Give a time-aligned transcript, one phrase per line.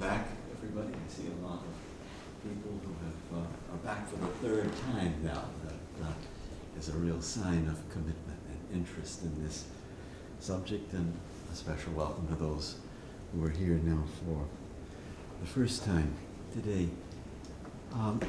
[0.00, 0.94] back, everybody.
[0.94, 5.14] I see a lot of people who have, uh, are back for the third time
[5.22, 5.44] now.
[6.00, 6.16] That
[6.78, 9.66] is a real sign of commitment and interest in this
[10.38, 11.14] subject, and
[11.52, 12.76] a special welcome to those
[13.34, 14.46] who are here now for
[15.42, 16.14] the first time
[16.54, 16.88] today.
[17.92, 18.22] Um,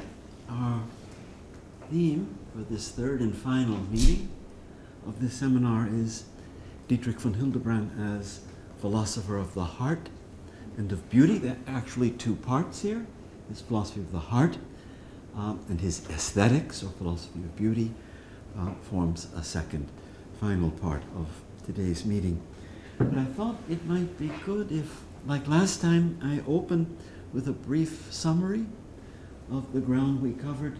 [0.50, 0.82] our
[1.90, 4.28] theme for this third and final meeting
[5.06, 6.24] of this seminar is
[6.86, 8.40] Dietrich von Hildebrand as
[8.78, 10.10] philosopher of the heart
[10.76, 11.38] and of beauty.
[11.38, 13.06] There are actually two parts here
[13.52, 14.56] his philosophy of the heart
[15.36, 17.92] um, and his aesthetics, or philosophy of beauty,
[18.58, 19.88] uh, forms a second,
[20.40, 21.26] final part of
[21.64, 22.40] today's meeting.
[22.98, 26.96] But I thought it might be good if, like last time, I open
[27.32, 28.66] with a brief summary
[29.50, 30.78] of the ground we covered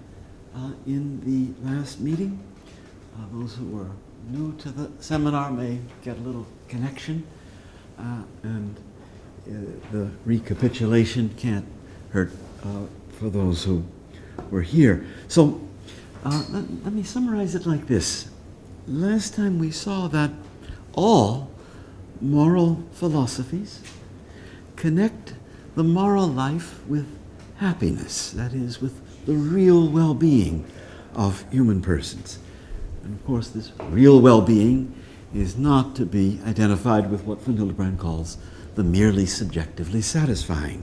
[0.55, 2.43] uh, in the last meeting.
[3.17, 3.91] Uh, those who are
[4.31, 7.27] new to the seminar may get a little connection,
[7.99, 8.77] uh, and
[9.47, 11.67] the recapitulation can't
[12.11, 12.33] hurt
[12.65, 12.87] uh,
[13.19, 13.85] for those who
[14.51, 15.07] were here.
[15.29, 15.61] So
[16.25, 18.29] uh, let, let me summarize it like this.
[18.87, 20.31] Last time we saw that
[20.93, 21.51] all
[22.21, 23.81] moral philosophies
[24.77, 25.35] connect
[25.75, 27.07] the moral life with
[27.57, 30.65] happiness, that is, with the real well being
[31.15, 32.39] of human persons.
[33.05, 34.95] And of course, this real well being
[35.35, 38.37] is not to be identified with what von Hildebrand calls
[38.75, 40.83] the merely subjectively satisfying.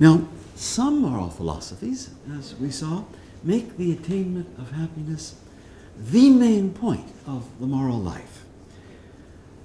[0.00, 3.04] Now, some moral philosophies, as we saw,
[3.42, 5.36] make the attainment of happiness
[5.98, 8.44] the main point of the moral life.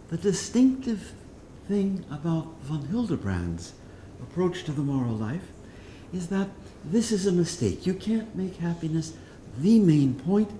[0.09, 1.14] The distinctive
[1.68, 3.74] thing about von Hildebrand's
[4.22, 5.48] approach to the moral life
[6.14, 6.50] is that
[6.86, 7.86] this is a mistake.
[7.86, 9.14] You can't make happiness
[9.58, 10.52] the main point.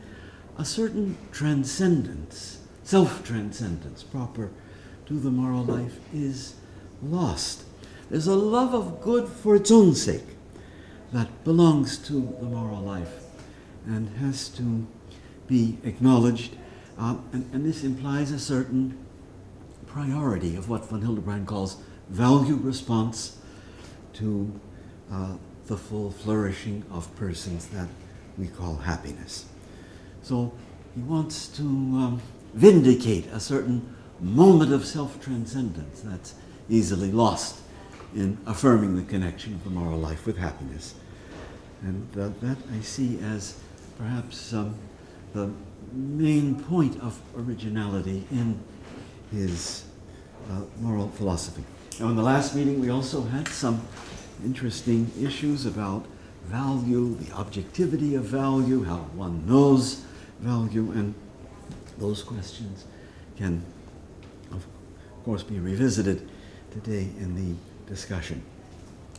[0.58, 4.52] A certain transcendence, self transcendence, proper
[5.06, 6.56] to the moral life, is
[7.02, 7.64] lost.
[8.10, 10.24] There's a love of good for its own sake
[11.12, 13.24] that belongs to the moral life
[13.86, 14.88] and has to
[15.48, 16.56] be acknowledged.
[16.98, 18.98] Uh, and, and this implies a certain
[19.88, 21.78] priority of what von Hildebrand calls
[22.10, 23.38] value response
[24.14, 24.60] to
[25.12, 25.36] uh,
[25.68, 27.88] the full flourishing of persons that
[28.38, 29.46] we call happiness.
[30.22, 30.54] So
[30.96, 32.22] he wants to um,
[32.54, 36.36] vindicate a certain moment of self transcendence that's
[36.70, 37.60] easily lost
[38.16, 40.96] in affirming the connection of the moral life with happiness.
[41.82, 43.60] And uh, that I see as
[43.98, 44.76] perhaps um,
[45.34, 45.52] the
[45.92, 48.60] main point of originality in
[49.32, 49.86] his
[50.50, 51.64] uh, moral philosophy.
[52.00, 53.86] Now, in the last meeting, we also had some
[54.44, 56.06] interesting issues about
[56.46, 60.04] value, the objectivity of value, how one knows
[60.40, 61.14] value, and
[61.98, 62.86] those questions
[63.38, 63.64] can,
[65.24, 66.30] course, be revisited
[66.72, 67.56] today in the
[67.90, 68.44] discussion.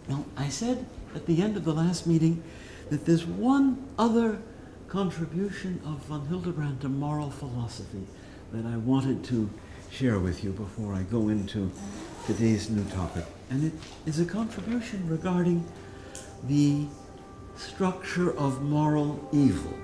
[0.09, 0.85] Now, I said
[1.15, 2.43] at the end of the last meeting
[2.91, 4.39] that there's one other
[4.89, 8.07] contribution of von Hildebrand to moral philosophy
[8.53, 9.49] that I wanted to
[9.91, 11.71] share with you before I go into
[12.27, 13.25] today's new topic.
[13.51, 13.73] And it
[14.07, 15.65] is a contribution regarding
[16.45, 16.87] the
[17.57, 19.75] structure of moral evil.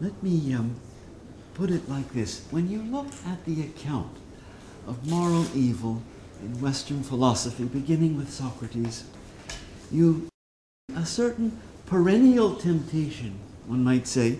[0.00, 0.74] Let me um,
[1.54, 2.44] put it like this.
[2.50, 4.16] When you look at the account
[4.86, 6.02] of moral evil
[6.42, 9.04] in Western philosophy, beginning with Socrates,
[9.90, 10.28] you
[10.96, 14.38] a certain perennial temptation, one might say,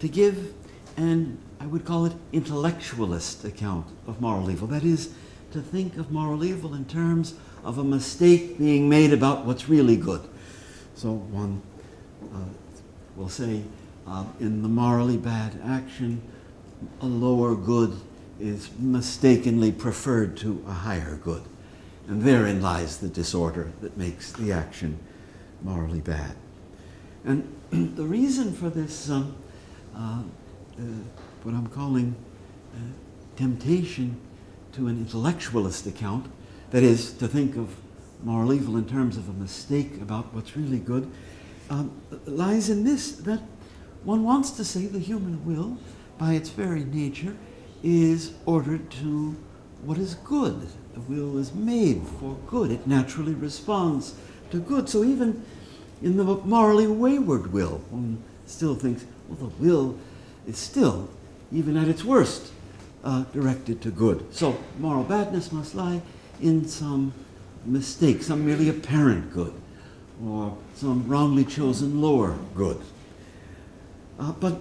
[0.00, 0.52] to give
[0.96, 4.66] an, I would call it, intellectualist account of moral evil.
[4.66, 5.12] That is,
[5.52, 7.34] to think of moral evil in terms
[7.64, 10.28] of a mistake being made about what's really good.
[10.94, 11.62] So one
[12.34, 12.38] uh,
[13.16, 13.62] will say,
[14.06, 16.22] uh, in the morally bad action,
[17.00, 17.98] a lower good
[18.40, 21.42] is mistakenly preferred to a higher good.
[22.08, 24.98] And therein lies the disorder that makes the action
[25.62, 26.36] morally bad.
[27.24, 27.52] And
[27.96, 29.34] the reason for this, um,
[29.94, 30.22] uh,
[30.78, 30.82] uh,
[31.42, 32.14] what I'm calling
[32.74, 32.78] uh,
[33.36, 34.20] temptation
[34.72, 36.26] to an intellectualist account,
[36.70, 37.74] that is, to think of
[38.22, 41.10] moral evil in terms of a mistake about what's really good,
[41.70, 41.90] um,
[42.26, 43.40] lies in this that
[44.04, 45.78] one wants to say the human will,
[46.18, 47.36] by its very nature,
[47.82, 49.36] is ordered to
[49.84, 50.66] what is good.
[50.94, 52.70] The will is made for good.
[52.70, 54.14] It naturally responds
[54.50, 54.88] to good.
[54.88, 55.44] So even
[56.02, 59.98] in the morally wayward will, one still thinks, well, the will
[60.46, 61.08] is still,
[61.52, 62.52] even at its worst,
[63.04, 64.34] uh, directed to good.
[64.34, 66.00] So moral badness must lie
[66.40, 67.12] in some
[67.64, 69.52] mistake, some merely apparent good,
[70.24, 72.80] or some wrongly chosen lower good.
[74.18, 74.54] Uh, but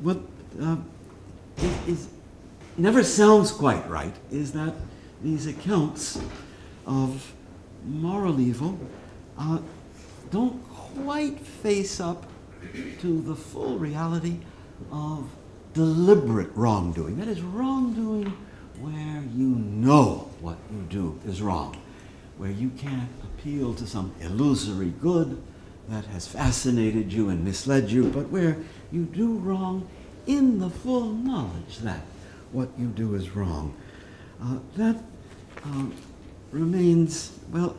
[0.00, 0.18] what
[0.60, 0.76] uh,
[1.58, 2.08] is, is,
[2.76, 4.74] never sounds quite right is that
[5.22, 6.20] these accounts
[6.86, 7.32] of
[7.84, 8.78] moral evil
[9.38, 9.58] uh,
[10.30, 12.26] don't quite face up
[13.00, 14.38] to the full reality
[14.92, 15.28] of
[15.74, 17.18] deliberate wrongdoing.
[17.18, 18.32] That is, wrongdoing
[18.80, 21.76] where you know what you do is wrong,
[22.36, 25.42] where you can't appeal to some illusory good
[25.88, 28.58] that has fascinated you and misled you, but where
[28.92, 29.88] you do wrong
[30.28, 32.02] in the full knowledge that
[32.52, 33.74] what you do is wrong.
[34.40, 34.96] Uh, that
[35.64, 35.86] uh,
[36.52, 37.76] remains, well,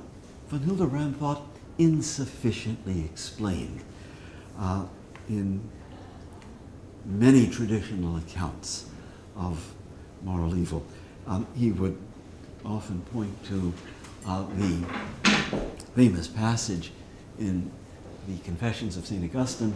[0.50, 1.44] Von Hildebrand thought
[1.78, 3.80] insufficiently explained
[4.60, 4.84] uh,
[5.30, 5.62] in
[7.06, 8.86] many traditional accounts
[9.38, 9.74] of
[10.24, 10.84] moral evil.
[11.28, 11.98] Um, he would
[12.66, 13.74] often point to
[14.26, 14.86] uh, the
[15.96, 16.92] famous passage
[17.40, 17.72] in
[18.28, 19.24] the Confessions of St.
[19.24, 19.72] Augustine,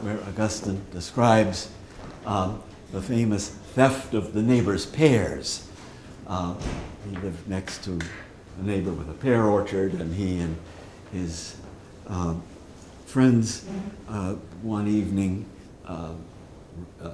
[0.00, 1.68] where Augustine describes
[2.26, 5.68] um, the famous theft of the neighbor's pears.
[6.26, 6.54] Uh,
[7.08, 7.98] he lived next to
[8.60, 10.56] a neighbor with a pear orchard, and he and
[11.12, 11.56] his
[12.06, 12.34] uh,
[13.06, 13.64] friends
[14.08, 15.44] uh, one evening
[15.86, 16.12] uh,
[17.02, 17.10] uh,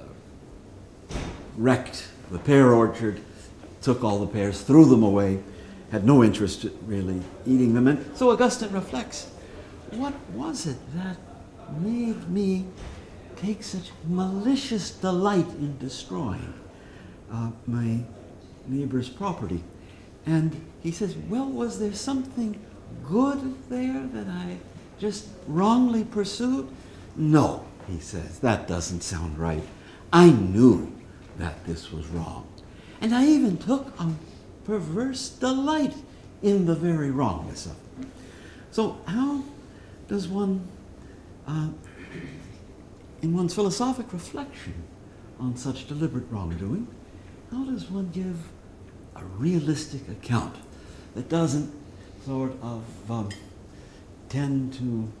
[1.57, 3.19] wrecked the pear orchard,
[3.81, 5.39] took all the pears, threw them away,
[5.91, 7.87] had no interest really eating them.
[7.87, 9.25] And so Augustine reflects
[9.91, 11.17] what was it that
[11.81, 12.65] made me
[13.41, 16.53] take such malicious delight in destroying
[17.31, 17.99] uh, my
[18.67, 19.63] neighbor's property?
[20.25, 22.59] And he says, Well, was there something
[23.05, 24.57] good there that I
[24.99, 26.69] just wrongly pursued?
[27.15, 29.63] No, he says, that doesn't sound right.
[30.13, 30.91] I knew
[31.37, 32.47] that this was wrong.
[33.01, 34.11] And I even took a
[34.65, 35.95] perverse delight
[36.41, 38.07] in the very wrongness of it.
[38.71, 39.43] So, how
[40.07, 40.67] does one,
[41.47, 41.69] uh,
[43.21, 44.73] in one's philosophic reflection
[45.39, 46.87] on such deliberate wrongdoing,
[47.51, 48.37] how does one give
[49.15, 50.55] a realistic account
[51.15, 51.73] that doesn't
[52.25, 53.29] sort of um,
[54.29, 55.11] tend to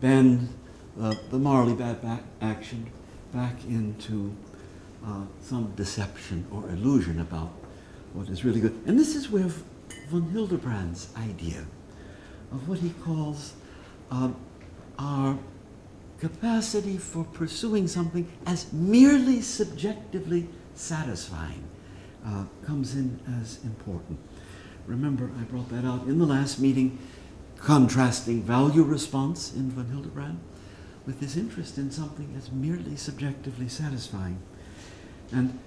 [0.00, 0.48] bend
[0.96, 2.90] the morally bad back action
[3.32, 4.34] back into
[5.04, 7.50] uh, some deception or illusion about
[8.12, 8.80] what is really good.
[8.86, 9.50] And this is where
[10.08, 11.64] von Hildebrand's idea
[12.52, 13.54] of what he calls
[14.10, 14.30] uh,
[14.98, 15.36] our
[16.18, 21.64] capacity for pursuing something as merely subjectively satisfying
[22.26, 24.18] uh, comes in as important.
[24.86, 26.98] Remember, I brought that out in the last meeting,
[27.58, 30.38] contrasting value response in von Hildebrand
[31.06, 34.38] with his interest in something as merely subjectively satisfying.
[35.32, 35.58] And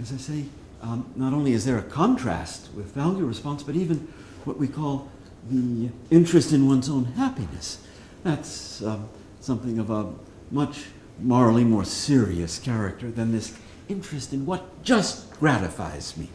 [0.00, 0.44] as I say,
[0.82, 4.08] um, not only is there a contrast with value response, but even
[4.44, 5.08] what we call
[5.48, 7.78] the interest in one's own happiness.
[8.24, 9.08] That's um,
[9.40, 10.12] something of a
[10.50, 10.86] much
[11.18, 13.56] morally more serious character than this
[13.88, 16.28] interest in what just gratifies me.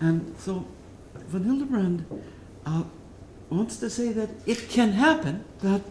[0.00, 0.66] And so
[1.28, 2.04] von Hildebrand
[2.66, 2.84] uh,
[3.50, 5.82] wants to say that it can happen that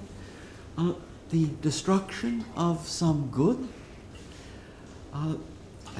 [0.77, 0.93] uh,
[1.29, 3.67] the destruction of some good,
[5.13, 5.35] uh,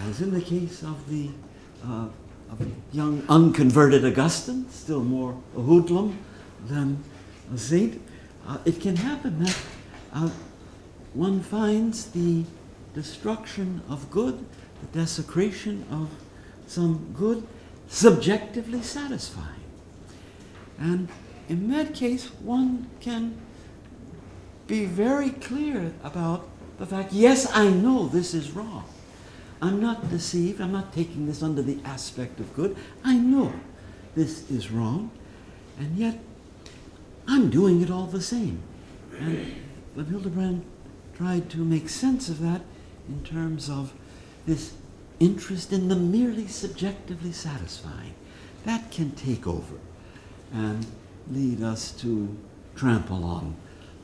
[0.08, 1.30] as in the case of the
[1.84, 2.08] uh,
[2.52, 6.18] of young unconverted Augustine, still more a hoodlum
[6.68, 7.04] than
[7.54, 8.02] a saint,
[8.48, 9.58] uh, it can happen that
[10.16, 10.30] uh,
[11.14, 12.46] one finds the
[12.94, 14.46] destruction of good,
[14.82, 16.10] the desecration of
[16.68, 17.46] some good,
[17.88, 19.50] subjectively satisfying.
[20.80, 21.10] And
[21.50, 23.38] in that case, one can
[24.68, 26.48] be very clear about
[26.80, 28.86] the fact yes, I know this is wrong.
[29.62, 30.60] I'm not deceived.
[30.60, 32.76] I'm not taking this under the aspect of good.
[33.04, 33.54] I know
[34.16, 35.12] this is wrong.
[35.80, 36.20] And yet,
[37.28, 38.62] I'm doing it all the same.
[39.20, 39.65] And
[39.96, 40.66] but Hildebrand
[41.16, 42.62] tried to make sense of that
[43.08, 43.94] in terms of
[44.46, 44.74] this
[45.20, 48.14] interest in the merely subjectively satisfying.
[48.66, 49.76] That can take over
[50.54, 50.86] and
[51.32, 52.36] lead us to
[52.76, 53.56] trample on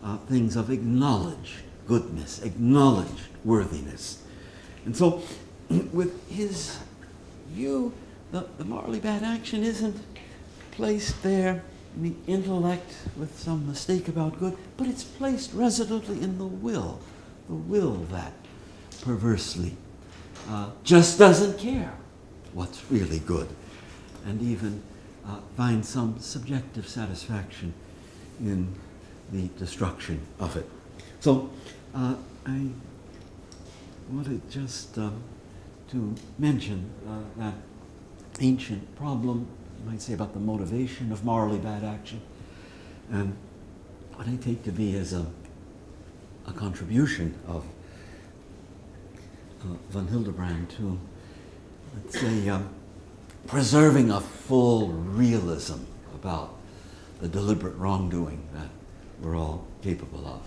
[0.03, 1.55] uh, things of acknowledged
[1.87, 4.23] goodness, acknowledged worthiness.
[4.85, 5.21] And so,
[5.91, 6.79] with his
[7.49, 7.93] view,
[8.31, 9.97] the, the morally bad action isn't
[10.71, 11.63] placed there
[11.97, 16.99] the intellect with some mistake about good, but it's placed resolutely in the will,
[17.47, 18.33] the will that
[19.01, 19.75] perversely
[20.49, 21.93] uh, just doesn't care
[22.53, 23.47] what's really good,
[24.25, 24.81] and even
[25.27, 27.73] uh, finds some subjective satisfaction
[28.39, 28.73] in
[29.31, 30.67] the destruction of it.
[31.19, 31.49] So
[31.93, 32.67] uh, I
[34.09, 35.21] wanted just um,
[35.89, 37.53] to mention uh, that
[38.39, 39.47] ancient problem,
[39.83, 42.21] you might say, about the motivation of morally bad action,
[43.09, 43.35] and
[44.15, 45.25] what I take to be as a,
[46.47, 47.65] a contribution of
[49.61, 50.99] uh, von Hildebrand to,
[51.95, 52.69] let's say, um,
[53.47, 55.79] preserving a full realism
[56.13, 56.55] about
[57.19, 58.69] the deliberate wrongdoing that
[59.21, 60.41] we're all capable of.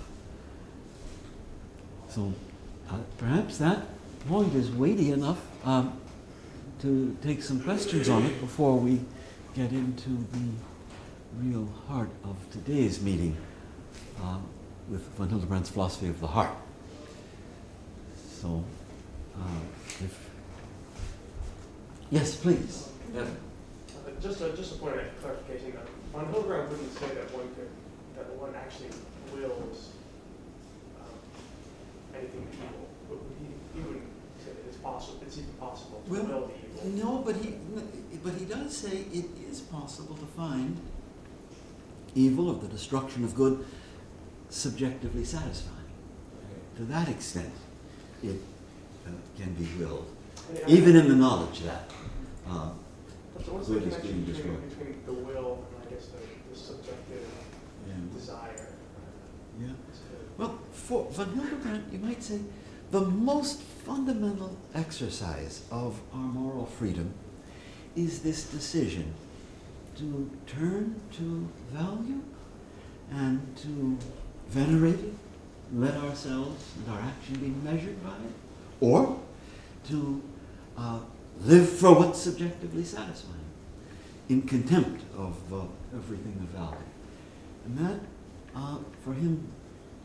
[2.09, 2.33] So
[2.91, 3.87] uh, perhaps that
[4.29, 5.99] point is weighty enough um,
[6.81, 9.01] to take some questions on it before we
[9.55, 10.49] get into the
[11.39, 13.37] real heart of today's meeting
[14.21, 14.39] uh,
[14.91, 16.51] with von Hildebrand's philosophy of the heart.
[18.41, 18.65] So,
[19.37, 19.61] uh,
[20.05, 20.31] if
[22.11, 22.89] yes, please.
[23.17, 23.25] Uh,
[24.21, 25.75] just a just a point of clarification.
[25.77, 27.71] Uh, von Hildebrand wouldn't say that one could
[28.17, 28.91] that one actually
[29.33, 29.91] wills
[31.01, 31.15] um,
[32.19, 32.89] anything evil.
[33.09, 34.11] But he, he wouldn't
[34.45, 35.21] say that it's possible.
[35.25, 36.64] It's even possible to Well, will the.
[36.85, 37.55] No, but he
[38.23, 40.77] but he does say it is possible to find
[42.15, 43.65] evil or the destruction of good
[44.51, 45.71] subjectively satisfying.
[46.77, 47.53] To that extent,
[48.23, 48.37] it
[49.07, 50.07] uh, can be willed,
[50.67, 51.91] even in the knowledge that.
[52.49, 52.71] Uh,
[53.45, 54.69] So what's the good is connection being between, destroyed.
[54.71, 57.27] between the will and I guess the, the subjective
[57.89, 58.19] yeah.
[58.19, 58.69] desire?
[59.61, 59.75] yeah.
[60.39, 62.39] Well, for von Hildebrand, you might say
[62.95, 67.13] the most fundamental exercise of our moral freedom
[67.97, 69.13] is this decision
[69.97, 72.21] to turn to value
[73.11, 73.99] and to
[74.49, 75.15] venerate it,
[75.75, 78.35] let ourselves and our action be measured by it,
[78.81, 79.19] or
[79.89, 80.23] to
[80.79, 81.01] uh,
[81.41, 83.51] live for what's subjectively satisfying
[84.29, 85.65] in contempt of uh,
[85.97, 86.77] everything of value.
[87.65, 88.01] And that,
[88.55, 89.49] uh, for him,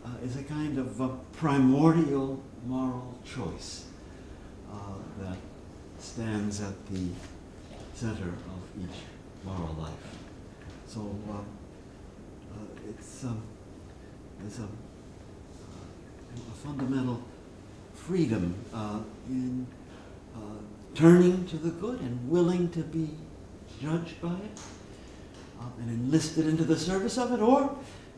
[0.03, 3.85] uh, is a kind of a primordial moral choice
[4.71, 4.75] uh,
[5.19, 5.37] that
[5.97, 7.07] stands at the
[7.93, 8.97] center of each
[9.45, 9.91] moral life.
[10.87, 13.41] So uh, uh, it's, um,
[14.45, 14.65] it's a, uh,
[16.35, 17.21] a fundamental
[17.93, 19.67] freedom uh, in
[20.35, 20.39] uh,
[20.95, 23.09] turning to the good and willing to be
[23.81, 24.59] judged by it
[25.81, 27.75] and enlisted into the service of it, or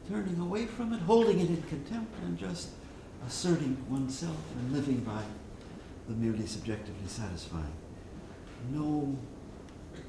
[0.10, 2.70] turning away from it, holding it in contempt, and just
[3.28, 5.22] asserting oneself and living by
[6.08, 7.74] the merely subjectively satisfying.
[8.72, 9.16] No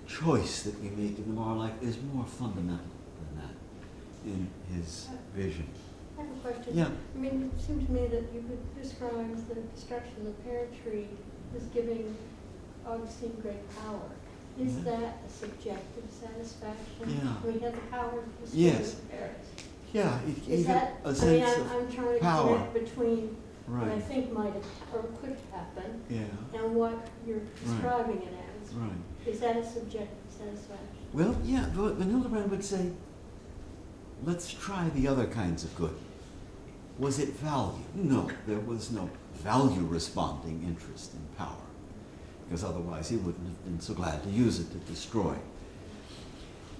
[0.07, 2.85] choice that we make in the moral life is more fundamental
[3.19, 5.66] than that in his vision.
[6.19, 6.76] I have a question.
[6.76, 6.88] Yeah.
[7.14, 10.66] I mean, it seemed to me that you could describe the destruction of the pear
[10.83, 11.09] tree
[11.57, 12.14] as giving
[12.87, 14.11] Augustine great power.
[14.61, 14.85] Is Mhm.
[14.85, 17.09] that a subjective satisfaction?
[17.09, 17.37] Yeah.
[17.45, 18.95] We have the power to destroy Yes.
[18.95, 19.47] the pears.
[19.93, 22.19] Yeah, it Is gave it that, a I mean, sense I'm, of I'm trying to
[22.21, 22.57] power.
[22.57, 24.03] connect between what I right.
[24.03, 26.21] think might have, or could happen, Yeah,
[26.55, 28.75] and what you're describing it as.
[28.75, 28.91] right.
[29.27, 30.89] Is that a subjective satisfaction?
[31.13, 32.91] Well, yeah, but von Hildebrand would say,
[34.25, 35.95] let's try the other kinds of good.
[36.99, 37.85] Was it value?
[37.95, 41.57] No, there was no value responding interest in power,
[42.45, 45.35] because otherwise he wouldn't have been so glad to use it to destroy.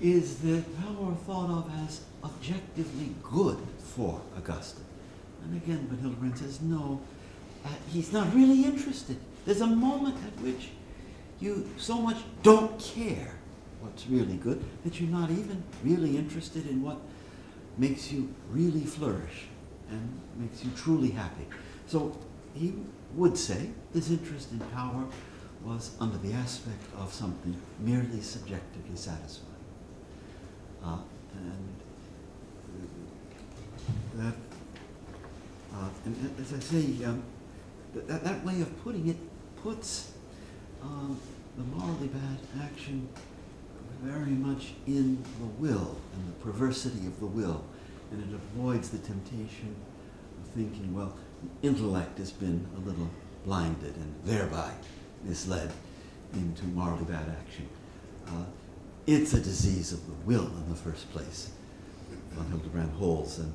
[0.01, 4.85] Is that power thought of as objectively good for Augustine?
[5.45, 7.01] And again, von Hildebrand says, no,
[7.65, 9.17] uh, he's not really interested.
[9.45, 10.71] There's a moment at which
[11.41, 13.35] you so much don't care
[13.81, 16.99] what's really good that you're not even really interested in what
[17.77, 19.47] makes you really flourish
[19.91, 21.47] and makes you truly happy.
[21.87, 22.17] So
[22.55, 22.75] he
[23.15, 25.05] would say this interest in power
[25.65, 29.49] was under the aspect of something merely subjectively satisfying.
[30.85, 30.99] Uh,
[34.15, 34.35] that,
[35.75, 37.23] uh, and as I say, um,
[37.95, 39.17] that, that way of putting it
[39.63, 40.13] puts
[40.83, 41.19] um,
[41.57, 43.09] the morally bad action
[44.03, 47.65] very much in the will and the perversity of the will,
[48.11, 49.75] and it avoids the temptation
[50.41, 53.09] of thinking, well, the intellect has been a little
[53.45, 54.73] blinded and thereby
[55.25, 55.71] misled
[56.33, 57.69] into morally bad action.
[58.27, 58.45] Uh,
[59.07, 61.51] it's a disease of the will in the first place.
[62.33, 63.53] Von Hildebrand holds, and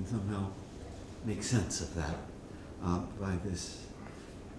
[0.00, 0.46] can somehow
[1.24, 2.16] make sense of that
[2.84, 3.84] uh, by this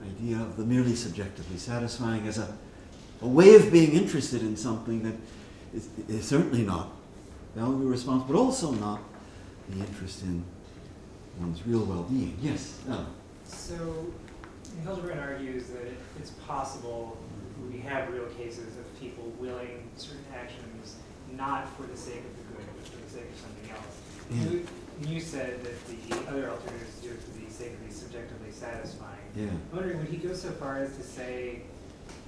[0.05, 2.55] idea of the merely subjectively satisfying as a,
[3.21, 5.15] a way of being interested in something that
[5.73, 6.89] is, is certainly not
[7.55, 9.01] value response, but also not
[9.69, 10.43] the interest in
[11.39, 12.37] one's real well-being.
[12.41, 12.79] Yes.
[13.45, 14.07] So
[14.83, 15.87] Hildebrand argues that
[16.19, 17.17] it's possible
[17.71, 20.97] we have real cases of people willing certain actions
[21.35, 24.63] not for the sake of the good, but for the sake of something else.
[24.63, 24.67] Yeah.
[25.01, 28.51] You, you said that the other alternatives do it for the sake of the subjectively
[28.51, 29.17] satisfying.
[29.35, 29.45] Yeah.
[29.45, 31.61] I'm wondering, would he go so far as to say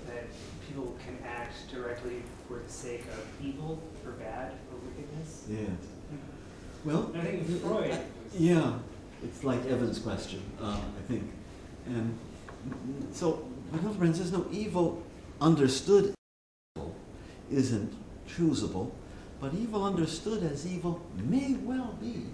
[0.07, 0.23] that
[0.67, 5.45] people can act directly for the sake of evil, or bad, or wickedness?
[5.49, 5.59] Yeah.
[6.85, 7.99] Well, And I think Freud was-
[8.39, 8.79] Yeah,
[9.23, 11.31] it's like Evan's question, uh, I think.
[11.85, 12.17] And
[13.11, 15.03] so, von Hildebrand says, no, evil
[15.39, 16.13] understood
[16.75, 16.95] evil
[17.51, 17.93] isn't
[18.27, 18.91] choosable,
[19.39, 22.25] but evil understood as evil may well be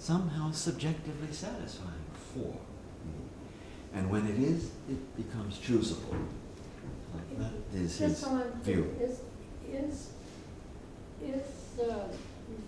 [0.00, 2.38] somehow subjectively satisfying for
[3.04, 3.20] me.
[3.94, 6.16] And when it is, it becomes choosable.
[7.14, 8.96] Like that is his so I'm clear, view.
[9.00, 9.20] is,
[9.70, 10.08] is,
[11.22, 12.08] is, uh,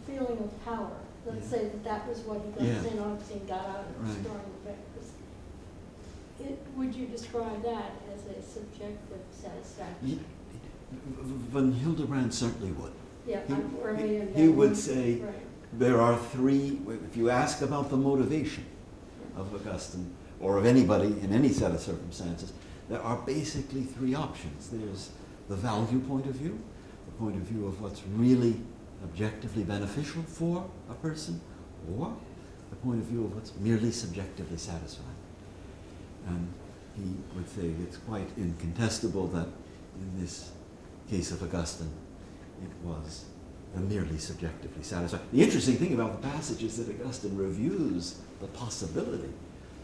[0.06, 0.90] feeling of power,
[1.26, 1.50] let's Yeah.
[1.58, 2.82] say that that was what he got, Yeah.
[2.82, 3.00] St.
[3.00, 4.14] Augustine got out of Right.
[4.14, 5.08] destroying the bears.
[6.40, 10.08] It, would you describe that as a subjective satisfaction?
[10.08, 10.20] Ye-
[11.50, 12.92] von Hildebrand certainly would.
[13.26, 15.34] Yeah, He- he- he would say- Right.
[15.74, 18.64] There are three, if you ask about the motivation
[19.36, 22.52] of Augustine, or of anybody in any set of circumstances,
[22.88, 24.68] there are basically three options.
[24.68, 25.10] There's
[25.48, 26.60] the value point of view,
[27.06, 28.60] the point of view of what's really
[29.02, 31.40] objectively beneficial for a person,
[31.96, 32.14] or
[32.70, 35.08] the point of view of what's merely subjectively satisfying.
[36.26, 36.52] And
[36.96, 39.48] he would say it's quite incontestable that
[39.96, 40.50] in this
[41.08, 41.92] case of Augustine,
[42.62, 43.24] it was
[43.80, 45.20] merely subjectively satisfied.
[45.32, 49.32] The interesting thing about the passage is that Augustine reviews the possibility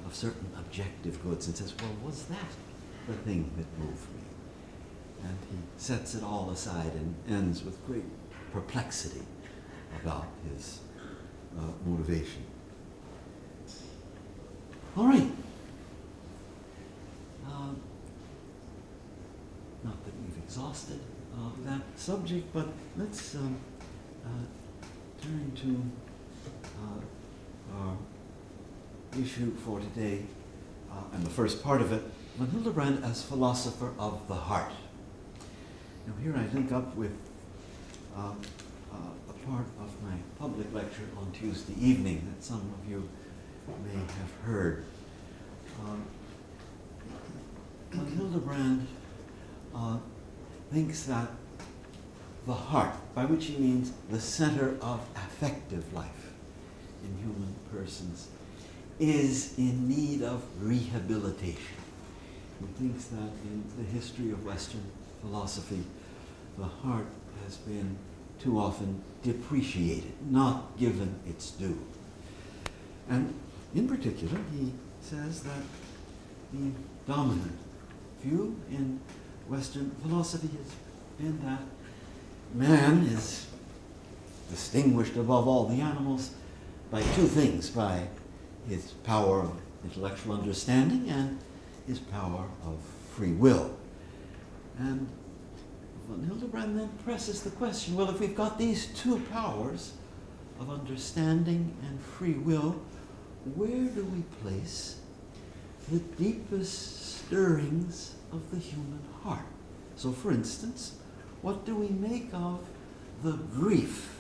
[0.06, 2.52] of certain objective goods and says, well, was that
[3.06, 4.20] the thing that moved me?
[5.24, 8.04] And he sets it all aside and ends with great
[8.52, 9.22] perplexity
[10.00, 10.80] about his
[11.58, 12.44] uh, motivation.
[14.96, 15.30] All right.
[17.46, 17.80] Um,
[19.84, 21.00] not that we've exhausted
[21.34, 23.77] uh, that subject, but let's um, uh,
[25.20, 25.82] turn to
[26.82, 27.96] uh, our
[29.20, 30.22] issue for today,
[30.90, 32.02] uh, and the first part of it,
[32.36, 34.72] von Hildebrand as philosopher of the heart.
[36.06, 37.12] Now here I link up with
[38.16, 38.32] uh,
[38.92, 38.96] uh,
[39.28, 43.08] a part of my public lecture on Tuesday evening that some of you
[43.84, 44.84] may have heard.
[45.80, 46.04] Um,
[48.16, 48.86] Hildebrand
[49.74, 49.98] uh,
[50.70, 51.28] thinks that
[52.48, 56.32] the heart, by which he means the center of affective life
[57.04, 58.28] in human persons,
[58.98, 61.76] is in need of rehabilitation.
[62.58, 64.82] He thinks that in the history of Western
[65.20, 65.84] philosophy,
[66.56, 67.06] the heart
[67.44, 67.98] has been
[68.40, 71.78] too often depreciated, not given its due.
[73.10, 73.34] And
[73.74, 75.62] in particular, he says that
[76.54, 76.70] the
[77.06, 77.58] dominant
[78.22, 79.00] view in
[79.48, 80.72] Western philosophy has
[81.18, 81.60] been that
[82.54, 83.46] man is
[84.50, 86.32] distinguished above all the animals
[86.90, 88.06] by two things by
[88.68, 89.52] his power of
[89.84, 91.38] intellectual understanding and
[91.86, 92.78] his power of
[93.14, 93.74] free will.
[94.78, 95.08] And
[96.08, 99.92] von Hildebrand then presses the question well, if we've got these two powers
[100.60, 102.80] of understanding and free will,
[103.54, 104.98] where do we place
[105.90, 109.46] the deepest stirrings of the human heart?
[109.96, 110.96] So, for instance,
[111.42, 112.60] what do we make of
[113.22, 114.14] the grief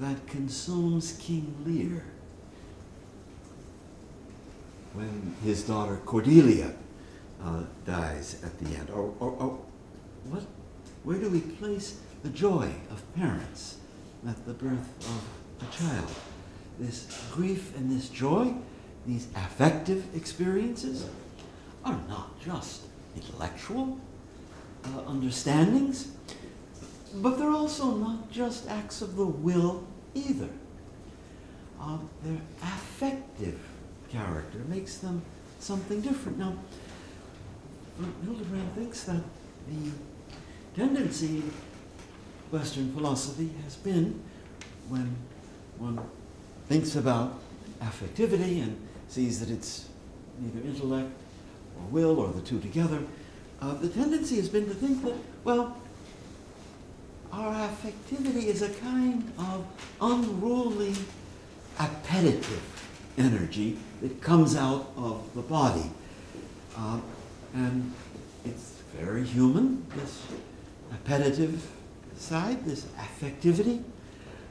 [0.00, 2.04] that consumes King Lear
[4.94, 6.72] when his daughter Cordelia
[7.42, 8.90] uh, dies at the end?
[8.90, 9.58] Or, or, or
[10.28, 10.42] what,
[11.04, 13.78] where do we place the joy of parents
[14.28, 16.10] at the birth of a child?
[16.78, 18.54] This grief and this joy,
[19.06, 21.06] these affective experiences,
[21.84, 22.82] are not just
[23.16, 23.98] intellectual
[24.84, 26.12] uh, understandings,
[27.14, 30.48] but they're also not just acts of the will either.
[31.80, 33.58] Uh, their affective
[34.10, 35.22] character makes them
[35.58, 36.38] something different.
[36.38, 36.54] Now,
[38.24, 39.22] Hildebrand thinks that
[39.68, 39.90] the
[40.74, 41.52] tendency in
[42.50, 44.20] Western philosophy has been
[44.88, 45.14] when
[45.78, 46.00] one
[46.68, 47.38] thinks about
[47.80, 48.76] affectivity and
[49.08, 49.88] sees that it's
[50.38, 51.10] neither intellect
[51.78, 53.02] or will or the two together,
[53.60, 55.76] uh, the tendency has been to think that, well,
[57.32, 59.64] our affectivity is a kind of
[60.00, 60.94] unruly
[61.78, 62.62] appetitive
[63.16, 65.90] energy that comes out of the body.
[66.76, 67.00] Uh,
[67.54, 67.92] and
[68.44, 70.22] it's very human, this
[70.92, 71.66] appetitive
[72.16, 73.82] side, this affectivity.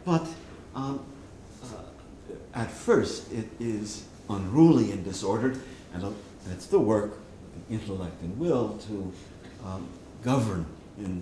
[0.03, 0.27] But
[0.75, 1.05] um,
[1.63, 1.67] uh,
[2.55, 5.61] at first it is unruly and disordered,
[5.93, 6.09] and uh,
[6.51, 9.13] it's the work of the intellect and will to
[9.65, 9.87] um,
[10.23, 10.65] govern
[10.97, 11.21] in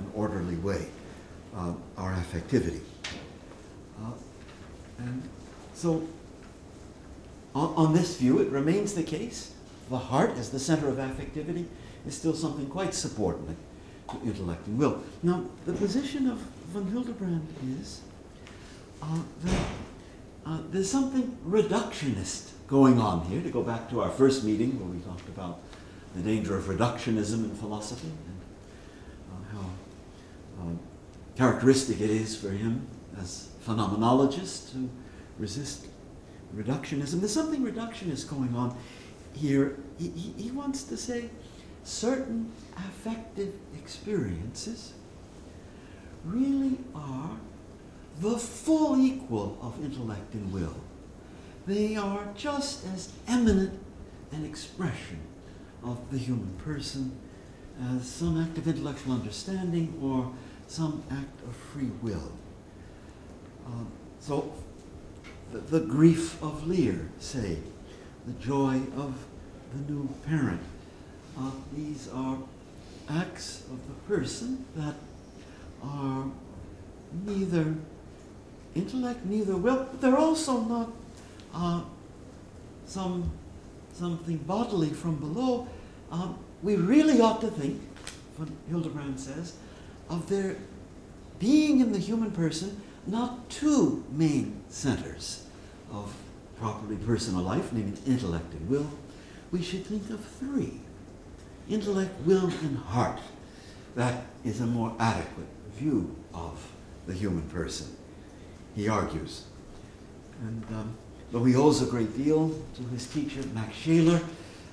[0.00, 0.86] an orderly way
[1.56, 2.80] uh, our affectivity.
[4.02, 4.12] Uh,
[4.98, 5.22] and
[5.74, 6.06] so,
[7.54, 9.52] on, on this view, it remains the case
[9.88, 11.66] the heart as the center of affectivity
[12.06, 13.56] is still something quite subordinate
[14.08, 15.02] to intellect and will.
[15.22, 16.38] Now, the position of
[16.72, 17.46] von Hildebrand
[17.80, 18.00] is
[19.02, 19.66] uh, that
[20.46, 24.88] uh, there's something reductionist going on here, to go back to our first meeting where
[24.88, 25.58] we talked about
[26.14, 28.12] the danger of reductionism in philosophy
[30.60, 32.86] uh, characteristic it is for him
[33.20, 34.90] as phenomenologist to
[35.38, 35.86] resist
[36.56, 37.20] reductionism.
[37.20, 38.76] There's something reductionist going on
[39.34, 39.76] here.
[39.98, 41.30] He, he, he wants to say
[41.84, 44.92] certain affective experiences
[46.24, 47.30] really are
[48.20, 50.76] the full equal of intellect and will.
[51.66, 53.78] They are just as eminent
[54.32, 55.20] an expression
[55.82, 57.18] of the human person
[57.96, 60.32] as some act of intellectual understanding or
[60.70, 62.30] some act of free will.
[63.66, 63.70] Uh,
[64.20, 64.52] so,
[65.50, 67.58] the, the, grief of Lear, say,
[68.24, 69.26] the joy of
[69.74, 70.60] the new parent,
[71.36, 72.38] uh, these are
[73.08, 74.94] acts of the person that
[75.82, 76.26] are
[77.26, 77.74] neither
[78.76, 80.88] intellect, neither will, but they're also not
[81.52, 81.82] uh,
[82.86, 83.28] some
[83.92, 85.66] something bodily from below.
[86.12, 87.82] Um, we really ought to think,
[88.36, 89.56] what Hildebrand says,
[90.10, 90.56] of there
[91.38, 95.44] being in the human person not two main centers
[95.90, 96.14] of
[96.58, 98.90] properly personal life, namely intellect and will.
[99.50, 100.80] We should think of three
[101.68, 103.20] intellect, will, and heart.
[103.94, 106.70] That is a more adequate view of
[107.06, 107.86] the human person,
[108.74, 109.44] he argues.
[110.42, 110.96] And um,
[111.32, 114.20] though he owes a great deal to his teacher, Max Scheler,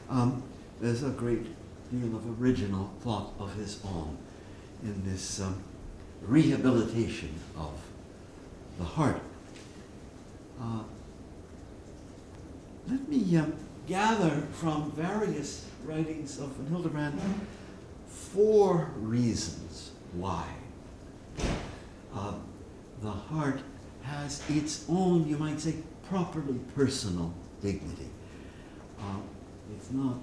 [0.09, 0.43] um,
[0.81, 1.45] there's a great
[1.91, 4.17] deal of original thought of his own
[4.83, 5.63] in this um,
[6.21, 7.73] rehabilitation of
[8.77, 9.21] the heart.
[10.61, 10.83] Uh,
[12.89, 13.45] let me uh,
[13.87, 17.19] gather from various writings of Hildebrand
[18.07, 20.45] four reasons why
[22.13, 22.33] uh,
[23.01, 23.59] the heart
[24.03, 25.75] has its own, you might say,
[26.09, 28.09] properly personal dignity.
[28.99, 29.17] Uh,
[29.75, 30.15] it's not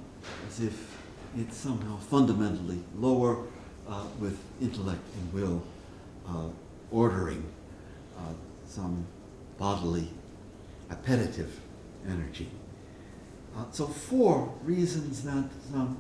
[0.48, 0.96] as if
[1.36, 3.44] it's somehow fundamentally lower
[3.88, 5.62] uh, with intellect and will
[6.28, 6.48] uh,
[6.90, 7.44] ordering
[8.18, 8.32] uh,
[8.66, 9.06] some
[9.58, 10.08] bodily
[10.90, 11.60] appetitive
[12.08, 12.50] energy.
[13.56, 15.96] Uh, so four reasons that um,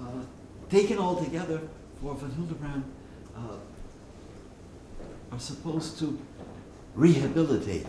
[0.00, 0.22] uh,
[0.70, 1.60] taken all together
[2.00, 2.84] for von Hildebrand
[5.30, 6.18] are supposed to
[6.94, 7.86] rehabilitate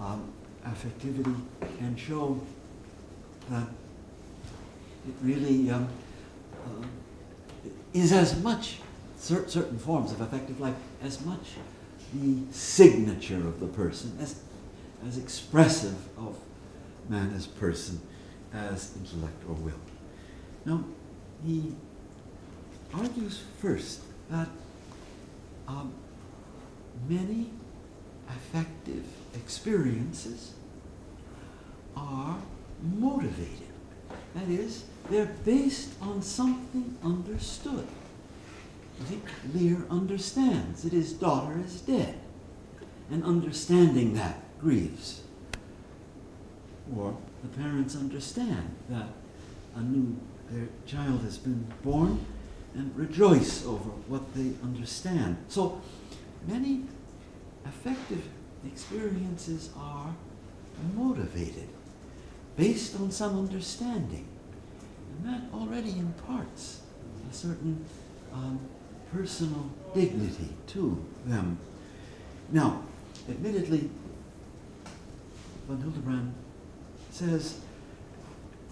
[0.00, 0.32] um,
[0.66, 1.34] affectivity
[1.80, 2.40] and show
[3.48, 3.68] that
[5.08, 5.88] it really um,
[6.64, 6.86] uh,
[8.00, 8.78] is as much
[9.16, 11.54] cer- certain forms of affective life as much
[12.14, 14.40] the signature of the person as
[15.06, 16.36] as expressive of
[17.08, 18.00] man as person
[18.52, 19.80] as intellect or will.
[20.64, 20.84] Now,
[21.44, 21.74] he
[22.92, 24.48] argues first that
[25.68, 25.92] um,
[27.08, 27.50] many
[28.28, 29.04] affective
[29.34, 30.54] experiences
[31.96, 32.38] are
[32.82, 33.68] motivated.
[34.34, 37.86] That is, they're based on something understood.
[39.00, 39.20] You see,
[39.54, 42.18] Lear understands that his daughter is dead,
[43.10, 45.22] and understanding that grieves.
[46.96, 49.08] Or the parents understand that
[49.74, 50.16] a new
[50.50, 52.24] their child has been born
[52.74, 55.36] and rejoice over what they understand.
[55.48, 55.80] So
[56.46, 56.84] many
[57.64, 58.22] affective
[58.64, 60.14] experiences are
[60.94, 61.68] motivated
[62.56, 64.26] based on some understanding.
[65.24, 66.80] That already imparts
[67.30, 67.84] a certain
[68.32, 68.60] um,
[69.12, 71.58] personal dignity to them.
[72.50, 72.82] Now,
[73.28, 73.90] admittedly,
[75.66, 76.34] von Hildebrand
[77.10, 77.60] says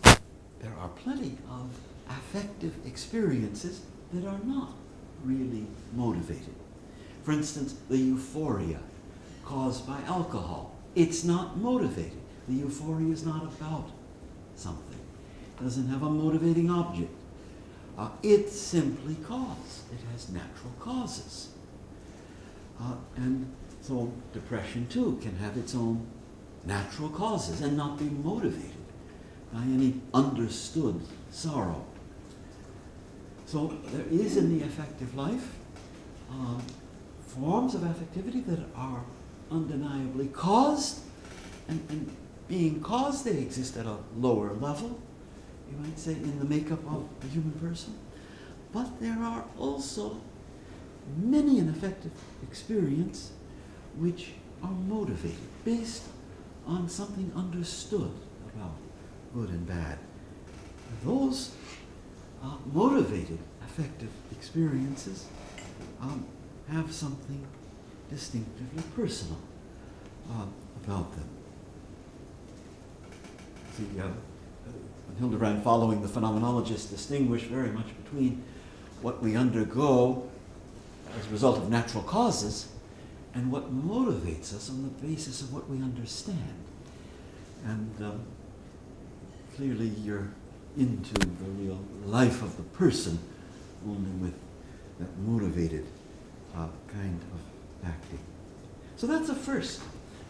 [0.02, 1.70] there are plenty of
[2.08, 4.72] affective experiences that are not
[5.24, 6.54] really motivated.
[7.24, 8.80] For instance, the euphoria
[9.44, 10.74] caused by alcohol.
[10.94, 12.20] It's not motivated.
[12.48, 13.90] The euphoria is not about
[14.56, 14.93] something.
[15.60, 17.12] Doesn't have a motivating object.
[17.96, 18.08] Uh,
[18.48, 19.82] simply cause.
[19.92, 21.50] It has natural causes.
[22.80, 23.46] Uh, and
[23.80, 26.06] so depression too can have its own
[26.64, 28.70] natural causes and not be motivated
[29.52, 31.84] by any understood sorrow.
[33.46, 35.54] So there is in the affective life
[36.30, 36.62] um,
[37.20, 39.04] forms of affectivity that are
[39.50, 41.00] undeniably caused,
[41.68, 42.16] and, and
[42.48, 44.98] being caused, they exist at a lower level,
[45.74, 47.98] you might say, in the makeup of a human person.
[48.72, 50.20] But there are also
[51.16, 53.32] many an affective experience
[53.96, 54.32] which
[54.62, 56.04] are motivated, based
[56.66, 58.10] on something understood
[58.54, 58.76] about
[59.34, 59.98] good and bad.
[61.04, 61.54] Those
[62.42, 65.26] uh, motivated affective experiences
[66.00, 66.26] um,
[66.68, 67.44] have something
[68.10, 69.38] distinctively personal
[70.30, 70.46] uh,
[70.82, 71.28] about them.
[73.78, 74.08] The uh,
[75.14, 78.42] uh, Hildebrand, following the phenomenologists, distinguish very much between
[79.02, 80.28] what we undergo
[81.18, 82.68] as a result of natural causes
[83.34, 86.54] and what motivates us on the basis of what we understand.
[87.64, 88.20] And um,
[89.56, 90.30] clearly, you're
[90.76, 93.18] into the real life of the person
[93.86, 94.34] only with
[94.98, 95.84] that motivated
[96.56, 98.18] uh, kind of acting.
[98.96, 99.82] So that's a first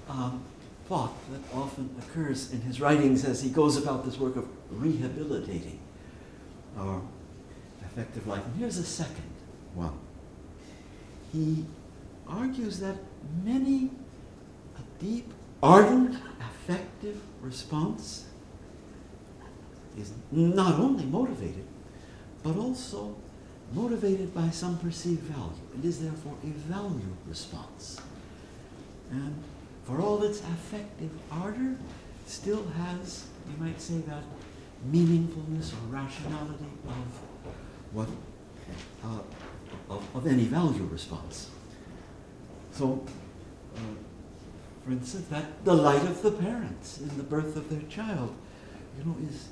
[0.08, 0.42] um,
[0.88, 5.78] thought that often occurs in his writings as he goes about this work of rehabilitating
[6.78, 7.00] our
[7.84, 8.44] affective life.
[8.44, 9.30] And here's a second
[9.74, 9.98] one.
[11.32, 11.64] He
[12.28, 12.96] argues that
[13.42, 13.90] many
[14.76, 18.26] a deep, ardent, affective response
[19.98, 21.64] is not only motivated,
[22.42, 23.16] but also
[23.72, 25.52] motivated by some perceived value.
[25.78, 28.00] It is therefore a value response.
[29.10, 29.42] And
[29.84, 31.76] for all its affective ardor,
[32.26, 34.22] still has, you might say, that
[34.90, 37.20] meaningfulness or rationality of
[37.92, 38.08] what
[39.04, 39.18] uh,
[39.90, 41.50] of, of, any value response.
[42.72, 43.04] So,
[43.76, 43.78] uh,
[44.84, 48.34] for instance, that delight of the parents in the birth of their child,
[48.98, 49.48] you know, is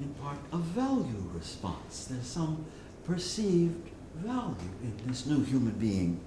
[0.00, 2.06] in part a value response.
[2.06, 2.64] There's some
[3.04, 6.20] perceived value in this new human being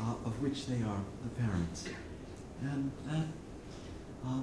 [0.00, 1.88] uh, of which they are the parents.
[2.64, 3.26] And that
[4.26, 4.40] uh,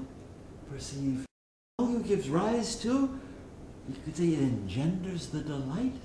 [0.72, 1.26] perceived
[1.80, 3.20] value gives rise to,
[3.90, 5.96] you could say it engenders the delight,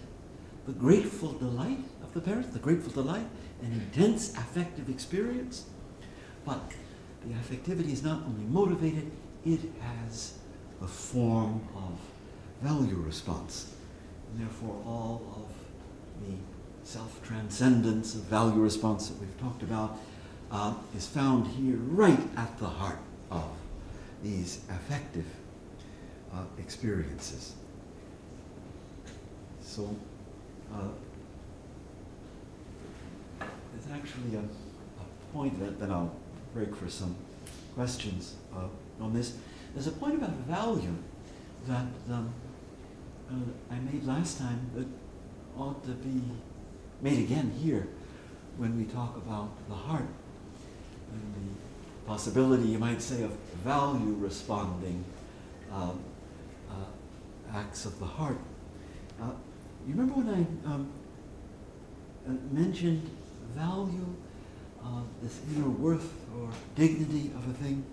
[0.67, 3.27] the grateful delight of the parents, the grateful delight,
[3.63, 5.67] an intense affective experience.
[6.47, 6.73] But
[7.23, 9.11] the affectivity is not only motivated,
[9.45, 10.39] it has
[10.81, 11.99] a form of
[12.63, 13.75] value response.
[14.31, 16.35] And therefore, all of the
[16.83, 19.99] self transcendence of value response that we've talked about
[20.51, 22.99] uh, is found here right at the heart
[23.31, 23.51] of
[24.23, 25.27] these affective
[26.33, 27.55] uh, experiences.
[29.61, 29.95] So,
[30.73, 30.89] uh,
[33.39, 36.15] there's actually a, a point that I'll
[36.55, 37.15] break for some
[37.75, 38.69] questions uh,
[39.03, 39.37] on this.
[39.75, 40.95] There's a point about value
[41.67, 42.33] that um,
[43.31, 44.87] uh, I made last time that
[45.59, 46.23] ought to be
[47.03, 47.89] made again here
[48.57, 50.07] when we talk about the heart
[51.17, 53.33] and the possibility, you might say, of
[53.65, 55.05] value responding
[55.73, 56.03] um,
[56.71, 58.39] uh, acts of the heart.
[59.21, 59.31] Uh,
[59.87, 60.91] you remember when I um,
[62.29, 63.09] uh, mentioned
[63.55, 64.15] value,
[64.83, 67.85] uh, this inner worth or dignity of a thing?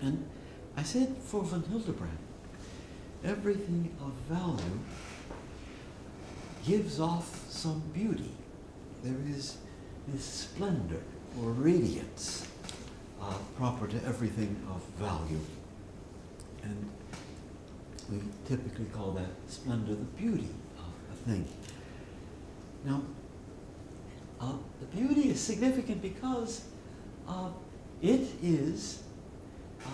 [0.00, 0.28] And
[0.76, 2.18] I said for von Hildebrand,
[3.24, 4.78] everything of value
[6.64, 8.30] gives off some beauty.
[9.02, 9.56] There is
[10.06, 11.02] this splendor
[11.42, 12.46] or radiance
[13.20, 15.40] uh, proper to everything of value.
[16.62, 16.90] And
[18.10, 20.48] we typically call that splendor the beauty
[20.78, 21.46] of a thing.
[22.84, 23.02] Now,
[24.40, 26.64] uh, the beauty is significant because
[27.28, 27.50] uh,
[28.00, 29.02] it is
[29.84, 29.88] uh,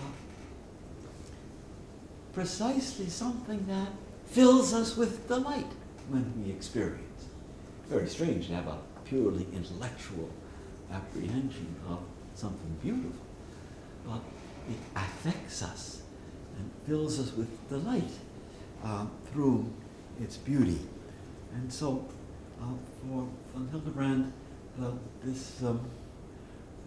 [2.33, 3.89] precisely something that
[4.25, 5.71] fills us with delight
[6.09, 7.01] when we experience.
[7.87, 10.29] Very strange to have a purely intellectual
[10.91, 11.99] apprehension of
[12.33, 13.25] something beautiful,
[14.05, 14.21] but
[14.69, 16.01] it affects us
[16.57, 18.03] and fills us with delight
[18.83, 19.71] uh, through
[20.21, 20.79] its beauty.
[21.53, 22.07] And so,
[22.61, 22.65] uh,
[23.01, 24.31] for von Hildebrand,
[24.81, 24.91] uh,
[25.23, 25.79] this, um,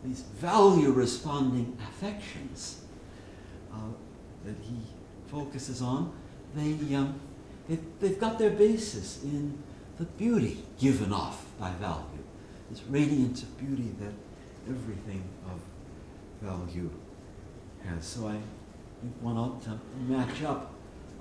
[0.05, 2.83] these value responding affections
[3.73, 3.79] uh,
[4.45, 4.77] that he
[5.29, 6.13] focuses on,
[6.55, 7.19] they, um,
[7.69, 9.59] they, they've got their basis in
[9.99, 12.25] the beauty given off by value,
[12.70, 14.12] this radiance of beauty that
[14.68, 15.61] everything of
[16.42, 16.90] value
[17.85, 18.04] has.
[18.04, 18.33] So I
[19.00, 20.72] think one ought to match up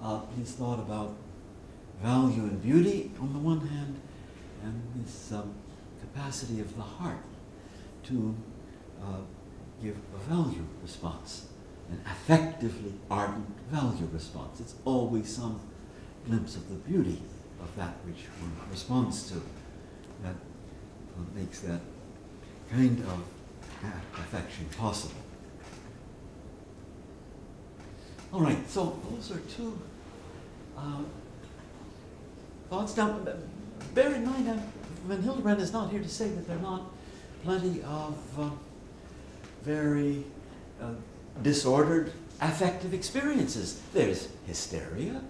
[0.02, 1.16] uh, his thought about
[2.02, 4.00] value and beauty on the one hand,
[4.64, 5.54] and this um,
[6.02, 7.24] capacity of the heart
[8.04, 8.36] to
[9.04, 9.20] uh,
[9.82, 11.48] give a value response
[11.90, 14.60] an affectively ardent value response.
[14.60, 15.60] It's always some
[16.26, 17.22] glimpse of the beauty
[17.62, 19.36] of that which one responds to
[20.24, 20.36] that
[21.18, 21.80] uh, makes that
[22.72, 23.24] kind of
[24.20, 25.16] affection possible.
[28.34, 29.78] All right, so those are two
[30.78, 31.00] uh,
[32.70, 32.98] thoughts.
[32.98, 33.20] Now,
[33.94, 34.60] bear in mind that
[35.06, 36.92] von Hildebrand is not here to say that there are not
[37.44, 38.50] plenty of uh,
[39.64, 40.24] very
[40.82, 40.92] uh,
[41.42, 43.82] disordered affective experiences.
[43.94, 45.22] There's hysteria,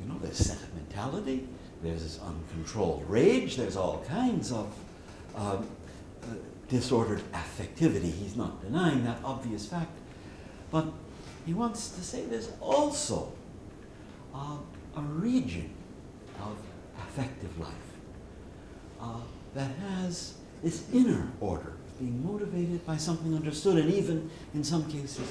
[0.00, 1.46] you know, there's sentimentality,
[1.82, 4.74] there's uncontrolled rage, there's all kinds of
[5.34, 5.66] um,
[6.68, 8.10] disordered affectivity.
[8.12, 9.92] He's not denying that obvious fact.
[10.70, 10.86] But
[11.44, 13.32] he wants to say there's also
[14.34, 14.56] uh,
[14.96, 15.70] a region
[16.40, 16.56] of
[16.98, 17.72] affective life
[19.00, 19.20] uh,
[19.54, 25.30] that has this inner order, being motivated by something understood, and even in some cases,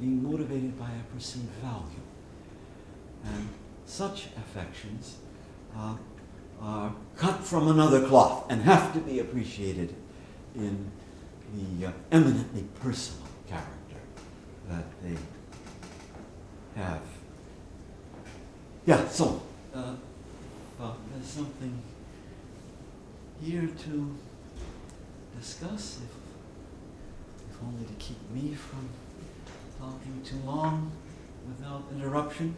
[0.00, 2.04] being motivated by a perceived value.
[3.24, 3.48] And
[3.84, 5.16] such affections
[5.76, 5.96] uh,
[6.60, 9.94] are cut from another cloth and have to be appreciated
[10.54, 10.90] in
[11.54, 14.00] the uh, eminently personal character
[14.68, 15.16] that they
[16.80, 17.02] have.
[18.86, 19.42] Yeah, so
[19.74, 19.94] uh,
[20.80, 21.82] uh, there's something
[23.42, 24.16] here to
[25.38, 28.88] discuss, if, if only to keep me from
[29.78, 30.90] talking too long
[31.46, 32.56] without interruption.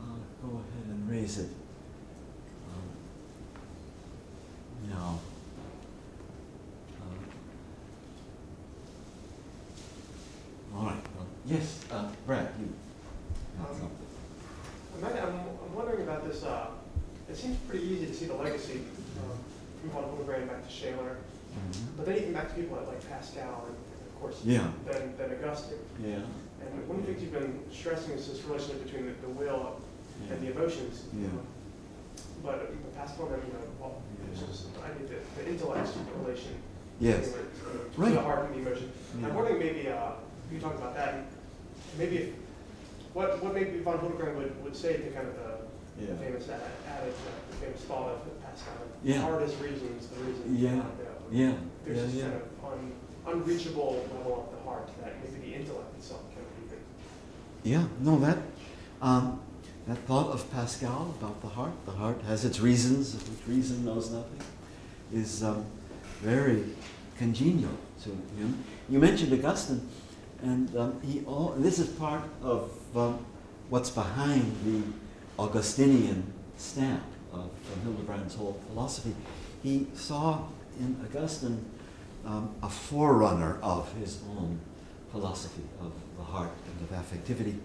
[0.00, 1.50] Uh, go ahead and raise it.
[2.68, 2.82] Um,
[4.88, 5.18] now,
[7.00, 7.04] uh,
[10.76, 11.02] all right.
[11.16, 12.72] Well, yes, uh, Brad, you
[13.58, 13.90] Um.
[15.02, 16.68] I'm, I'm, wondering about this, uh,
[17.28, 18.80] it seems pretty easy to see the legacy,
[19.20, 19.38] um,
[19.80, 21.16] from von Hildebrand back to Scheler,
[21.52, 21.96] Mhm.
[21.96, 24.70] but then even back to people like Pascal and, of course, Yeah.
[24.86, 25.78] then, then Augustine.
[26.00, 26.22] Yeah.
[26.60, 29.76] And one of the things you've been stressing is this relationship between the, the will
[30.30, 30.52] and the Yeah.
[30.52, 31.02] emotions.
[31.12, 31.28] Yeah.
[32.42, 33.88] But uh, Pascal, I mean, uh,
[34.40, 35.88] well, it's just, I think that the intellect
[36.22, 36.54] relation.
[37.00, 37.32] Yes.
[37.32, 37.38] to-
[37.94, 38.12] To Right.
[38.14, 38.90] the heart and the emotion.
[39.20, 39.28] Yeah.
[39.28, 40.12] I'm wondering maybe, uh,
[40.52, 41.26] you talked about that,
[41.98, 42.28] maybe if,
[43.12, 45.56] what, what maybe von Hildebrand would, would say to kind of the
[45.98, 46.08] Yeah.
[46.12, 48.74] the famous adage, uh, the famous thought of Pascal.
[49.02, 49.20] Yeah.
[49.22, 50.82] Heart is reasons, the reasons Yeah.
[51.30, 51.52] Yeah.
[51.84, 52.22] There's yeah, this yeah.
[52.22, 52.92] kind of un,
[53.26, 56.78] unreachable level of the heart that maybe the intellect itself cannot even.
[57.64, 58.38] Yeah, no, that,
[59.00, 59.40] um,
[59.86, 63.84] that thought of Pascal about the heart, the heart has its reasons, of which reason
[63.84, 64.40] knows nothing,
[65.12, 65.64] is um,
[66.20, 66.64] very
[67.18, 67.70] congenial
[68.02, 68.64] to him.
[68.88, 69.88] You mentioned Augustine,
[70.42, 73.24] and um, he all, this is part of um,
[73.70, 74.82] what's behind the
[75.38, 79.14] Augustinian stamp of, of Hildebrand's whole philosophy.
[79.62, 80.46] He saw
[80.80, 81.64] in Augustine
[82.24, 84.58] um, a forerunner of his own
[85.12, 87.58] philosophy of the heart and of affectivity.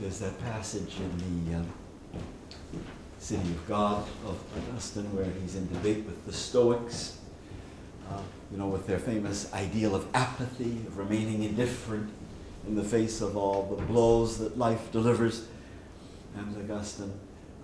[0.00, 1.66] There's that passage in the um,
[3.18, 7.18] City of God of Augustine where he's in debate with the Stoics,
[8.10, 12.10] uh, you know, with their famous ideal of apathy, of remaining indifferent
[12.66, 15.46] in the face of all the blows that life delivers.
[16.36, 17.12] And Augustine,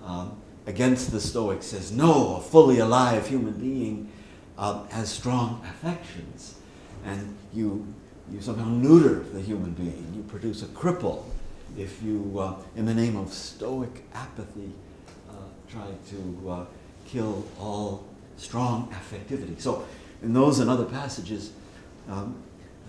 [0.04, 4.10] um, against the Stoics, says, no, a fully alive human being
[4.56, 6.54] um, has strong affections.
[7.04, 7.92] And you,
[8.30, 10.12] you somehow neuter the human being.
[10.14, 11.24] You produce a cripple
[11.76, 14.72] if you, uh, in the name of Stoic apathy,
[15.28, 15.34] uh,
[15.68, 16.64] try to uh,
[17.06, 18.06] kill all
[18.36, 19.60] strong affectivity.
[19.60, 19.86] So,
[20.22, 21.52] in those and other passages,
[22.08, 22.42] um,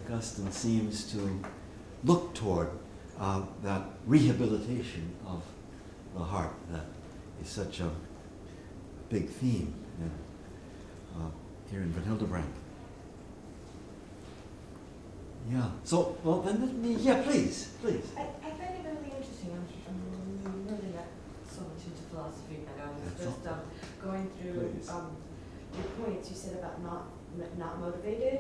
[0.06, 1.40] Augustine seems to
[2.04, 2.70] look toward
[3.20, 5.44] uh, that rehabilitation of
[6.16, 6.86] the heart that
[7.42, 7.90] is such a
[9.10, 10.12] big theme in,
[11.22, 11.30] uh,
[11.70, 12.52] here in von Hildebrand.
[15.50, 15.70] Yeah.
[15.84, 18.06] So, well, then let me, yeah, please, please.
[18.18, 19.52] I, I find it really interesting.
[19.52, 21.08] I'm, I'm really not
[21.50, 23.54] so much into philosophy, but I was That's just all.
[23.54, 23.62] um,
[24.12, 25.16] going through um,
[25.76, 26.30] your points.
[26.30, 27.04] You said about not
[27.58, 28.40] not motivated,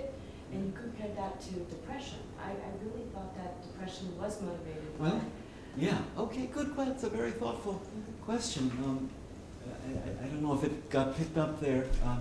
[0.51, 2.19] and you compared that to depression.
[2.43, 4.99] I, I really thought that depression was motivated.
[4.99, 5.21] Well,
[5.77, 6.75] Yeah, okay, good.
[6.75, 7.81] que- That's a very thoughtful
[8.25, 8.69] question.
[8.83, 9.09] Um,
[9.65, 12.17] I, I- don't know if it got picked up there uh,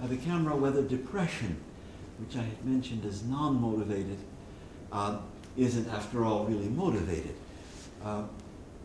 [0.00, 1.56] by the camera whether depression,
[2.20, 4.18] which I had mentioned as non motivated,
[4.92, 5.18] uh,
[5.56, 7.34] isn't after all really motivated.
[8.02, 8.22] Uh,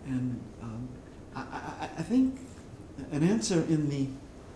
[0.06, 0.88] and um,
[1.36, 2.40] I, I, I think
[3.12, 4.08] an answer in the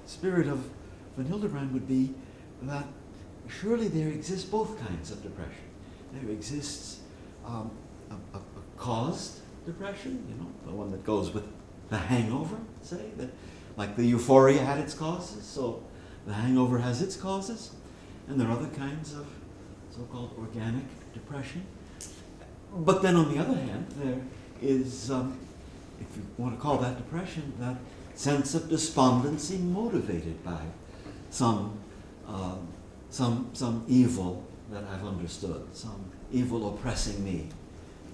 [0.06, 0.69] spirit of
[1.15, 2.13] von Hildebrand would be
[2.63, 2.86] that
[3.47, 5.63] surely there exist both kinds of depression.
[6.13, 6.99] There exists
[7.45, 7.71] um,
[8.10, 8.41] a, a, a
[8.77, 11.45] caused depression, you know, the one that goes with
[11.89, 13.29] the hangover, say, that
[13.77, 15.84] like the euphoria had its causes, so
[16.25, 17.71] the hangover has its causes,
[18.28, 19.28] and there are other kinds of
[19.89, 21.65] so-called organic depression.
[22.76, 24.20] But then on the other hand, there
[24.61, 25.38] is, um,
[25.99, 27.78] if you want to call that depression, that
[28.16, 30.61] sense of despondency motivated by
[31.30, 31.78] some,
[32.28, 32.68] um,
[33.09, 37.49] some, some evil that I've understood, some evil oppressing me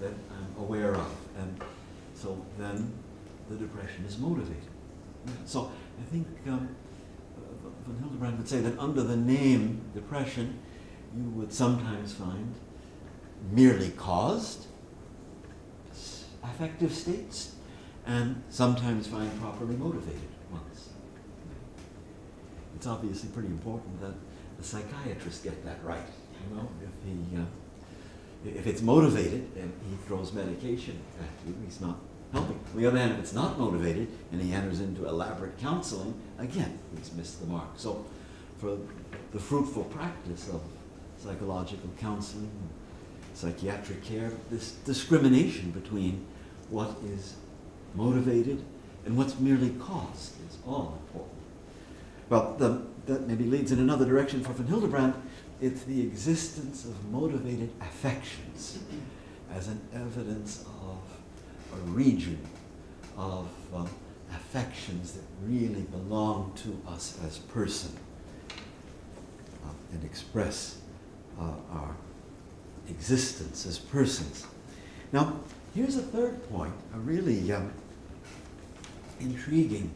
[0.00, 1.12] that I'm aware of.
[1.38, 1.62] And
[2.14, 2.92] so then
[3.48, 4.56] the depression is motivated.
[5.44, 5.70] So
[6.00, 6.74] I think um,
[7.86, 10.58] von Hildebrand would say that under the name depression,
[11.16, 12.54] you would sometimes find
[13.50, 14.66] merely caused
[16.42, 17.56] affective states
[18.10, 20.88] and sometimes find properly motivated ones.
[22.74, 24.14] It's obviously pretty important that
[24.58, 26.10] the psychiatrist get that right,
[26.50, 31.80] you know, if he, uh, if it's motivated and he throws medication at you, he's
[31.80, 31.98] not
[32.32, 32.58] helping.
[32.74, 36.80] On the other hand, if it's not motivated and he enters into elaborate counseling, again,
[36.96, 37.68] he's missed the mark.
[37.76, 38.04] So,
[38.58, 38.76] for
[39.30, 40.60] the fruitful practice of
[41.16, 42.70] psychological counseling, and
[43.34, 46.26] psychiatric care, this discrimination between
[46.70, 47.36] what is
[47.94, 48.62] motivated
[49.04, 51.38] and what's merely caused is all important.
[52.28, 55.14] Well, the, that maybe leads in another direction for von Hildebrand.
[55.60, 58.78] It's the existence of motivated affections
[59.52, 62.38] as an evidence of a region
[63.16, 63.88] of um,
[64.32, 67.90] affections that really belong to us as person
[68.50, 70.78] uh, and express
[71.38, 71.94] uh, our
[72.88, 74.46] existence as persons.
[75.12, 75.40] Now,
[75.74, 77.72] here's a third point, a really um,
[79.20, 79.90] intriguing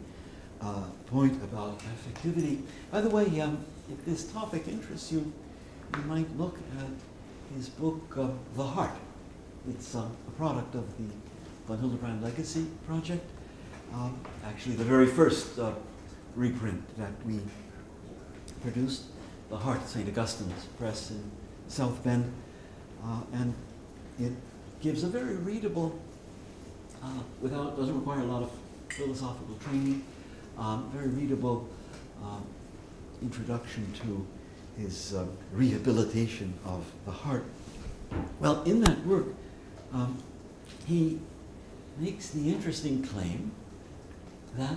[0.61, 2.63] uh, point about affectivity.
[2.91, 5.33] By the way, um, if this topic interests you,
[5.97, 8.97] you might look at his book, uh, The Heart.
[9.69, 11.13] It's um, a product of the
[11.67, 13.25] Von Hildebrand Legacy Project.
[13.93, 15.73] Um, actually, the very first uh,
[16.35, 17.41] reprint that we
[18.63, 19.05] produced,
[19.51, 20.09] The Heart, St.
[20.09, 21.31] Augustine's Press in
[21.69, 22.33] South Bend.
[23.05, 23.55] Uh, and
[24.19, 24.33] it
[24.85, 25.99] gives a very readable,
[27.03, 27.07] uh,
[27.41, 28.53] without, doesn't require a lot of
[28.91, 30.05] philosophical training,
[30.59, 31.67] um, very readable
[32.23, 32.45] um,
[33.23, 34.27] introduction to
[34.79, 37.47] his uh, rehabilitation of the heart.
[38.41, 39.29] Well, in that work,
[39.95, 40.23] um,
[40.87, 41.19] he
[41.99, 43.53] makes the interesting claim
[44.59, 44.77] that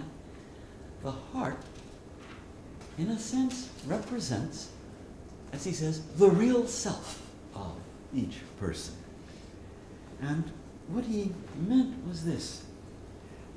[1.03, 1.59] the heart,
[2.97, 4.69] in a sense, represents,
[5.51, 7.21] as he says, the real self
[7.53, 7.75] of
[8.15, 8.93] each person.
[10.21, 10.51] And
[10.87, 11.31] what he
[11.67, 12.63] meant was this.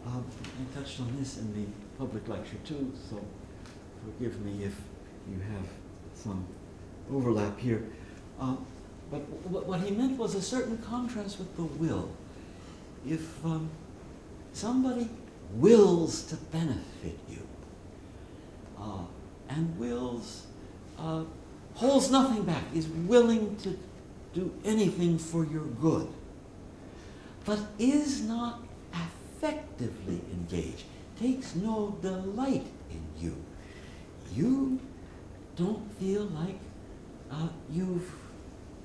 [0.07, 3.21] Um, I touched on this in the public lecture too, so
[4.05, 4.75] forgive me if
[5.31, 5.67] you have
[6.15, 6.47] some
[7.13, 7.85] overlap here.
[8.41, 8.57] Uh,
[9.11, 12.09] but what he meant was a certain contrast with the will.
[13.07, 13.69] If um,
[14.53, 15.09] somebody
[15.55, 17.47] wills to benefit you
[18.79, 19.03] uh,
[19.49, 20.47] and wills,
[20.99, 21.25] uh,
[21.75, 23.77] holds nothing back, is willing to
[24.33, 26.09] do anything for your good,
[27.45, 28.61] but is not
[28.93, 30.85] affectively engaged,
[31.19, 33.37] takes no delight in you,
[34.35, 34.81] you
[35.57, 36.59] don't feel like
[37.31, 38.11] uh, you've,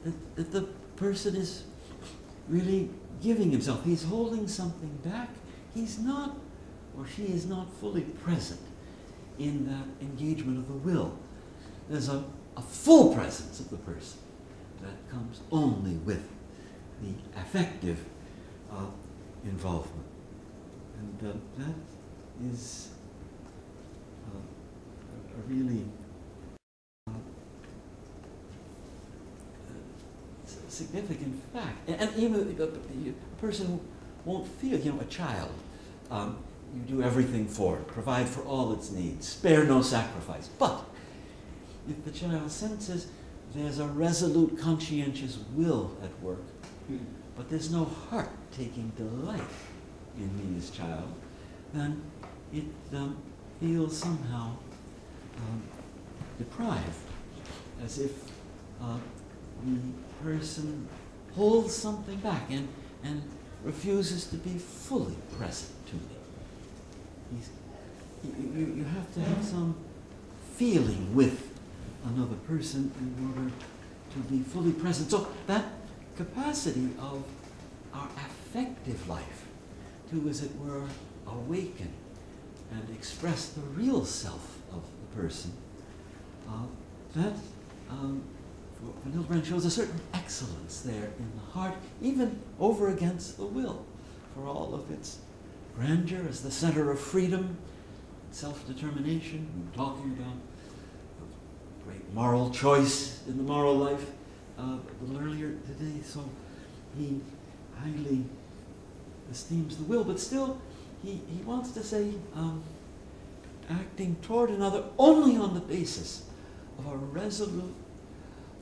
[0.03, 0.61] that, that the
[0.95, 1.63] person is
[2.47, 2.89] really
[3.21, 3.83] giving himself.
[3.83, 5.29] He's holding something back.
[5.73, 6.37] He's not,
[6.97, 8.61] or she is not fully present
[9.39, 11.17] in that engagement of the will.
[11.89, 12.23] There's a,
[12.55, 14.19] a full presence of the person
[14.81, 16.27] that comes only with
[17.01, 17.99] the affective
[18.71, 18.85] uh,
[19.43, 20.05] involvement.
[20.99, 21.75] And uh, that
[22.51, 22.89] is
[24.27, 25.83] uh, a, really
[27.07, 27.11] uh,
[30.67, 31.89] significant fact.
[31.89, 33.79] And, and even a person
[34.23, 35.51] won't feel, you know, a child,
[36.11, 36.37] um,
[36.73, 40.49] you do everything for it, provide for all its needs, spare no sacrifice.
[40.59, 40.83] But
[41.87, 43.07] if the child senses
[43.55, 46.41] there's a resolute, conscientious will at work,
[47.35, 49.41] but there's no heart taking delight
[50.17, 51.13] in me as child,
[51.73, 52.01] then
[52.53, 53.17] it um,
[53.59, 54.51] feels somehow
[55.37, 55.63] um,
[56.37, 56.81] deprived,
[57.83, 58.11] as if
[58.81, 58.97] uh,
[59.65, 59.79] the
[60.23, 60.87] person
[61.35, 62.67] holds something back and,
[63.03, 63.21] and
[63.63, 67.41] refuses to be fully present to me.
[68.23, 69.75] You, you have to have some
[70.55, 71.51] feeling with
[72.05, 73.51] another person in order
[74.13, 75.11] to be fully present.
[75.11, 75.65] So that
[76.15, 77.23] capacity of
[77.93, 79.45] our affective life
[80.11, 80.83] to, as it were,
[81.27, 81.91] awaken
[82.71, 85.51] and express the real self of the person,
[86.49, 86.63] uh,
[87.15, 87.33] that
[87.89, 88.21] um,
[88.81, 93.85] von Hildebrand shows a certain excellence there in the heart, even over against the will,
[94.33, 95.19] for all of its
[95.75, 97.57] grandeur as the center of freedom,
[98.31, 100.35] self-determination, talking about
[101.85, 104.05] great moral choice in the moral life
[104.57, 106.01] uh, a little earlier today.
[106.03, 106.23] So
[106.97, 107.21] he
[107.77, 108.25] highly
[109.31, 110.59] esteems the will, but still
[111.03, 112.63] he, he wants to say um,
[113.69, 116.25] acting toward another only on the basis
[116.77, 117.75] of a resolute,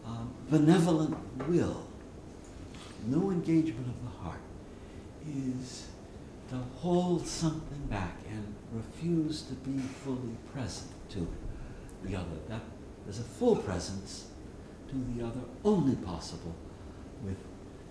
[0.06, 1.16] um, benevolent
[1.48, 1.86] will.
[3.06, 4.40] No engagement of the heart
[5.28, 5.88] is
[6.50, 11.28] to hold something back and refuse to be fully present to
[12.04, 12.38] the other.
[12.50, 12.62] That
[13.06, 14.28] there's a full presence
[14.94, 16.56] to the other only possible
[17.24, 17.38] with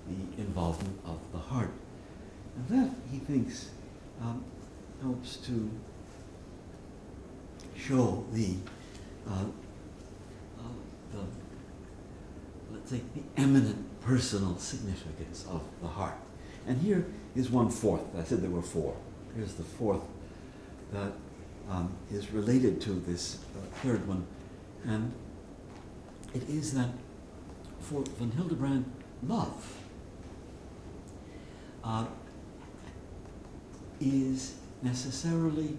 [0.08, 1.70] the involvement of the heart.
[2.56, 3.70] And that, he thinks,
[4.20, 4.44] um,
[5.00, 5.70] helps to
[7.76, 8.54] show the,
[9.28, 9.44] uh,
[10.58, 10.62] uh,
[11.12, 11.18] the,
[12.72, 16.14] let's say, the eminent personal significance of the heart.
[16.66, 18.02] And here is one fourth.
[18.16, 18.96] I said there were four.
[19.34, 20.02] Here's the fourth
[20.92, 21.12] that
[21.70, 24.26] um, is related to this uh, third one.
[24.84, 25.12] And
[26.34, 26.90] it is that
[27.80, 28.84] for von Hildebrand,
[29.26, 29.76] love
[31.84, 32.06] uh,
[34.00, 35.78] is necessarily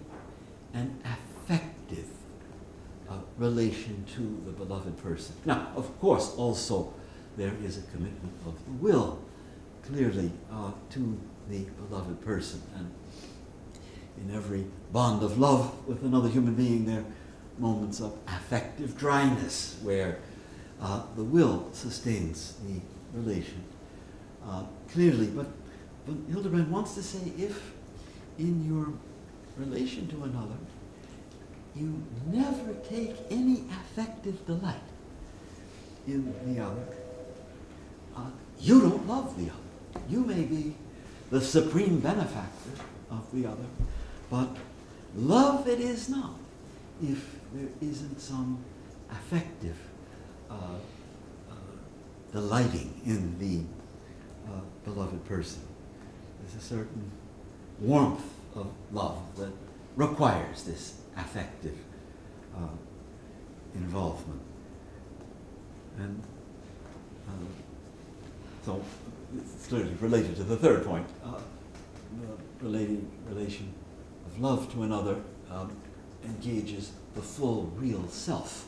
[0.72, 2.08] an affective
[3.08, 5.34] uh, relation to the beloved person.
[5.44, 6.92] Now, of course, also
[7.36, 9.22] there is a commitment of the will,
[9.82, 12.62] clearly, uh, to the beloved person.
[12.76, 12.90] And
[14.16, 17.04] in every bond of love with another human being, there are
[17.58, 20.18] moments of affective dryness where
[20.80, 22.80] uh, the will sustains the
[23.18, 23.62] relation
[24.46, 25.28] uh, clearly.
[25.28, 25.46] But,
[26.06, 27.72] but Hildebrand wants to say if
[28.38, 28.88] in your
[29.56, 30.56] relation to another,
[31.74, 34.76] you never take any affective delight
[36.06, 36.86] in the other,
[38.16, 40.04] uh, you don't love the other.
[40.08, 40.74] You may be
[41.30, 42.70] the supreme benefactor
[43.10, 43.64] of the other,
[44.30, 44.48] but
[45.16, 46.34] love it is not
[47.02, 48.58] if there isn't some
[49.10, 49.76] affective
[50.50, 51.54] uh, uh,
[52.32, 53.62] delighting in the
[54.50, 55.62] uh, beloved person.
[56.40, 57.10] There's a certain
[57.80, 58.24] warmth
[58.54, 59.52] of love that
[59.96, 61.76] requires this affective
[62.56, 62.60] uh,
[63.74, 64.40] involvement.
[65.98, 66.22] And
[67.28, 67.32] uh,
[68.64, 68.82] so
[69.36, 71.38] it's clearly related to the third point, uh,
[72.60, 73.72] the relating relation
[74.26, 75.16] of love to another
[75.50, 75.70] um,
[76.24, 78.66] engages the full, real self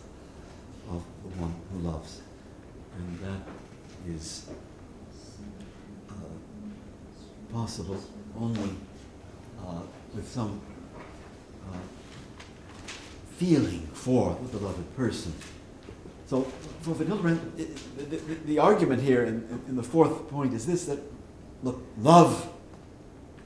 [0.91, 2.21] of the one who loves.
[2.97, 3.41] And that
[4.09, 4.49] is
[6.09, 6.13] uh,
[7.53, 8.01] possible
[8.39, 8.71] only
[9.61, 9.81] uh,
[10.15, 10.61] with some
[11.71, 11.77] uh,
[13.37, 15.33] feeling for the beloved person.
[16.27, 16.43] So,
[16.81, 20.87] for von Hildebrand, the, the, the, argument here in, in the fourth point is this
[20.87, 20.99] that,
[21.63, 22.53] look, love,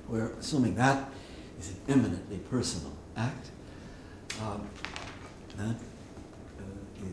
[0.09, 1.11] we're assuming that
[1.59, 3.51] is an eminently personal act.
[4.41, 4.67] Um,
[5.59, 5.77] that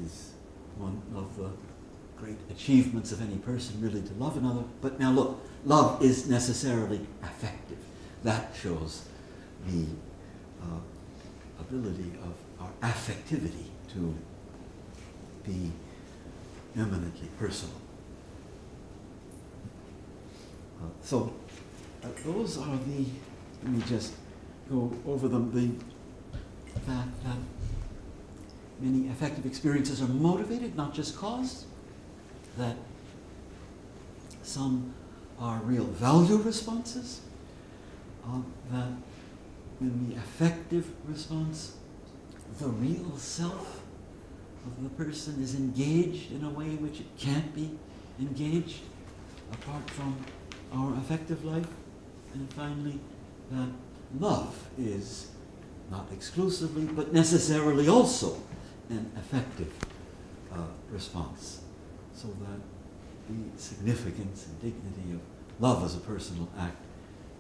[0.04, 0.34] is
[0.78, 1.50] one of the
[2.18, 4.64] great achievements of any person, really, to love another.
[4.82, 7.78] But now, look, love is necessarily affective.
[8.24, 9.06] That shows
[9.68, 9.86] the
[10.62, 10.80] uh,
[11.60, 14.16] ability of our affectivity to
[15.46, 15.72] be
[16.76, 17.76] eminently personal.
[20.82, 21.34] Uh, so
[22.04, 23.06] uh, those are the,
[23.64, 24.14] let me just
[24.70, 27.38] go over them, the fact that
[28.80, 31.66] many affective experiences are motivated, not just caused,
[32.58, 32.76] that
[34.44, 34.94] some
[35.40, 37.22] are real value responses,
[38.26, 38.40] uh,
[38.72, 38.92] that
[39.82, 41.78] in the affective response,
[42.60, 43.82] the real self
[44.66, 47.72] of the person is engaged in a way in which it can't be
[48.20, 48.82] engaged
[49.54, 50.18] apart from
[50.74, 51.68] our affective life.
[52.34, 53.00] And finally,
[53.52, 53.70] that
[54.20, 55.30] love is
[55.90, 58.42] not exclusively, but necessarily also
[58.90, 59.74] an effective
[60.52, 60.58] uh,
[60.92, 61.62] response.
[62.14, 62.60] So that
[63.30, 65.22] the significance and dignity of
[65.60, 66.78] love as a personal act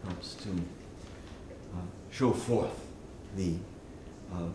[0.03, 1.81] helps to uh,
[2.11, 2.85] show forth
[3.35, 3.55] the
[4.33, 4.49] uh,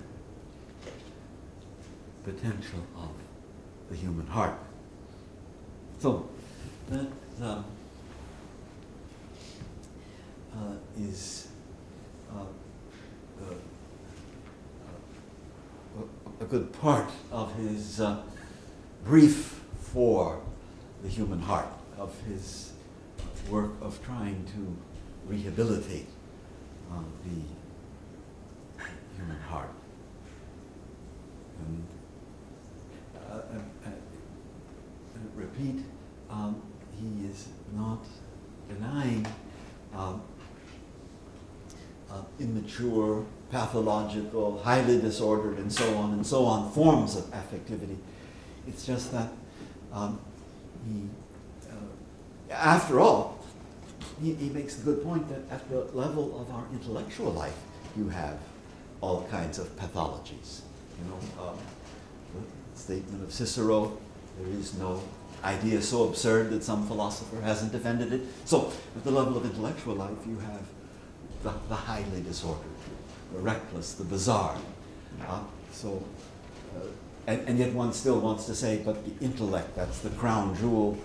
[2.24, 3.10] potential of
[3.90, 4.54] the human heart.
[5.98, 6.28] So
[6.88, 7.06] that
[7.40, 7.64] um,
[10.54, 11.48] uh, is
[12.30, 12.44] uh,
[16.40, 18.22] a, good part of his uh,
[19.04, 20.40] brief for
[21.02, 21.68] the human heart,
[21.98, 22.72] of his
[23.48, 24.76] work of trying to
[25.26, 26.06] rehabilitate
[26.90, 28.84] uh, the
[29.16, 29.70] human heart.
[31.58, 31.86] And
[33.30, 33.90] uh, uh,
[35.34, 35.84] repeat,
[36.30, 36.60] um,
[36.98, 38.04] he is not
[38.68, 39.26] denying
[39.94, 40.22] um,
[42.10, 47.96] uh, immature, pathological, highly disordered, and so on and so on forms of affectivity.
[48.66, 49.28] It's just that
[49.92, 50.18] um,
[50.88, 51.02] he,
[51.70, 53.38] uh, after all,
[54.22, 57.56] he, he makes a good point that at the level of our intellectual life,
[57.96, 58.38] you have
[59.02, 60.62] all kinds of pathologies.
[60.98, 61.58] You know, um,
[62.34, 63.98] the statement of Cicero,
[64.40, 65.02] there is no
[65.44, 68.22] idea so absurd that some philosopher hasn't defended it.
[68.44, 70.62] So, at the level of intellectual life, you have
[71.42, 72.71] the, the highly disordered,
[73.38, 74.56] reckless, the bizarre.
[75.26, 75.40] Uh,
[75.72, 76.02] so,
[76.76, 76.86] uh,
[77.26, 80.98] and, and yet one still wants to say, but the intellect, that's the crown jewel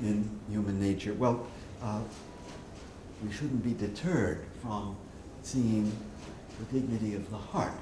[0.00, 1.14] in human nature.
[1.14, 1.46] Well,
[1.82, 2.00] uh,
[3.24, 4.96] we shouldn't be deterred from
[5.42, 5.90] seeing
[6.58, 7.72] the dignity of the heart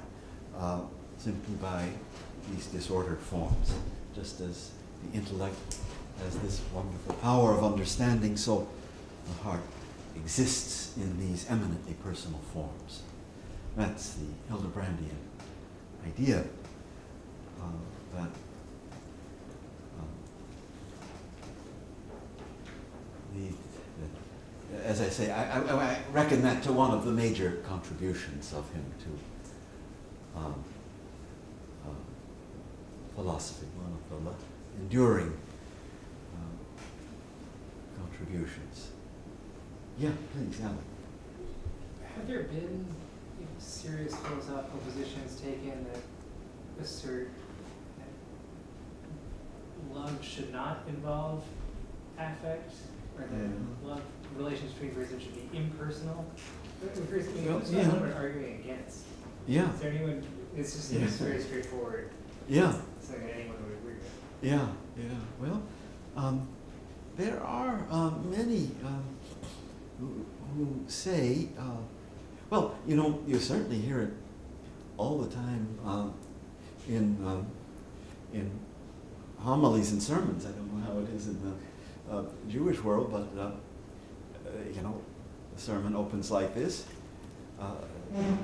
[0.57, 0.81] uh,
[1.17, 1.87] simply by
[2.51, 3.73] these disordered forms,
[4.13, 4.71] just as
[5.03, 5.77] the intellect
[6.23, 8.67] has this wonderful power of understanding, so
[9.25, 9.61] the heart
[10.15, 13.01] exists in these eminently personal forms.
[13.75, 15.17] That's the Hildebrandian
[16.05, 16.39] idea
[17.59, 17.63] uh,
[18.15, 18.29] that
[19.99, 20.07] um,
[23.35, 28.53] the, as I say, I, I, I reckon that to one of the major contributions
[28.53, 30.63] of him to um,
[31.85, 31.89] uh,
[33.15, 35.37] philosophy, one of the enduring
[38.25, 38.89] contributions.
[39.97, 40.77] Yeah, please, Alan.
[42.15, 42.85] Have there been
[43.85, 47.29] serious philosophical positions taken that assert
[47.99, 51.43] that love should not involve
[52.17, 52.71] affect,
[53.17, 53.85] or that Mhm.
[53.85, 54.01] love
[54.37, 56.25] relations between persons should be impersonal?
[56.81, 57.79] Who- Who's, I mean, Well, who's yeah.
[57.91, 58.99] anyone arguing against?
[59.47, 60.23] Yeah, Is there anyone?
[60.55, 61.05] It's just Yeah.
[61.05, 62.09] it's very straightforward.
[62.47, 62.71] yeah.
[63.01, 64.09] Something that anyone would agree with.
[64.41, 64.67] Yeah,
[64.97, 65.19] yeah.
[65.39, 65.61] Well,
[66.15, 66.47] um,
[67.17, 69.03] there are um, many um,
[69.99, 70.25] who,
[70.55, 71.77] who say, uh,
[72.49, 74.13] well, you know, you certainly hear it
[74.97, 76.13] all the time um,
[76.87, 77.47] in um,
[78.33, 78.51] in
[79.39, 80.45] homilies and sermons.
[80.45, 84.81] I don't know how it is in the uh, Jewish world, but uh, uh, you
[84.81, 85.01] know,
[85.55, 86.85] the sermon opens like this.
[87.59, 87.71] Uh,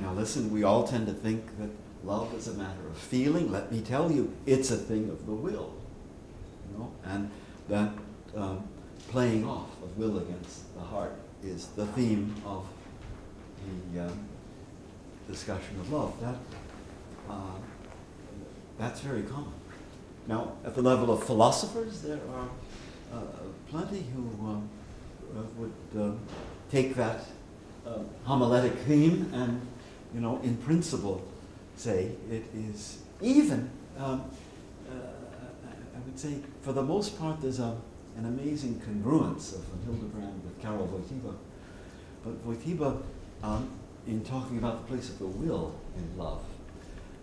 [0.02, 1.70] now listen, we all tend to think that
[2.04, 3.52] love is a matter of feeling.
[3.52, 5.74] Let me tell you, it's a thing of the will.
[6.72, 7.30] You know, and
[7.70, 7.92] that
[8.36, 8.68] um,
[9.10, 12.66] playing off of will against the heart is the theme of
[13.94, 14.20] the um,
[15.28, 16.20] discussion of love.
[16.22, 16.36] That
[17.30, 17.58] uh,
[18.78, 19.54] that's very common.
[20.28, 22.50] Now, at the level of philosophers, there are
[23.14, 23.22] uh,
[23.70, 24.70] plenty who um,
[25.58, 26.12] would uh,
[26.70, 27.26] take that
[28.26, 29.62] homiletic theme and,
[30.14, 31.28] you know, in principle,
[31.76, 33.70] say it is even.
[33.98, 34.24] Um,
[34.90, 37.78] I would say, for the most part, there's a,
[38.18, 41.36] an amazing congruence of Hildebrand with Karol Wojtyla.
[42.24, 43.02] But Wojtyla,
[43.44, 43.70] um,
[44.08, 46.44] in talking about the place of the will in love,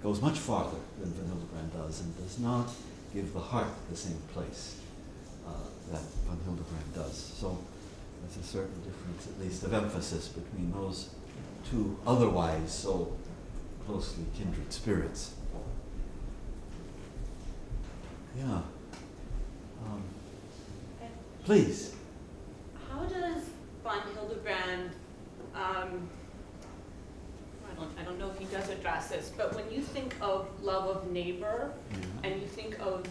[0.02, 2.68] goes much farther than von Hildebrand does and does not
[3.12, 4.80] give the heart the same place
[5.46, 5.50] uh,
[5.90, 7.16] that von Hildebrand does.
[7.16, 7.58] So
[8.22, 11.10] there's a certain difference, at least, of emphasis between those
[11.70, 13.12] two otherwise so
[13.86, 15.34] closely kindred spirits.
[18.36, 18.60] Yeah.
[19.84, 20.02] Um,
[21.44, 21.94] please.
[22.88, 23.42] How does
[23.82, 24.90] von Hildebrand,
[25.54, 26.08] um,
[27.78, 30.48] I don't, I don't know if he does address this, but when you think of
[30.62, 31.98] love of neighbor, Yeah.
[32.30, 33.04] and you think of,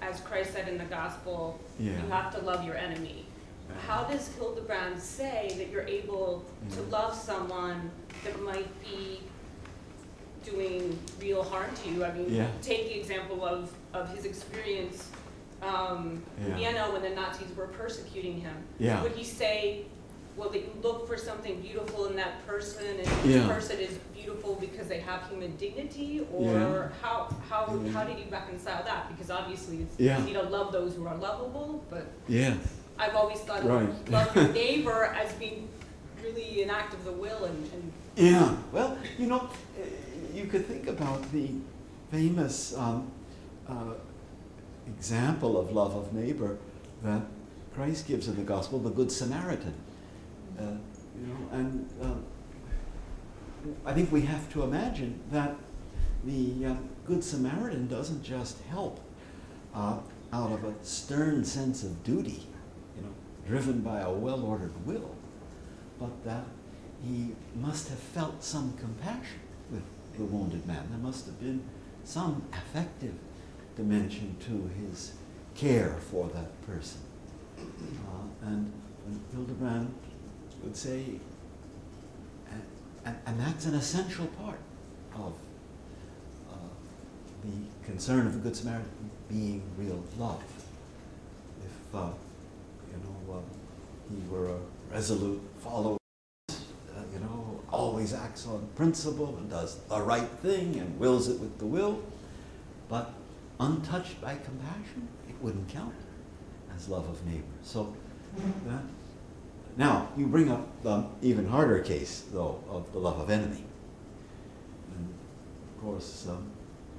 [0.00, 3.26] as Christ said in the gospel, you have to love your enemy.
[3.86, 7.90] How does Hildebrand say that you're able to love someone
[8.24, 9.20] that might be
[10.44, 12.04] doing real harm to you?
[12.04, 12.46] I mean, Yeah.
[12.62, 15.08] take the example of, of his experience
[15.62, 16.56] um, in Yeah.
[16.56, 18.54] Vienna when the Nazis were persecuting him.
[18.78, 19.02] Yeah.
[19.02, 19.86] Would he say,
[20.36, 23.42] well, that you look for something beautiful in that person, and Yeah.
[23.42, 26.88] each person is beautiful because they have human dignity, or Yeah.
[27.00, 27.92] how how Yeah.
[27.92, 29.08] how did you reconcile that?
[29.10, 30.20] Because obviously it's Yeah.
[30.22, 32.54] easy to love those who are lovable, but Yeah.
[32.98, 33.88] I've always thought Right.
[33.88, 35.68] of love your neighbor as being
[36.22, 38.56] really an act of the will and, and Yeah.
[38.72, 39.48] Well, you know,
[40.34, 41.50] you could think about the
[42.10, 43.10] famous um,
[43.68, 43.92] uh,
[44.86, 46.56] example of love of neighbor
[47.02, 47.22] that
[47.74, 49.74] Christ gives in the gospel, the Good Samaritan.
[50.58, 50.62] Uh,
[51.20, 52.14] you know, and uh,
[53.84, 55.54] I think we have to imagine that
[56.24, 59.00] the uh, Good Samaritan doesn't just help
[59.74, 59.98] uh,
[60.32, 62.46] out of a stern sense of duty,
[62.96, 63.14] you know,
[63.46, 65.14] driven by a well-ordered will,
[65.98, 66.44] but that
[67.02, 69.40] he must have felt some compassion
[69.70, 69.82] with
[70.16, 70.86] the wounded man.
[70.90, 71.62] There must have been
[72.04, 73.14] some affective
[73.76, 75.12] dimension to his
[75.54, 77.00] care for that person.
[77.58, 78.72] Uh, and
[79.06, 79.94] and Hildebrand
[80.62, 81.04] would say,
[82.50, 82.62] and,
[83.04, 84.58] and, and that's an essential part
[85.14, 85.32] of
[86.50, 86.56] uh,
[87.44, 90.42] the concern of the Good Samaritan being real love.
[91.64, 92.08] If, uh,
[92.90, 93.40] you know, uh,
[94.10, 94.58] he were a
[94.92, 95.98] resolute follower,
[96.50, 96.52] uh,
[97.12, 101.58] you know, always acts on principle and does the right thing and wills it with
[101.58, 102.02] the will,
[102.88, 103.12] but
[103.58, 105.94] untouched by compassion, it wouldn't count
[106.74, 107.42] as love of neighbor.
[107.62, 107.94] So
[108.66, 108.82] that
[109.76, 113.64] now you bring up the even harder case though of the love of enemy.
[114.96, 115.14] And
[115.74, 116.50] of course, um,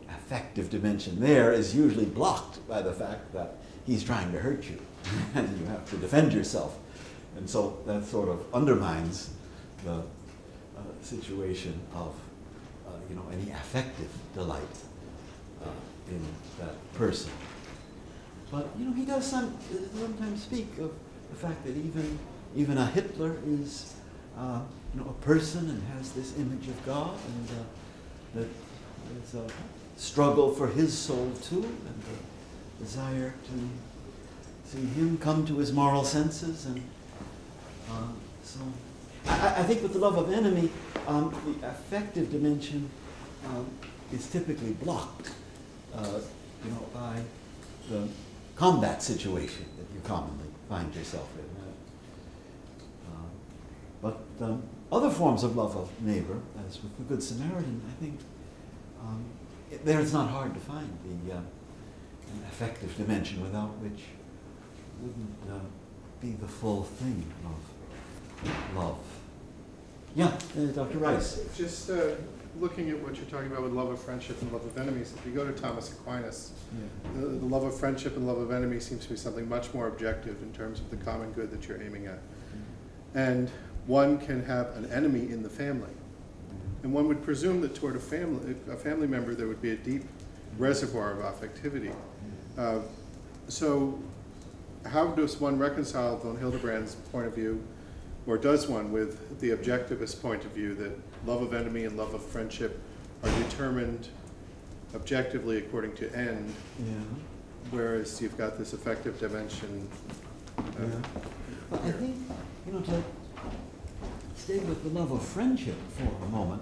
[0.09, 4.80] affective dimension there is usually blocked by the fact that he's trying to hurt you,
[5.36, 6.78] and you have to defend yourself,
[7.36, 9.32] and so that sort of undermines
[9.84, 12.13] the uh, situation of
[12.88, 14.61] uh, you know any affective delight
[15.63, 15.69] uh,
[16.09, 16.21] in
[16.59, 17.32] that person.
[18.51, 19.57] but you know, he does some,
[19.97, 20.91] sometimes speak of
[21.30, 22.17] the fact that even
[22.55, 23.93] even a Hitler is
[24.37, 24.61] uh,
[24.93, 28.47] you know a person and has this image of God, and uh, that
[29.11, 29.51] there's a
[29.99, 36.03] struggle for his soul too, and the desire to see him come to his moral
[36.03, 36.81] senses, and
[37.89, 38.07] uh,
[38.43, 38.59] so
[39.27, 40.69] I, I think with the love of enemy,
[41.07, 42.89] um, the affective dimension
[43.45, 43.67] um,
[44.11, 45.31] is typically blocked,
[45.95, 46.19] uh,
[46.63, 47.21] you know, by
[47.89, 48.07] the
[48.55, 51.66] combat situation that you commonly find yourself in.
[54.01, 58.19] But um, other forms of love of neighbor, as with the Good Samaritan, I think
[59.01, 59.25] um,
[59.71, 60.87] it, there it's not hard to find
[61.25, 64.03] the uh, an affective dimension without which
[65.01, 65.59] wouldn't uh,
[66.21, 68.97] be the full thing of love.
[70.15, 70.97] Yeah, uh, Dr.
[70.97, 71.39] Rice.
[71.55, 72.11] Just uh,
[72.59, 75.25] looking at what you're talking about with love of friendship and love of enemies, if
[75.25, 77.21] you go to Thomas Aquinas, Yeah.
[77.21, 79.87] the, the love of friendship and love of enemies seems to be something much more
[79.87, 82.19] objective in terms of the common good that you're aiming at.
[83.13, 83.49] And
[83.88, 85.89] one can have an enemy in the family.
[86.83, 89.75] And one would presume that toward a family, a family member, there would be a
[89.77, 90.03] deep
[90.57, 91.93] reservoir of affectivity.
[92.57, 92.79] Uh,
[93.47, 93.97] so,
[94.85, 97.61] how does one reconcile von Hildebrand's point of view,
[98.25, 100.91] or does one, with the objectivist point of view that
[101.25, 102.79] love of enemy and love of friendship
[103.23, 104.09] are determined
[104.95, 106.93] objectively according to end, Yeah.
[107.71, 109.88] whereas you've got this affective dimension?
[110.57, 110.88] uh, Yeah.
[111.69, 112.15] Well, I think,
[112.65, 113.03] you know, to
[114.38, 116.61] stay with the love of friendship for a moment,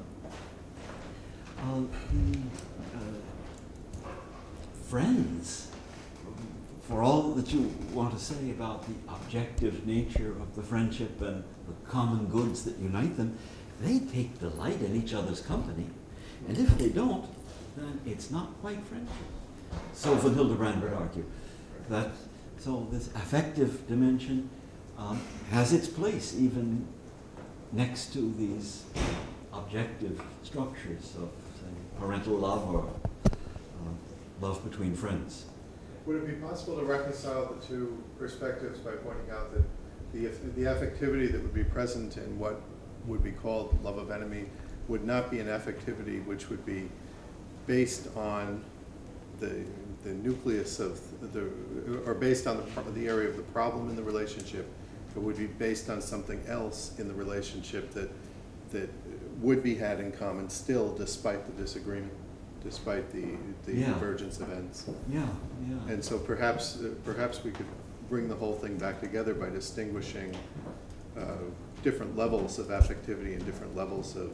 [1.60, 1.82] uh,
[2.96, 4.10] uh,
[4.88, 5.72] friends,
[6.82, 11.44] for all that you want to say about the objective nature of the friendship and
[11.68, 13.38] the common goods that unite them,
[13.82, 15.88] they take delight in each other's company.
[16.48, 17.26] And if they don't,
[17.76, 19.16] then it's not quite friendship.
[19.94, 21.26] So von Hildebrand would argue
[21.90, 22.12] that
[22.58, 24.50] so this affective dimension
[24.98, 25.20] um,
[25.52, 26.88] has its place even
[27.72, 28.84] next to these
[29.54, 32.90] objective structures of, say, parental love or
[33.26, 33.30] uh,
[34.42, 35.46] love between friends.
[36.06, 39.64] Would it be possible to reconcile the two perspectives by pointing out that
[40.14, 42.62] the, the affectivity that would be present in what
[43.08, 44.46] would be called love of enemy
[44.88, 46.90] would not be an affectivity which would be
[47.66, 48.64] based on
[49.40, 49.64] the,
[50.04, 51.00] the nucleus of
[51.34, 51.50] the,
[52.06, 54.68] or based on the, the area of the problem in the relationship.
[55.16, 58.10] It would be based on something else in the relationship that,
[58.72, 58.90] that
[59.42, 62.12] would be had in common still despite the disagreement,
[62.64, 63.26] despite the,
[63.66, 63.94] the Yeah.
[63.94, 64.90] divergence of ends.
[65.10, 65.26] Yeah,
[65.70, 65.94] yeah.
[65.94, 67.66] And so perhaps, uh, perhaps we could
[68.10, 70.36] bring the whole thing back together by distinguishing
[71.18, 71.22] uh,
[71.84, 74.32] different levels of affectivity and different levels of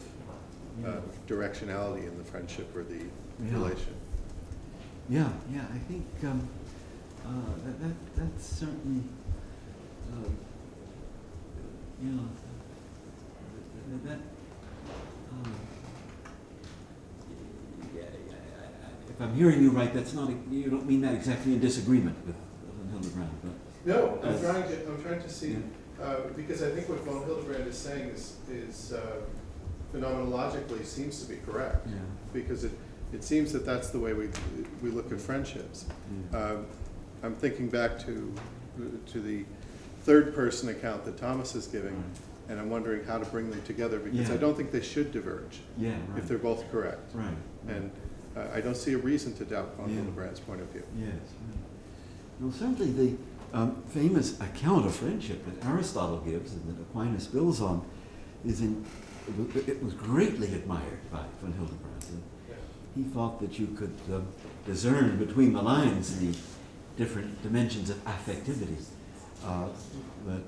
[0.83, 0.99] uh, Yeah.
[1.27, 3.05] directionality in the friendship or the
[3.45, 3.53] Yeah.
[3.53, 3.93] relation.
[5.09, 6.47] Yeah, yeah, I think um,
[7.25, 7.29] uh,
[7.65, 9.03] that, that, that's certainly,
[10.11, 10.29] uh,
[12.01, 12.23] you know,
[13.91, 14.19] that, that
[15.31, 15.53] um,
[17.95, 21.01] yeah, yeah, I- I- if I'm hearing you right, that's not, a- you don't mean
[21.01, 22.35] that exactly in disagreement with
[22.79, 23.51] von Hildebrand, but,
[23.85, 26.03] No, I'm trying to, I'm trying to see, Yeah.
[26.05, 29.21] uh, because I think what von Hildebrand is saying is, is uh,
[29.93, 31.85] phenomenologically seems to be correct.
[31.87, 31.95] yeah.
[32.33, 32.71] Because it,
[33.13, 34.29] it seems that that's the way we,
[34.81, 35.85] we look at friendships.
[36.31, 36.37] yeah.
[36.39, 36.65] Um,
[37.23, 38.33] I'm thinking back to,
[39.07, 39.45] to the
[40.03, 42.03] third-person account that Thomas is giving,
[42.49, 45.59] and I'm wondering how to bring them together, because I don't think they should diverge
[45.77, 46.19] Yeah, right.
[46.19, 47.13] if they're both correct.
[47.13, 47.27] Right.
[47.65, 47.75] right.
[47.75, 47.91] And
[48.35, 49.95] uh, I don't see a reason to doubt von Yeah.
[49.97, 50.83] Hildebrand's point of view.
[50.97, 51.09] Yes.
[51.13, 51.57] right.
[52.39, 53.17] Well, certainly the
[53.53, 57.85] um, famous account of friendship that Aristotle gives and that Aquinas builds on
[58.45, 58.83] is in,
[59.55, 62.03] it it was greatly admired by von Hildebrand.
[62.09, 62.23] And
[62.95, 64.25] he thought that you could um,
[64.65, 66.35] discern between the lines the
[66.97, 68.77] different dimensions of affectivity
[69.45, 69.67] uh,
[70.27, 70.41] that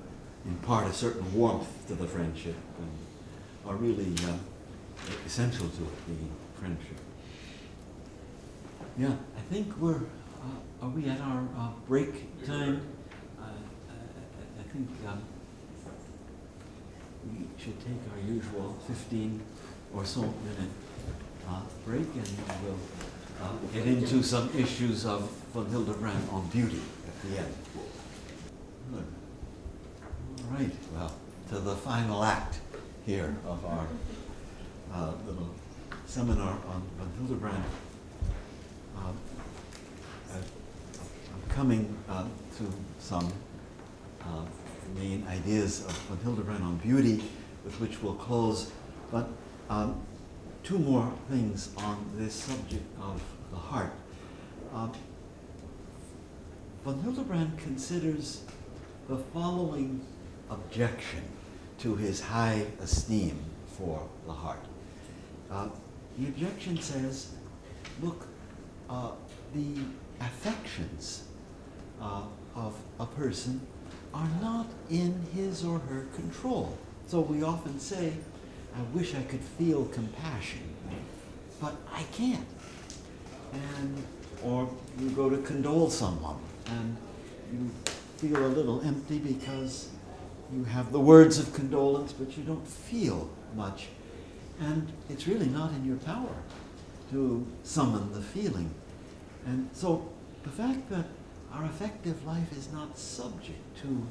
[0.46, 2.90] impart a certain warmth to the friendship and
[3.66, 4.40] are really um,
[5.26, 6.98] essential to it, the friendship.
[8.98, 12.82] Yeah, I think we're, uh, are we at our uh, break time?
[13.40, 13.44] Uh,
[13.90, 15.22] I, I think um,
[17.32, 19.40] we should take our usual 15
[19.94, 20.70] or so minute
[21.48, 22.28] uh, break and
[22.64, 22.78] we'll
[23.42, 27.54] uh, get into some issues of von Hildebrand on beauty at the end.
[28.94, 29.04] Good.
[30.44, 31.12] All right, well,
[31.48, 32.60] to the final act
[33.04, 33.88] here of our
[34.92, 35.50] uh, little
[36.06, 37.64] seminar on von Hildebrand.
[38.96, 39.12] Uh,
[40.32, 42.24] I'm coming uh,
[42.58, 43.32] to some
[44.22, 44.44] uh,
[44.94, 47.24] main ideas of von Hildebrand on beauty,
[47.64, 48.70] with which we'll close.
[49.10, 49.28] But
[49.68, 50.00] um,
[50.62, 53.20] two more things on this subject of
[53.50, 53.92] the heart.
[56.84, 58.42] Von Hildebrand considers
[59.08, 60.00] the following
[60.50, 61.22] objection
[61.78, 63.38] to his high esteem
[63.76, 64.64] for the heart.
[65.50, 65.68] Uh,
[66.18, 67.32] the objection says,
[68.02, 68.26] look,
[68.88, 69.10] uh,
[69.54, 69.80] the
[70.20, 71.24] affections
[72.00, 72.22] uh,
[72.54, 73.60] of a person
[74.14, 76.78] are not in his or her control.
[77.06, 78.12] So we often say,
[78.76, 80.62] I wish I could feel compassion,
[81.60, 82.46] but I can't.
[83.52, 84.02] And,
[84.44, 86.96] or you go to condole someone and
[87.52, 87.70] you
[88.28, 89.88] feel a little empty because
[90.52, 93.88] you have the words of condolence, but you don't feel much.
[94.60, 96.34] And it's really not in your power
[97.10, 98.70] to summon the feeling.
[99.46, 100.10] And so
[100.42, 101.04] the fact that
[101.52, 104.06] our affective life is not subject to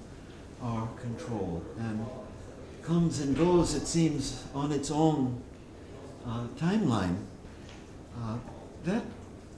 [0.61, 2.05] our control and
[2.84, 5.41] comes and goes, it seems, on its own
[6.26, 7.16] uh, timeline,
[8.22, 8.38] uh,
[8.84, 9.03] that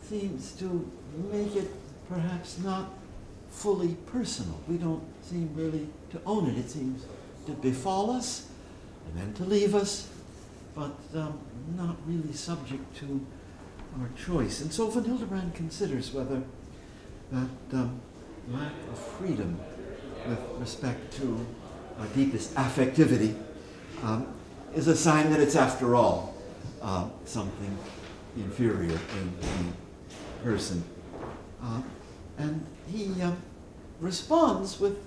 [0.01, 0.89] seems to
[1.31, 1.71] make it
[2.07, 2.89] perhaps not
[3.55, 4.59] fully personal.
[4.67, 6.57] We don't seem really to own it.
[6.57, 7.05] It seems
[7.45, 8.47] to befall us
[9.07, 10.09] and then to leave us,
[10.75, 11.39] but um,
[11.77, 13.25] not really subject to
[13.99, 14.61] our choice.
[14.61, 16.43] And so von Hildebrand considers whether
[17.31, 18.01] that um,
[18.49, 19.57] lack of freedom
[20.27, 21.45] with respect to
[21.99, 23.35] our deepest affectivity
[24.03, 24.27] um,
[24.75, 26.35] is a sign that it's, after all,
[26.81, 27.77] uh, something
[28.35, 30.83] inferior in the person.
[31.63, 31.81] Uh,
[32.37, 33.31] and he uh,
[33.99, 34.97] responds with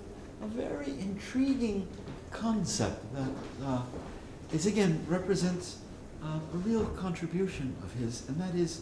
[0.41, 1.87] a very intriguing
[2.31, 3.29] concept that
[3.65, 3.81] uh,
[4.53, 5.79] is, again, represents
[6.23, 8.81] uh, a real contribution of his, and that is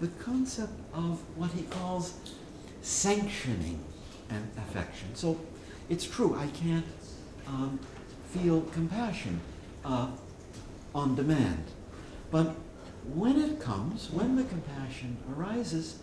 [0.00, 2.14] the concept of what he calls
[2.82, 3.82] sanctioning
[4.30, 5.14] an affection.
[5.14, 5.38] So
[5.88, 6.84] it's true, I can't
[7.46, 7.78] um,
[8.30, 9.40] feel compassion
[9.84, 10.08] uh,
[10.94, 11.64] on demand.
[12.30, 12.54] But
[13.14, 15.98] when it comes, when the compassion arises,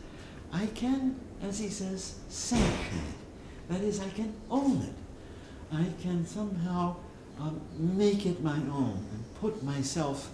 [0.52, 3.70] I can, as he says, sanction it.
[3.70, 5.76] That is, I can own it.
[5.76, 6.96] I can somehow
[7.40, 10.32] um, make it my own and put myself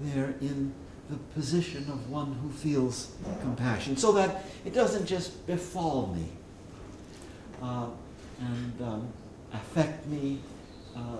[0.00, 0.72] there in
[1.10, 6.28] the position of one who feels compassion so that it doesn't just befall me
[7.62, 7.86] uh,
[8.40, 9.08] and um,
[9.52, 10.40] affect me,
[10.96, 11.18] uh,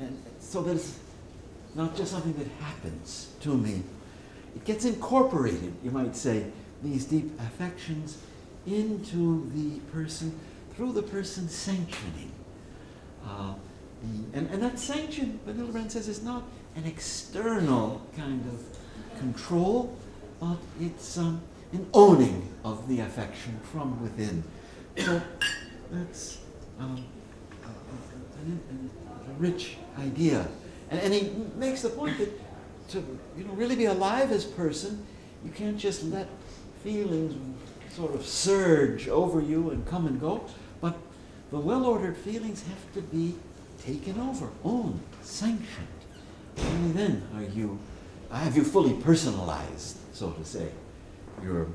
[0.00, 0.98] and so that it's
[1.74, 3.82] not just something that happens to me.
[4.56, 6.46] It gets incorporated, you might say,
[6.82, 8.18] these deep affections
[8.66, 10.38] into the person
[10.74, 12.32] through the person sanctioning.
[13.26, 13.54] Uh,
[14.02, 16.44] the, and, and that sanction, von Hildebrand says, is not
[16.76, 19.96] an external kind of control,
[20.40, 21.40] but it's um,
[21.72, 24.44] an owning of the affection from within.
[24.98, 25.20] So
[25.90, 26.38] that's
[26.78, 27.04] um,
[27.64, 30.46] a, a, a, rich idea.
[30.90, 32.40] And, and he makes the point that
[32.90, 35.04] to you know, really be alive as person,
[35.44, 36.28] you can't just let
[36.82, 37.34] feelings
[37.90, 40.44] sort of surge over you and come and go,
[40.80, 40.96] but
[41.50, 43.34] the well-ordered feelings have to be
[43.82, 45.86] taken over, owned, sanctioned.
[46.58, 47.78] Only then are you,
[48.30, 50.68] have you fully personalized, so to say,
[51.42, 51.68] your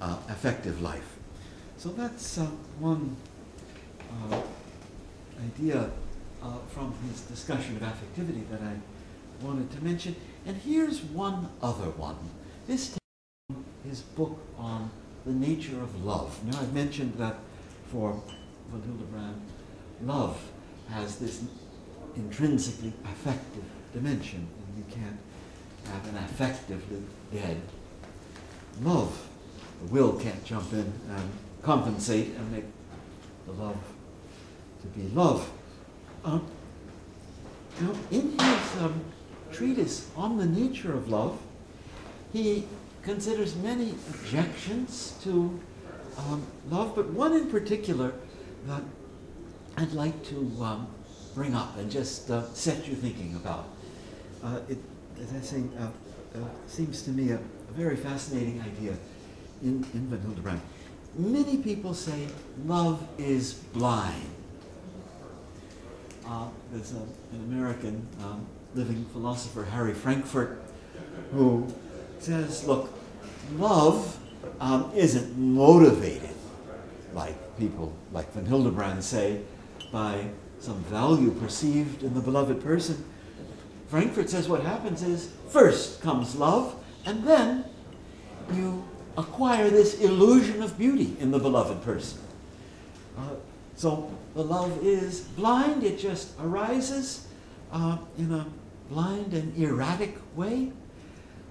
[0.00, 1.16] uh, affective life.
[1.76, 2.46] So that's uh,
[2.78, 3.16] one
[4.30, 4.40] uh,
[5.44, 5.90] idea
[6.42, 8.76] uh, from his discussion of affectivity that I
[9.44, 10.16] wanted to mention.
[10.46, 12.16] And here's one other one.
[12.66, 12.99] This
[13.88, 14.90] his book on
[15.26, 16.42] the nature of love.
[16.44, 17.36] Now, I've mentioned that
[17.90, 18.22] for
[18.70, 19.40] von Hildebrand,
[20.02, 20.40] love
[20.90, 21.42] has this
[22.16, 25.18] intrinsically affective dimension, and you can't
[25.86, 27.02] have an affectively
[27.32, 27.60] dead
[28.82, 29.28] love.
[29.82, 31.30] The will can't jump in and
[31.62, 32.64] compensate and make
[33.46, 33.78] the love
[34.82, 35.50] to be love.
[36.24, 36.46] Um,
[37.80, 39.04] now, in his um,
[39.52, 41.40] treatise on the nature of love,
[42.32, 42.66] he
[43.02, 45.58] considers many objections to
[46.18, 48.12] um, love, but one in particular
[48.66, 48.82] that
[49.76, 50.86] I'd like to um,
[51.34, 53.68] bring up and just uh, set you thinking about.
[54.42, 54.78] Uh, it,
[55.20, 55.88] as I say, uh,
[56.34, 58.96] uh seems to me a, a, very fascinating idea
[59.62, 60.60] in, in von Hildebrand.
[61.16, 62.28] Many people say
[62.66, 64.26] love is blind.
[66.26, 67.02] Uh, there's a,
[67.34, 70.62] an American um, living philosopher, Harry Frankfurt,
[71.32, 71.66] who
[72.22, 72.92] says, look,
[73.56, 74.18] love
[74.60, 76.30] um, isn't motivated
[77.12, 79.40] like people like von Hildebrand say
[79.92, 80.26] by
[80.60, 83.04] some value perceived in the beloved person.
[83.88, 87.64] Frankfurt says what happens is first comes love, and then
[88.52, 88.84] you
[89.16, 92.20] acquire this illusion of beauty in the beloved person.
[93.18, 93.22] Uh,
[93.74, 97.26] so the love is blind, it just arises
[97.72, 98.46] uh, in a
[98.88, 100.70] blind and erratic way.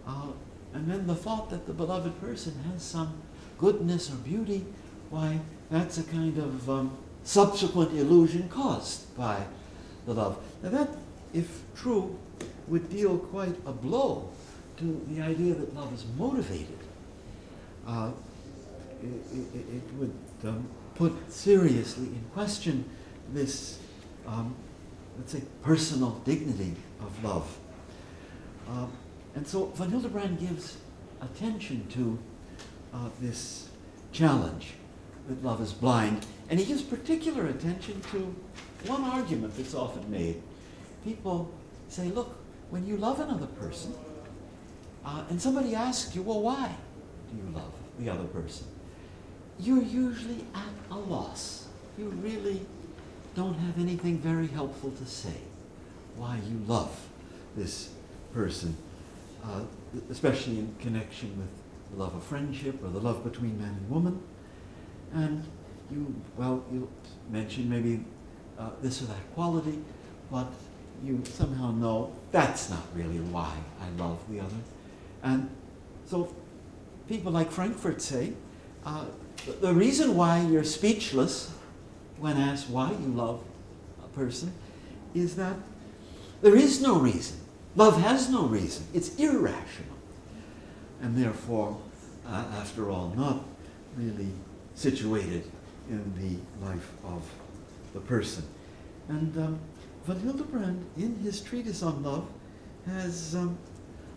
[0.07, 0.28] Uh,
[0.74, 3.22] and then the thought that the beloved person has some
[3.57, 4.65] goodness or beauty
[5.09, 5.39] why,
[5.72, 9.43] that's a kind of um, subsequent illusion caused by
[10.05, 10.38] the love.
[10.61, 10.89] Now, that,
[11.34, 12.17] if true,
[12.67, 14.30] would deal quite a blow
[14.78, 16.78] to the idea that love is motivated.
[17.88, 18.11] Uh,
[19.01, 20.13] it, it, it would
[20.45, 22.86] um, put seriously in question
[23.34, 23.80] this,
[24.28, 24.55] um,
[25.17, 27.57] let's say, personal dignity of love.
[28.70, 28.86] Uh,
[29.36, 30.78] and so von Hildebrand gives
[31.22, 32.20] attention to
[32.94, 33.70] uh, this
[34.12, 34.74] challenge
[35.28, 38.36] that love is blind, and he gives particular attention to
[38.88, 40.42] one argument that's often made.
[41.04, 41.52] People
[41.88, 42.36] say, look,
[42.70, 43.94] when you love another person,
[45.06, 46.76] uh, and somebody asks you, well, why
[47.32, 48.68] do you love the other person?
[49.60, 51.68] You're usually at a loss.
[51.98, 52.66] You really
[53.36, 55.36] don't have anything very helpful to say
[56.16, 57.08] why you love
[57.56, 57.90] this
[58.34, 58.76] person,
[59.50, 59.62] uh,
[60.12, 61.50] especially in connection with
[61.91, 64.22] the love of friendship or the love between man and woman.
[65.14, 65.43] And
[65.91, 66.88] you, well, you
[67.30, 68.06] mention maybe
[68.58, 69.80] uh, this or that quality,
[70.32, 70.47] but
[71.04, 74.56] you somehow know that's not really why I love the other.
[75.24, 75.50] And
[76.06, 76.34] so
[77.08, 78.34] people like Frankfurt say,
[78.86, 79.06] uh,
[79.62, 81.52] the reason why you're speechless
[82.18, 83.41] when asked why you love
[84.04, 84.54] a person
[85.14, 85.56] is that
[86.41, 87.38] there is no reason.
[87.76, 88.86] Love has no reason.
[88.93, 89.95] It's irrational.
[91.01, 91.78] And therefore,
[92.28, 93.43] uh, after all, not
[93.95, 94.32] really
[94.76, 95.49] situated
[95.89, 97.24] in the life of
[97.93, 98.43] the person.
[99.07, 99.59] And um,
[100.05, 102.28] von Hildebrand, in his treatise on love,
[102.86, 103.57] has um,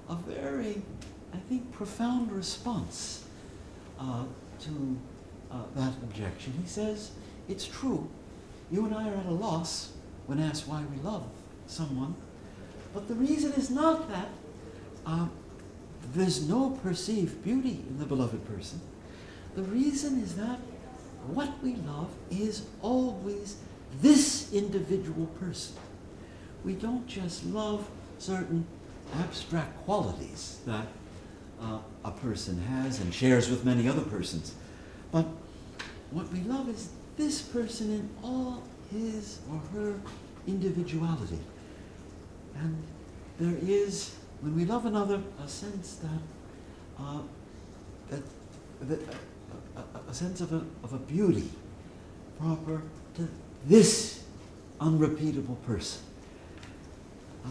[0.09, 0.83] a very,
[1.33, 3.25] I think, profound response
[3.99, 4.25] uh,
[4.61, 4.99] to
[5.51, 6.53] uh, that objection.
[6.61, 7.13] He says,
[7.49, 8.09] it's true,
[8.71, 9.93] you and I are at a loss
[10.27, 11.25] when asked why we love
[11.67, 12.15] someone,
[12.93, 14.29] but the reason is not that
[15.07, 15.27] uh,
[16.15, 18.81] there's no perceived beauty in the beloved person.
[19.55, 20.59] The reason is that
[21.27, 23.57] what we love is always
[24.01, 25.77] this individual person.
[26.65, 27.89] We don't just love
[28.19, 28.67] certain
[29.19, 30.87] abstract qualities that
[31.61, 34.55] uh, a person has and shares with many other persons.
[35.11, 35.27] But
[36.11, 39.95] what we love is this person in all his or her
[40.47, 41.39] individuality.
[42.59, 42.83] And
[43.39, 47.21] there is, when we love another, a sense that, uh,
[48.11, 48.23] that,
[48.83, 49.01] that
[49.77, 51.49] a, a, sense of a, of a beauty
[52.39, 52.83] proper
[53.15, 53.29] to
[53.67, 54.25] this
[54.81, 56.03] unrepeatable person.
[57.45, 57.49] Uh,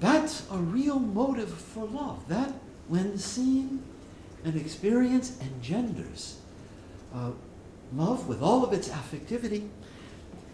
[0.00, 2.26] that's a real motive for love.
[2.28, 2.52] That,
[2.88, 3.82] when seen
[4.44, 6.38] and experienced, engenders
[7.14, 7.32] uh,
[7.94, 9.68] love with all of its affectivity.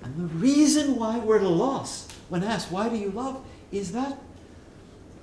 [0.02, 3.92] And the reason why we're at a loss when asked, why do you love, is
[3.92, 4.18] that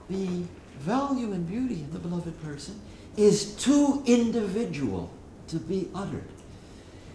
[0.09, 0.43] the
[0.79, 2.79] value and beauty in the beloved person
[3.17, 5.11] is too individual
[5.47, 6.23] to be uttered.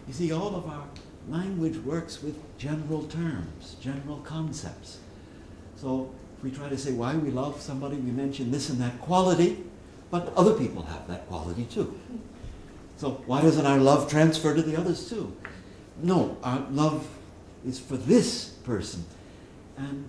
[0.06, 0.84] You see, all of our
[1.28, 4.98] language works with general terms, general concepts.
[5.76, 9.00] So if we try to say why we love somebody, we mention this and that
[9.00, 9.64] quality,
[10.10, 11.98] but other people have that quality too.
[12.96, 15.36] So why doesn't our love transfer to the others too?
[16.02, 17.06] No, our love
[17.66, 19.04] is for this person.
[19.76, 20.08] And,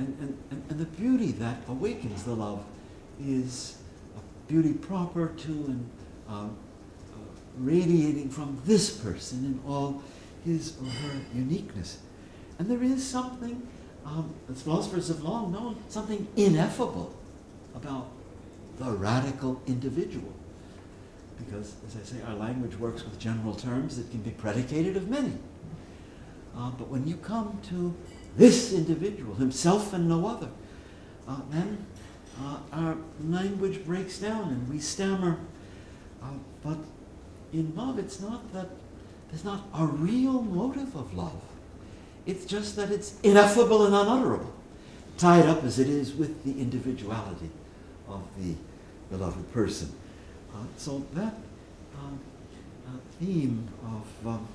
[0.00, 2.64] and, and, and the beauty that awakens the love
[3.22, 3.76] is
[4.16, 5.90] a beauty proper to and
[6.28, 6.46] uh, uh,
[7.58, 10.02] radiating from this person in all
[10.44, 11.98] his or her uniqueness.
[12.58, 13.66] And there is something,
[14.06, 17.14] um, philosophers have long known, something ineffable
[17.74, 18.08] about
[18.78, 20.32] the radical individual
[21.38, 25.08] because, as I say, our language works with general terms that can be predicated of
[25.08, 25.32] many.
[26.56, 27.94] Uh, but when you come to
[28.36, 30.48] this individual, himself and no other,
[31.28, 31.84] uh, then
[32.42, 35.38] uh, our language breaks down and we stammer.
[36.22, 36.26] Uh,
[36.62, 36.78] but
[37.52, 38.68] in love, it's not that
[39.30, 41.40] there's not a real motive of love.
[42.26, 44.52] It's just that it's ineffable and unutterable,
[45.16, 47.50] tied up as it is with the individuality
[48.08, 48.54] of the
[49.10, 49.92] beloved person.
[50.52, 51.34] Uh, so that
[51.98, 52.18] um,
[52.86, 54.48] uh, theme of, um,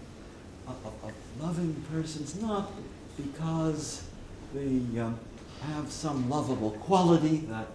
[0.68, 2.72] of, of, loving persons, not
[3.18, 4.04] because
[4.54, 5.20] they um,
[5.62, 7.68] have some lovable quality that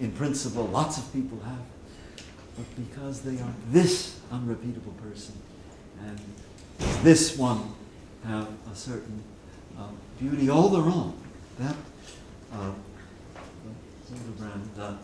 [0.00, 2.24] in principle lots of people have,
[2.56, 5.34] but because they are this unrepeatable person
[6.04, 6.20] and
[7.02, 7.72] this one
[8.24, 9.22] have a certain
[9.78, 9.88] uh,
[10.20, 11.14] beauty all their own.
[11.58, 11.76] That
[12.52, 12.72] uh,
[14.78, 14.96] uh,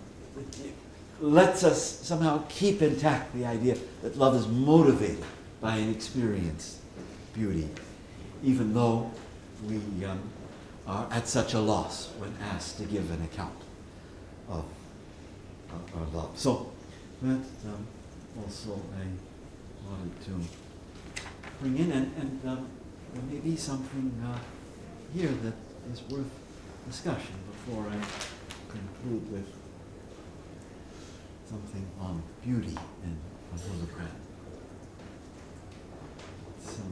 [1.20, 5.24] lets us somehow keep intact the idea that love is motivated
[5.61, 6.80] by an experience,
[7.34, 7.68] beauty,
[8.42, 9.11] even though
[9.68, 10.20] we um,
[10.86, 13.61] are at such a loss when asked to give an account
[14.48, 14.64] of
[15.96, 16.30] our love.
[16.34, 16.72] So
[17.22, 17.86] that um,
[18.42, 19.07] also I
[19.88, 20.40] wanted to
[21.61, 22.68] bring in, and, and um,
[23.12, 24.38] there may be something uh,
[25.14, 25.55] here that
[25.92, 26.30] is worth
[26.86, 27.96] discussion before I
[28.70, 29.48] conclude with
[31.48, 33.16] something on beauty and
[33.52, 34.11] on Hildebrand.
[36.61, 36.82] So,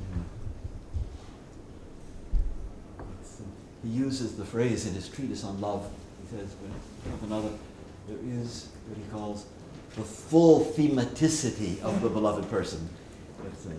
[0.00, 0.22] yeah.
[3.20, 3.44] It's, uh,
[3.86, 5.88] he uses the phrase in his treatise on love.
[6.22, 7.50] He says, "When of another,
[8.08, 9.46] there is what he calls
[9.94, 12.88] the full thematicity of the beloved person."
[13.42, 13.72] That's a uh,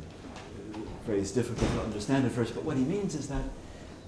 [1.06, 3.44] phrase difficult to understand at first, but what he means is that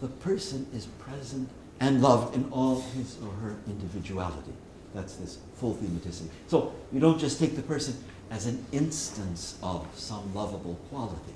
[0.02, 4.54] the person is present and loved in all his or her individuality.
[4.94, 6.30] That's this full thematicity.
[6.48, 7.96] So you don't just take the person
[8.32, 11.34] as an instance of some lovable quality.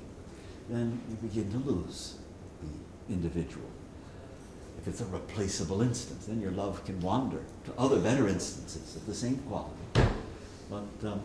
[0.69, 2.15] Then you begin to lose
[2.61, 3.72] the individual.
[4.83, 9.05] If it's a replaceable instance, then your love can wander to other better instances of
[9.05, 10.11] the same quality.
[10.69, 11.21] But um,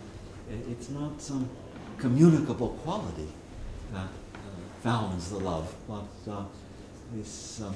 [0.49, 1.51] it's not some
[1.99, 3.27] communicable quality
[3.93, 4.39] that uh,
[4.81, 6.45] founds the love, but uh,
[7.13, 7.75] this, um,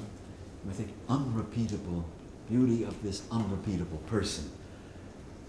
[0.70, 2.04] I think, unrepeatable
[2.48, 4.52] beauty of this unrepeatable person.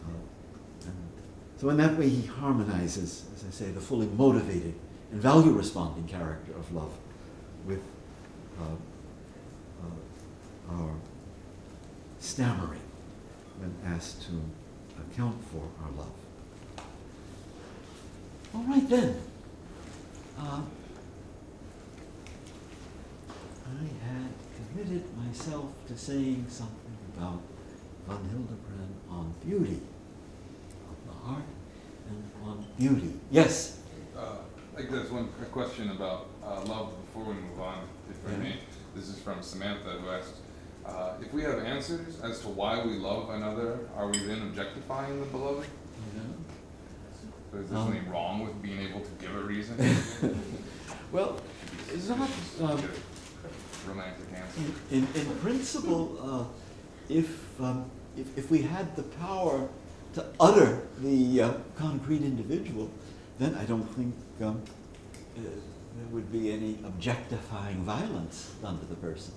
[0.04, 0.90] Uh,
[1.58, 4.74] so in that way, he harmonizes, as I say, the fully motivated
[5.12, 6.92] and value-responding character of love
[7.68, 7.84] with
[8.60, 8.76] uh,
[10.70, 10.96] our
[12.20, 12.82] stammering
[13.58, 14.42] when asked to
[15.00, 16.12] account for our love.
[18.56, 19.22] All right then.
[20.40, 20.62] Uh,
[23.66, 27.42] I had committed myself to saying something about
[28.08, 29.80] von Hildebrand on beauty,
[30.88, 31.44] on the heart,
[32.10, 33.14] and on beauty.
[33.32, 33.80] Yes.
[34.16, 34.38] Uh,
[34.74, 38.56] I think there's one question about uh, love before we move on, if I may.
[38.96, 40.36] This is from Samantha who asked,
[40.86, 45.20] uh, if we have answers as to why we love another, are we then objectifying
[45.20, 45.68] the beloved?
[47.52, 47.86] So is there Um.
[47.94, 49.76] something wrong with being able to give a reason?
[51.12, 51.40] Well,
[51.94, 52.28] it's not.
[52.60, 54.62] Um, a Romantic answer.
[54.90, 56.46] In, in, in principle, uh,
[57.08, 57.86] if, um,
[58.18, 59.70] if, if we had the power
[60.16, 62.90] to utter the uh, concrete individual,
[63.38, 64.64] then I don't think um,
[65.38, 69.34] uh, there would be any objectifying violence done to the person.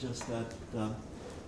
[0.00, 0.46] Just that
[0.76, 0.94] um,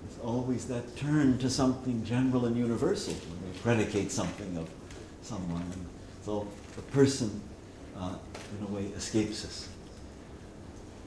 [0.06, 4.68] it's always that turn to something general and universal when we predicate something of
[5.22, 5.62] someone.
[5.62, 5.86] And
[6.24, 7.40] so the person,
[7.96, 8.14] uh,
[8.58, 9.68] in a way, escapes us.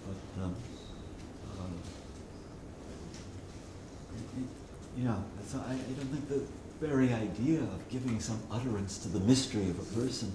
[0.08, 0.56] But um,
[1.60, 1.64] uh,
[4.38, 5.16] it- Yeah,
[5.48, 6.42] so I, I don't think the
[6.86, 10.32] very idea of giving some utterance to the mystery of a person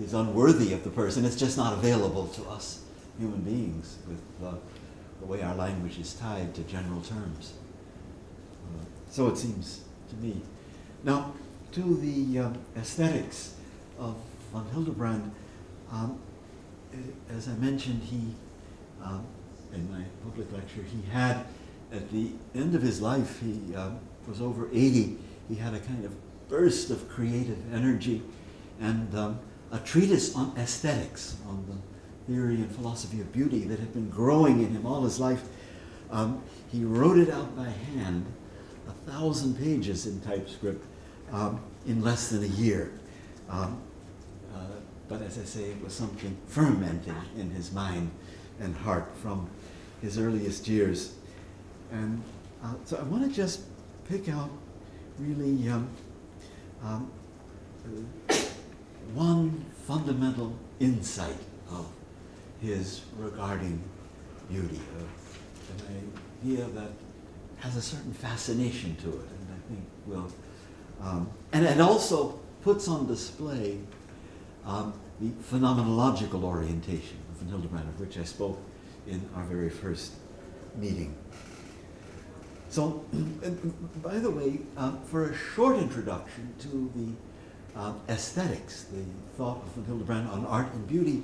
[0.00, 1.24] is unworthy of the person.
[1.24, 2.80] It's just not available to us
[3.18, 4.54] human beings with uh,
[5.24, 7.54] the way our language is tied to general terms.
[8.64, 10.40] Uh, so it seems to me.
[11.02, 11.32] Now,
[11.72, 13.54] to the um, aesthetics
[13.98, 14.16] of
[14.52, 15.32] von Hildebrand,
[15.90, 16.18] um,
[16.92, 16.96] uh,
[17.34, 18.34] as I mentioned, he,
[19.02, 19.24] um,
[19.72, 21.44] in my public lecture, he had,
[21.92, 23.98] at the end of his life, he um,
[24.28, 25.16] was over 80,
[25.48, 26.14] he had a kind of
[26.48, 28.22] burst of creative energy
[28.80, 29.38] and um,
[29.72, 31.93] a treatise on aesthetics, on the
[32.26, 35.42] theory and philosophy of beauty that had been growing in him all his life.
[36.10, 38.26] Um, he wrote it out by hand,
[38.88, 40.84] a thousand pages in typescript,
[41.32, 42.92] um, in less than a year.
[43.48, 43.80] Um,
[44.54, 44.58] uh,
[45.08, 48.10] but as I say, it was something fermenting in his mind
[48.60, 49.48] and heart from
[50.00, 51.14] his earliest years.
[51.92, 52.22] And
[52.62, 53.62] uh, so I want to just
[54.08, 54.50] pick out
[55.18, 55.88] really um,
[56.82, 57.10] um,
[58.28, 58.34] uh,
[59.14, 61.36] one fundamental insight
[61.70, 61.86] of
[62.64, 63.82] his regarding
[64.48, 66.12] beauty, uh, an
[66.42, 66.90] idea that
[67.58, 70.32] has a certain fascination to it, and I think will,
[71.02, 73.78] um, and it also puts on display
[74.64, 78.58] um, the phenomenological orientation of Hildebrand, of which I spoke
[79.06, 80.12] in our very first
[80.76, 81.14] meeting.
[82.70, 83.04] So,
[84.02, 89.04] by the way, um, for a short introduction to the uh, aesthetics, the
[89.36, 91.22] thought of Hildebrand on art and beauty,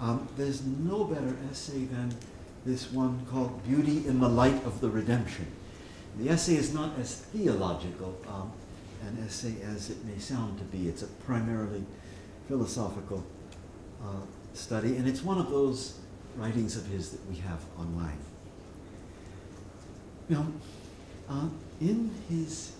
[0.00, 2.14] um, there's no better essay than
[2.64, 5.46] this one called Beauty in the Light of the Redemption.
[6.18, 8.52] The essay is not as theological um,
[9.02, 10.88] an essay as it may sound to be.
[10.88, 11.84] It's a primarily
[12.46, 13.24] philosophical
[14.02, 14.20] uh,
[14.54, 15.98] study, and it's one of those
[16.36, 18.18] writings of his that we have online.
[20.28, 20.46] Now,
[21.28, 21.48] uh,
[21.80, 22.72] in his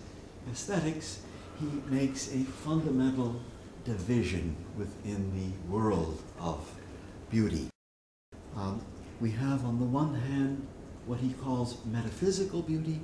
[0.51, 1.21] aesthetics,
[1.59, 3.39] he makes a fundamental
[3.85, 6.69] division within the world of
[7.29, 7.69] beauty.
[8.55, 8.81] Um,
[9.19, 10.65] we have, on the one hand,
[11.05, 12.99] what he calls metaphysical beauty,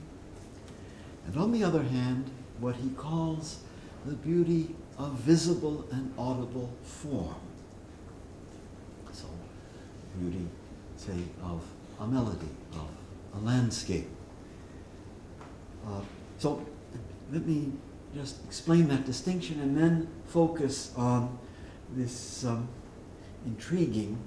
[1.28, 2.30] and on the other hand,
[2.60, 3.60] what he calls
[4.06, 7.36] the beauty of visible and audible form.
[9.12, 9.26] So,
[10.20, 10.48] beauty,
[10.98, 11.64] say, of
[12.00, 12.90] a melody, of
[13.36, 14.08] a landscape.
[15.88, 16.02] Uh,
[16.38, 16.66] so,
[17.32, 17.72] let me
[18.14, 21.38] just explain that distinction and then focus on
[21.96, 22.68] this um,
[23.46, 24.18] intriguing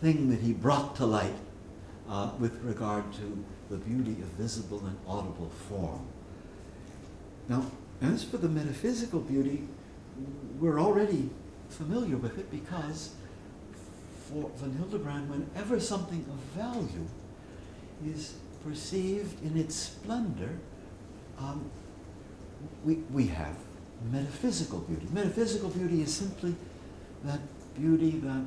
[0.00, 1.34] thing that he brought to light
[2.08, 6.06] uh, with regard to the beauty of visible and audible form.
[7.48, 7.70] Now,
[8.02, 9.66] as for the metaphysical beauty,
[10.60, 11.30] we're already
[11.68, 13.14] familiar with it because
[14.28, 17.06] for von Hildebrand, whenever something of value
[18.06, 20.58] is perceived in its splendor,
[21.38, 21.70] um,
[22.84, 23.56] we, we have
[24.10, 25.06] metaphysical beauty.
[25.12, 26.54] Metaphysical beauty is simply
[27.24, 27.40] that
[27.76, 28.42] beauty that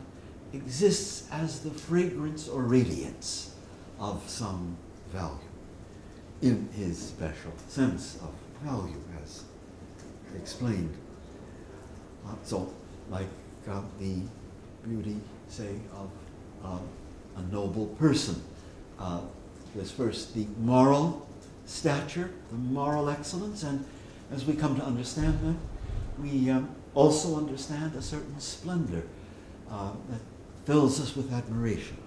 [0.53, 3.55] exists as the fragrance or radiance
[3.99, 4.77] of some
[5.11, 5.37] value
[6.41, 8.31] in his special sense of
[8.61, 9.43] value as
[10.35, 10.95] explained.
[12.25, 12.71] Uh, so,
[13.09, 13.27] like
[13.69, 14.21] uh, the
[14.87, 15.17] beauty,
[15.47, 16.09] say, of
[16.63, 16.77] uh,
[17.37, 18.41] a noble person.
[18.99, 19.21] Uh,
[19.75, 21.27] there's first the moral
[21.65, 23.85] stature, the moral excellence, and
[24.31, 29.03] as we come to understand that, we um, also understand a certain splendor
[29.71, 30.21] uh, that
[30.65, 31.97] fills us with admiration.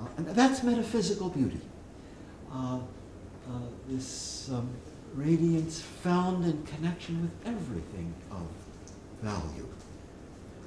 [0.00, 1.60] Uh, and that's metaphysical beauty.
[2.52, 2.78] Uh,
[3.48, 4.68] uh, this um,
[5.14, 8.46] radiance found in connection with everything of
[9.22, 9.68] value.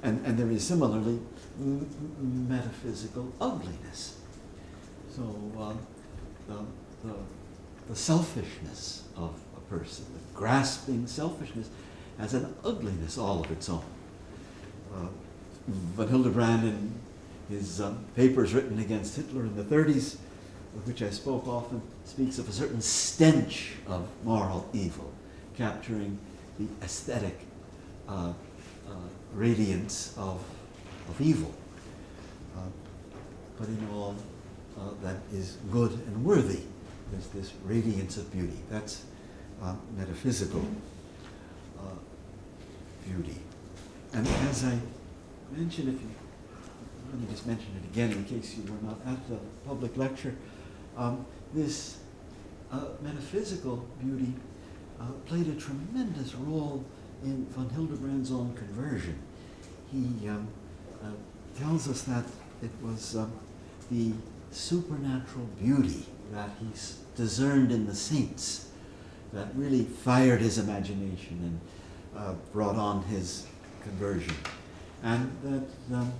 [0.02, 1.20] And, and there is similarly
[1.58, 4.18] metaphysical ugliness.
[5.14, 5.22] So
[5.58, 5.78] um,
[6.48, 7.14] the, the,
[7.88, 11.68] the selfishness of a person, the grasping selfishness,
[12.18, 13.84] has an ugliness all of its own.
[14.94, 15.06] Uh,
[15.70, 16.94] von Hildebrand, in
[17.48, 20.16] his um, papers written against Hitler in the 30s,
[20.76, 25.12] of which I spoke often, speaks of a certain stench of moral evil,
[25.56, 26.18] capturing
[26.58, 27.38] the aesthetic
[28.08, 28.32] uh,
[28.88, 28.92] uh,
[29.34, 30.42] radiance of,
[31.08, 31.52] of evil.
[32.56, 32.60] Uh,
[33.58, 34.14] but in all
[34.78, 36.60] uh, that is good and worthy,
[37.10, 38.58] there's this radiance of beauty.
[38.70, 39.04] That's
[39.62, 40.64] uh, metaphysical
[43.06, 43.36] beauty.
[44.12, 44.78] And as I
[45.52, 46.08] mentioned, if you
[47.10, 49.36] let me just mention it again in case you were not at the
[49.66, 50.34] public lecture.
[50.96, 51.98] Um, this
[52.70, 54.32] uh, metaphysical beauty
[55.00, 56.84] uh, played a tremendous role
[57.24, 59.18] in von Hildebrand's own conversion.
[59.90, 60.46] He um,
[61.02, 61.08] uh,
[61.58, 62.24] tells us that
[62.62, 63.32] it was um,
[63.90, 64.12] the
[64.52, 66.68] supernatural beauty that he
[67.16, 68.68] discerned in the saints
[69.32, 71.60] that really fired his imagination
[72.14, 73.46] and uh, brought on his
[73.82, 74.34] conversion.
[75.02, 76.12] And that um,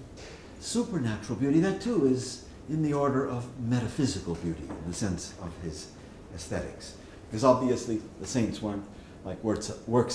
[0.61, 5.52] supernatural beauty, that too is in the order of metaphysical beauty in the sense of
[5.62, 5.89] his
[6.35, 6.94] aesthetics.
[7.28, 8.85] Because obviously the saints weren't
[9.24, 9.69] like works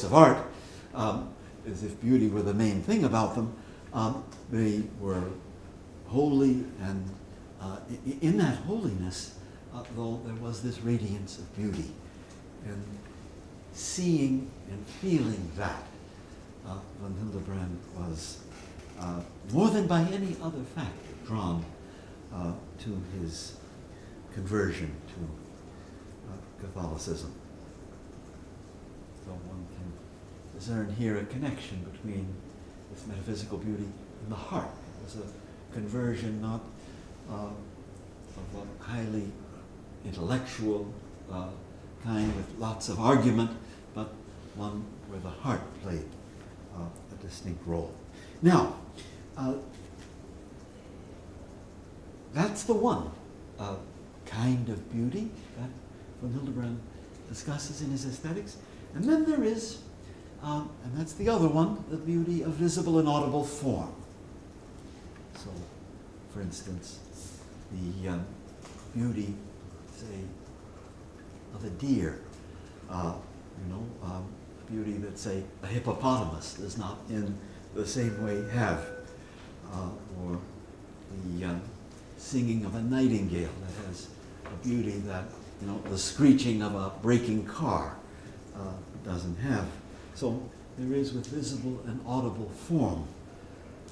[0.03, 0.37] of, art,
[0.93, 1.33] um,
[1.69, 3.53] as if beauty were the main thing about them.
[3.93, 5.23] Um, they were
[6.07, 7.09] holy, and
[7.61, 7.77] uh,
[8.21, 9.37] in that holiness,
[9.73, 11.91] uh, though, there was this radiance of beauty.
[12.65, 12.83] And
[13.73, 15.83] seeing and feeling that,
[16.67, 18.39] uh, von Hildebrand was
[18.99, 19.19] uh,
[19.51, 21.63] more than by any other factor drawn
[22.33, 23.57] uh, to his
[24.33, 27.33] conversion to uh, Catholicism.
[29.25, 32.27] So one can discern here a connection between
[32.91, 33.87] this metaphysical beauty
[34.21, 34.69] and the heart.
[35.01, 36.61] It was a conversion not
[37.29, 37.49] uh,
[38.37, 39.31] of a highly
[40.05, 40.93] intellectual
[42.05, 43.49] kind with lots of argument,
[43.95, 44.09] but
[44.55, 46.05] one where the heart played
[46.75, 47.91] uh, a distinct role.
[48.41, 48.75] Now,
[49.37, 49.53] uh,
[52.33, 53.11] that's the one
[53.59, 53.75] uh,
[54.25, 55.69] kind of beauty that
[56.21, 56.79] von Hildebrand
[57.29, 58.57] discusses in his aesthetics.
[58.93, 59.79] And then there is,
[60.43, 63.93] um, and that's the other one, the beauty of visible and audible form.
[65.35, 65.49] So,
[66.33, 66.99] for instance,
[67.71, 68.25] the um,
[68.93, 69.33] beauty,
[69.91, 70.19] say,
[71.53, 72.21] of a deer,
[72.89, 73.13] uh,
[73.63, 74.25] you know, um,
[74.69, 77.37] beauty that, say, a hippopotamus does not in
[77.73, 78.89] the same way have,
[79.73, 79.89] uh,
[80.21, 80.39] or
[81.39, 81.55] the
[82.17, 84.09] singing of a nightingale that has
[84.45, 85.25] a beauty that
[85.61, 87.97] you know the screeching of a braking car
[88.55, 88.59] uh,
[89.03, 89.67] doesn't have.
[90.15, 90.41] So
[90.77, 93.07] there is with visible and audible form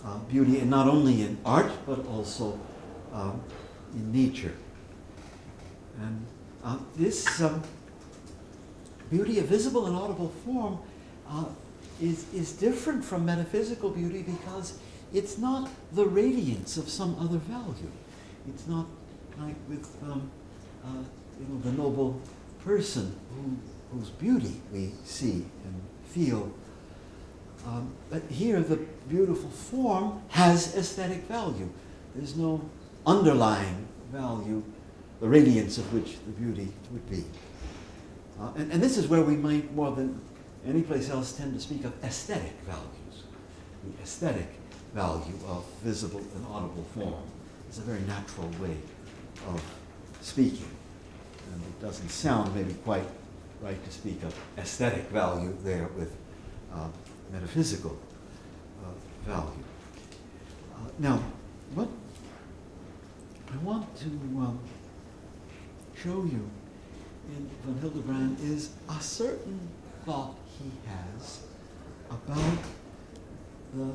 [0.05, 2.59] uh, beauty, and not only in art but also
[3.13, 3.41] um,
[3.93, 4.53] in nature.
[6.01, 6.25] And
[6.63, 7.61] uh, this um,
[9.09, 10.79] beauty of visible and audible form
[11.29, 11.45] uh,
[12.01, 14.79] is, is different from metaphysical beauty because
[15.13, 17.91] it's not the radiance of some other value.
[18.47, 18.85] It's not
[19.39, 20.29] like with um,
[20.83, 21.03] uh,
[21.39, 22.19] you know, the noble
[22.65, 26.51] person who, whose beauty we see and feel
[27.65, 28.75] Um, but here, the
[29.07, 31.69] beautiful form has aesthetic value.
[32.15, 32.59] There's no
[33.05, 34.63] underlying value,
[35.21, 37.23] the radiance of which the beauty would be.
[38.39, 40.19] Uh, and, and this is where we might, more than
[40.67, 43.23] any place else, tend to speak of aesthetic values.
[43.85, 44.49] The aesthetic
[44.93, 47.23] value of visible and audible form
[47.69, 48.77] is a very natural way
[49.47, 49.61] of
[50.21, 50.69] speaking.
[51.51, 53.05] And it doesn't sound maybe quite
[53.61, 56.15] right to speak of aesthetic value there with
[56.73, 56.87] uh,
[57.31, 57.97] metaphysical
[58.83, 59.63] uh, value.
[60.75, 61.23] Uh, now,
[61.73, 61.87] what
[63.51, 64.59] I want to um,
[65.95, 66.49] show you
[67.29, 69.59] in von Hildebrand is a certain
[70.05, 71.43] thought he has
[72.09, 72.57] about
[73.73, 73.93] the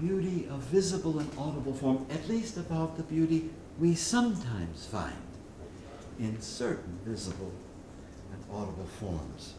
[0.00, 5.16] beauty of visible and audible form, at least about the beauty we sometimes find
[6.18, 7.52] in certain visible
[8.32, 9.54] and audible forms.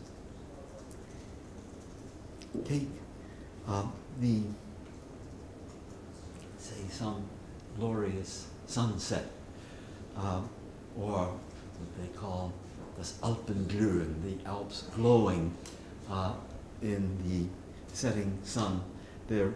[2.65, 2.87] Take
[3.67, 3.85] uh,
[4.19, 4.41] the,
[6.57, 7.23] say, some
[7.77, 9.25] glorious sunset,
[10.15, 10.41] uh,
[10.97, 12.53] or what they call
[12.97, 15.51] das Alpenglühen, the Alps glowing
[16.09, 16.33] uh,
[16.81, 17.47] in the
[17.95, 18.81] setting sun.
[19.27, 19.53] There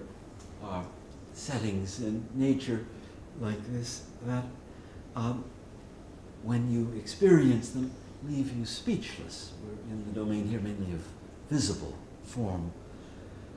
[0.63, 0.85] are
[1.33, 2.85] settings in nature
[3.39, 4.43] like this that,
[5.15, 5.43] um,
[6.43, 7.91] when you experience them,
[8.27, 9.53] leave you speechless.
[9.63, 11.01] We're in the domain here mainly of
[11.49, 12.71] visible form,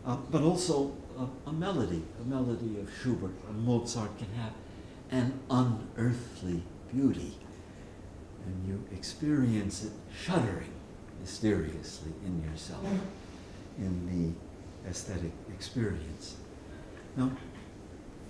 [0.07, 2.03] uh, but also a, a melody.
[2.21, 4.53] A melody of Schubert or Mozart can have
[5.11, 6.63] an unearthly
[6.93, 7.35] beauty,
[8.45, 10.73] and you experience it shuddering
[11.21, 12.87] mysteriously in yourself
[13.79, 14.35] in
[14.85, 16.37] the aesthetic experience.
[17.17, 17.31] Now,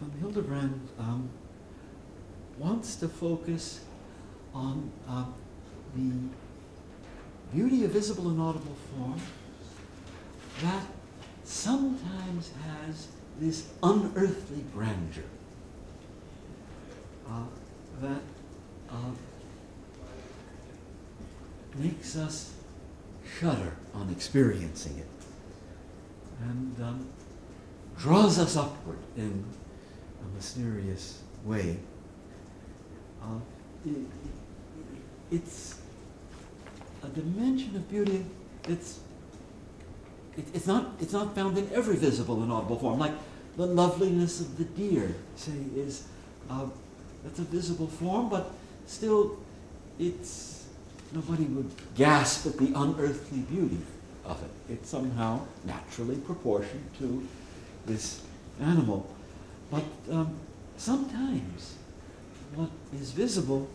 [0.00, 1.28] von Hildebrand um,
[2.58, 3.80] wants to focus
[4.54, 5.24] on uh,
[5.94, 6.12] the
[7.52, 9.20] beauty of visible and audible form
[10.62, 10.84] that
[11.44, 13.08] sometimes has
[13.38, 15.24] this unearthly grandeur
[17.28, 17.42] uh,
[18.00, 18.20] that
[18.90, 18.94] uh,
[21.76, 22.54] makes us
[23.38, 25.06] shudder on experiencing it.
[26.42, 27.06] And um,
[28.00, 29.44] draws us upward in
[30.24, 31.78] a mysterious way.
[33.22, 33.38] Uh,
[33.84, 33.96] it,
[35.30, 35.78] it's
[37.02, 38.24] a dimension of beauty
[38.62, 39.00] that's
[40.36, 42.98] it, it's not it's not found in every visible and audible form.
[42.98, 43.12] Like
[43.56, 46.06] the loveliness of the deer, say, is
[46.48, 46.66] uh,
[47.22, 48.50] that's a visible form, but
[48.86, 49.38] still,
[49.98, 50.66] it's
[51.12, 53.78] nobody would gasp at the unearthly beauty
[54.24, 54.72] of it.
[54.72, 57.26] It's somehow naturally proportioned to
[57.90, 58.22] this
[58.60, 59.08] animal.
[59.70, 60.38] But um,
[60.76, 61.74] sometimes
[62.54, 63.68] what is visible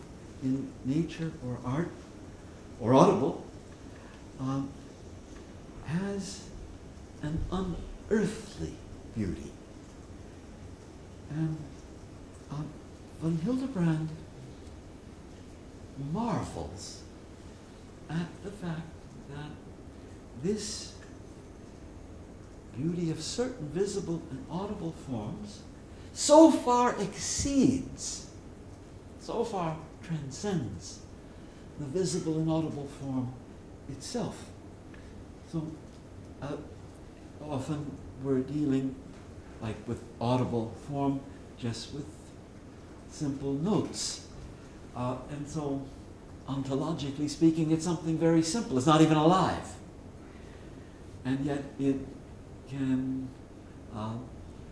[0.43, 1.89] in nature or art
[2.79, 3.45] or audible
[4.39, 4.69] um,
[5.85, 6.47] has
[7.21, 8.73] an unearthly
[9.15, 9.51] beauty.
[11.29, 11.57] And
[12.51, 12.55] uh,
[13.21, 14.09] von Hildebrand
[16.11, 17.01] marvels
[18.09, 18.87] at the fact
[19.29, 19.49] that
[20.43, 20.94] this
[22.77, 25.61] beauty of certain visible and audible forms
[26.13, 28.29] so far exceeds,
[29.19, 30.99] so far transcends
[31.79, 33.33] the visible and audible form
[33.89, 34.45] itself.
[35.51, 35.65] So
[36.41, 36.53] uh,
[37.41, 37.91] often
[38.23, 38.95] we're dealing
[39.61, 41.19] like with audible form
[41.57, 42.05] just with
[43.09, 44.27] simple notes.
[44.95, 45.81] Uh, and so
[46.47, 48.77] ontologically speaking, it's something very simple.
[48.77, 49.67] It's not even alive.
[51.25, 51.97] And yet it
[52.69, 53.27] can,
[53.95, 54.13] uh,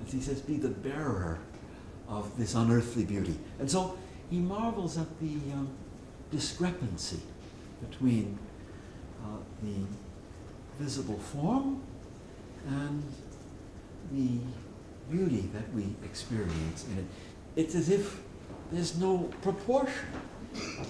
[0.05, 1.39] as he says, be the bearer
[2.07, 3.37] of this unearthly beauty.
[3.59, 3.97] And so
[4.29, 5.69] he marvels at the um,
[6.31, 7.19] discrepancy
[7.89, 8.37] between
[9.23, 11.81] uh, the visible form
[12.67, 13.03] and
[14.11, 14.39] the
[15.09, 17.05] beauty that we experience in it.
[17.55, 18.21] It's as if
[18.71, 20.07] there's no proportion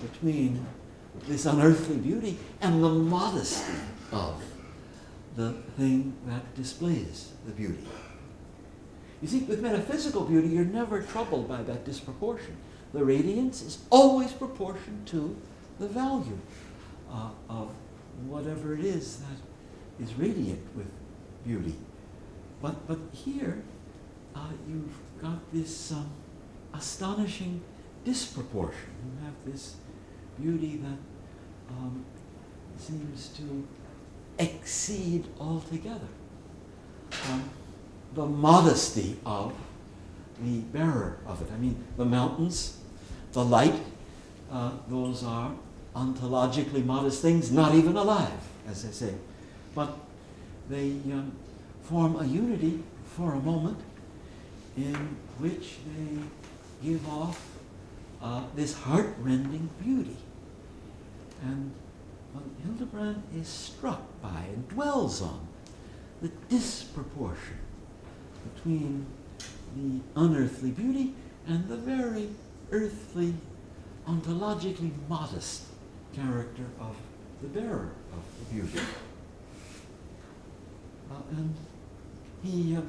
[0.01, 0.65] between
[1.27, 3.73] this unearthly beauty and the modesty
[4.11, 4.41] of
[5.35, 7.87] the thing that displays the beauty.
[9.21, 12.57] You see, with metaphysical beauty, you're never troubled by that disproportion.
[12.93, 15.35] The radiance is always proportioned to
[15.79, 16.37] the value
[17.11, 17.71] uh, of
[18.27, 20.87] whatever it is that is radiant with
[21.45, 21.75] beauty.
[22.61, 23.63] But, but here,
[24.35, 26.09] uh, you've got this um,
[26.73, 27.61] astonishing
[28.03, 28.89] disproportion.
[29.05, 29.75] You have this
[30.39, 30.97] beauty that
[31.69, 32.05] um,
[32.77, 33.67] seems to
[34.37, 36.07] exceed altogether
[37.29, 37.49] um,
[38.13, 39.53] the modesty of
[40.41, 41.47] the bearer of it.
[41.53, 42.77] I mean, the mountains,
[43.31, 43.79] the light,
[44.51, 45.51] uh, those are
[45.95, 48.31] ontologically modest things, not even alive,
[48.67, 49.13] as I say.
[49.75, 49.97] But
[50.69, 51.31] they um,
[51.83, 53.79] form a unity for a moment
[54.75, 54.95] in
[55.37, 57.47] which they give off
[58.21, 60.17] uh, this heartrending beauty.
[61.43, 61.71] And
[62.63, 65.47] Hildebrand is struck by and dwells on
[66.21, 67.57] the disproportion
[68.55, 69.05] between
[69.75, 71.13] the unearthly beauty
[71.47, 72.29] and the very
[72.71, 73.33] earthly,
[74.07, 75.63] ontologically modest
[76.13, 76.95] character of
[77.41, 78.79] the bearer of the beauty.
[81.11, 81.55] Uh, and
[82.43, 82.81] he uh,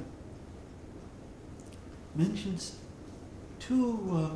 [2.15, 2.77] mentions
[3.59, 4.29] two uh,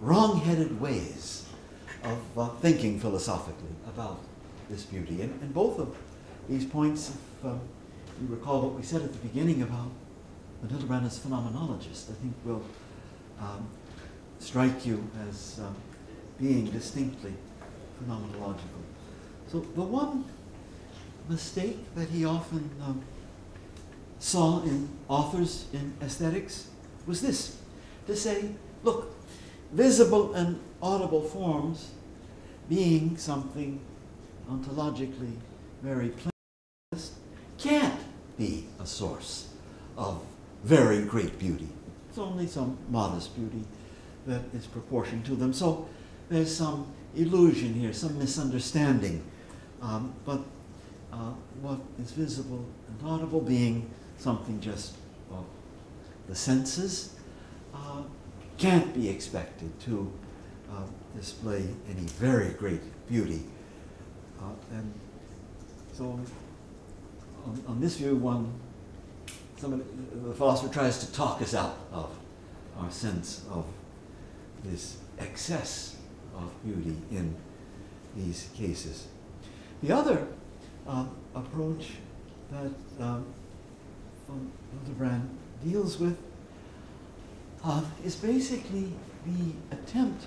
[0.00, 1.46] wrong-headed ways
[2.02, 4.18] of uh, thinking philosophically about
[4.72, 5.20] this beauty.
[5.22, 5.94] And, and both of
[6.48, 7.60] these points, if um,
[8.20, 9.90] you recall what we said at the beginning about
[10.68, 12.64] Hildebrand is phenomenologist, I think will
[13.40, 13.68] um,
[14.38, 15.74] strike you as um,
[16.40, 17.34] being distinctly
[18.00, 18.82] phenomenological.
[19.48, 20.24] So the one
[21.28, 23.02] mistake that he often um,
[24.18, 26.68] saw in authors in aesthetics
[27.06, 27.58] was this
[28.06, 28.50] to say,
[28.82, 29.14] look,
[29.72, 31.90] visible and audible forms
[32.68, 33.80] being something
[34.52, 35.36] ontologically
[35.82, 36.32] very plain
[37.58, 38.00] can't
[38.36, 39.48] be a source
[39.96, 40.22] of
[40.64, 41.68] very great beauty.
[42.08, 43.64] It's only some modest beauty
[44.26, 45.52] that is proportioned to them.
[45.52, 45.88] So
[46.28, 49.22] there's some illusion here, some misunderstanding.
[49.80, 50.40] Um, but
[51.12, 53.88] uh, what is visible and audible being
[54.18, 54.94] something just
[55.30, 55.44] of
[56.28, 57.14] the senses
[57.74, 58.02] uh,
[58.58, 60.12] can't be expected to
[60.70, 60.82] uh,
[61.16, 63.42] display any very great beauty.
[64.72, 64.92] And
[65.92, 66.18] so
[67.44, 68.52] on, on, this view, one,
[69.56, 69.82] somebody,
[70.14, 72.16] the philosopher tries to talk us out of
[72.78, 73.66] our sense of
[74.64, 75.96] this excess
[76.36, 77.34] of beauty in
[78.16, 79.06] these cases.
[79.82, 80.26] The other
[80.86, 81.92] uh, approach
[82.50, 82.70] that
[83.02, 83.26] um,
[84.72, 85.28] Hildebrand
[85.64, 86.16] deals with
[87.64, 88.92] uh, is basically
[89.26, 90.24] the attempt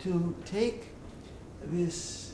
[0.00, 0.88] to take
[1.64, 2.29] this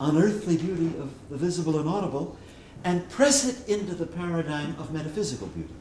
[0.00, 2.36] unearthly beauty of the visible and audible
[2.84, 5.74] and press it into the paradigm of metaphysical beauty.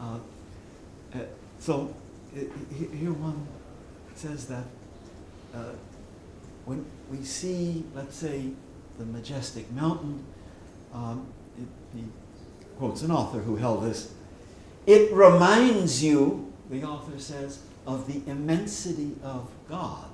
[0.00, 0.18] Uh,
[1.14, 1.18] uh,
[1.58, 1.94] so
[2.32, 3.46] here one
[4.14, 4.64] says that
[5.54, 5.72] uh,
[6.64, 8.50] when we see, let's say,
[8.98, 10.24] the majestic mountain,
[10.92, 11.26] um,
[11.58, 12.04] it, he
[12.78, 14.12] quotes an author who held this,
[14.86, 20.04] it reminds you, the author says, of the immensity of God.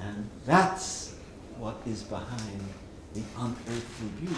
[0.00, 1.14] And that's
[1.58, 2.62] what is behind
[3.14, 4.36] the unearthly beauty.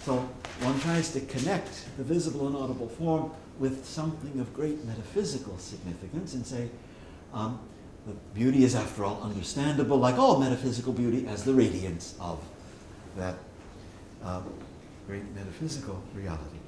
[0.00, 0.28] So
[0.60, 6.34] one tries to connect the visible and audible form with something of great metaphysical significance
[6.34, 6.68] and say,
[7.32, 7.58] um,
[8.06, 12.38] the beauty is, after all, understandable, like all metaphysical beauty, as the radiance of
[13.16, 13.36] that
[14.22, 14.42] uh,
[15.06, 16.58] great metaphysical reality.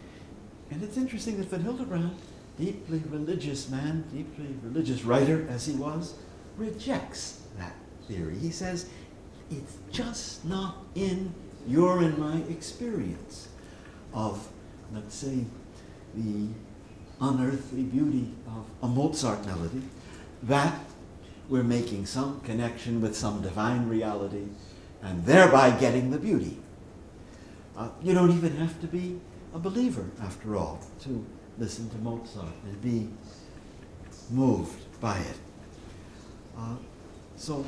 [0.71, 2.17] And it's interesting that von Hildebrand,
[2.59, 6.15] deeply religious man, deeply religious writer as he was,
[6.57, 7.43] rejects
[8.09, 8.37] theory.
[8.39, 8.89] He says,
[9.51, 11.33] it's just not in
[11.67, 13.49] your and my experience
[14.13, 14.49] of,
[14.93, 15.45] let's say,
[16.15, 16.49] the
[17.21, 19.83] unearthly beauty of a Mozart melody,
[20.43, 20.79] that
[21.49, 24.47] we're making some connection with some divine reality
[25.03, 26.59] and thereby getting the beauty.
[27.77, 29.21] Uh, you don't even have to be
[29.55, 31.25] a believer, after all, to
[31.59, 33.09] listen to Mozart and be
[34.31, 35.37] moved by it.
[36.59, 36.75] Uh,
[37.37, 37.65] so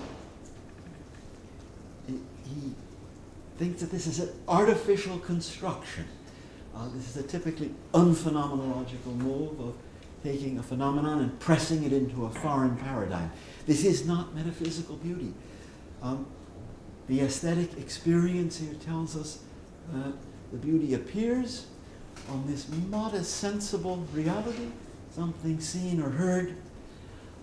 [2.48, 2.72] he
[3.58, 6.04] thinks that this is an artificial construction.
[6.74, 9.74] Uh, this is a typically unphenomenological move of
[10.22, 13.30] taking a phenomenon and pressing it into a foreign paradigm.
[13.66, 15.32] This is not metaphysical beauty.
[16.02, 16.26] Um,
[17.08, 19.40] the aesthetic experience here tells us
[19.92, 20.12] that
[20.52, 21.66] the beauty appears
[22.28, 24.68] on this modest, sensible reality,
[25.10, 26.56] something seen or heard,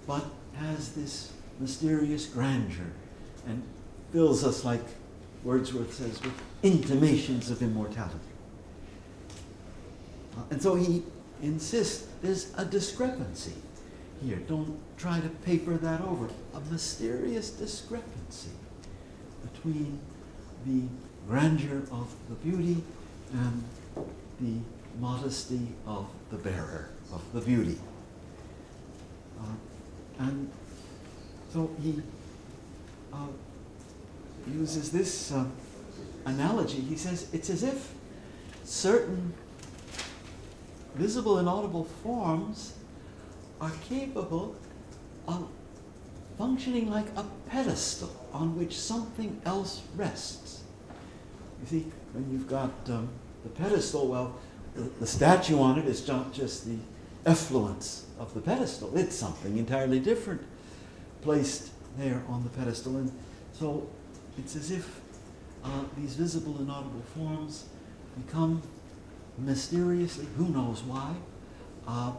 [0.07, 0.25] but
[0.57, 2.91] has this mysterious grandeur
[3.47, 3.63] and
[4.15, 4.79] fills us like
[5.43, 8.15] Wordsworth says with intimations of immortality.
[10.37, 11.03] Uh, and so he
[11.41, 13.51] insists there's a discrepancy
[14.23, 14.37] here.
[14.47, 16.29] Don't try to paper that over.
[16.53, 18.51] A mysterious discrepancy
[19.51, 19.99] between
[20.65, 20.83] the
[21.27, 22.81] grandeur of the beauty
[23.33, 23.63] and
[24.39, 24.61] the
[24.97, 27.77] modesty of the bearer of the beauty.
[29.41, 30.49] Uh, and
[31.51, 32.01] so he
[33.11, 33.27] uh,
[34.47, 35.45] uses this uh,
[36.25, 36.81] analogy.
[36.81, 37.93] He says it's as if
[38.63, 39.33] certain
[40.95, 42.73] visible and audible forms
[43.61, 44.55] are capable
[45.27, 45.47] of
[46.37, 50.63] functioning like a pedestal on which something else rests.
[51.61, 53.09] You see, when you've got um,
[53.43, 54.35] the pedestal, well,
[54.75, 56.77] the, the statue on it is not just the
[57.25, 60.41] effluence of the pedestal, it's something entirely different
[61.21, 62.97] placed there on the pedestal.
[62.97, 63.11] And
[63.53, 63.87] so
[64.37, 65.01] it's as if
[65.63, 67.65] uh, these visible and audible forms
[68.25, 68.61] become
[69.37, 71.15] mysteriously, who knows why,
[71.87, 72.11] uh,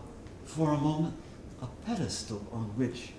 [0.44, 1.14] for a moment,
[1.62, 3.12] a pedestal on which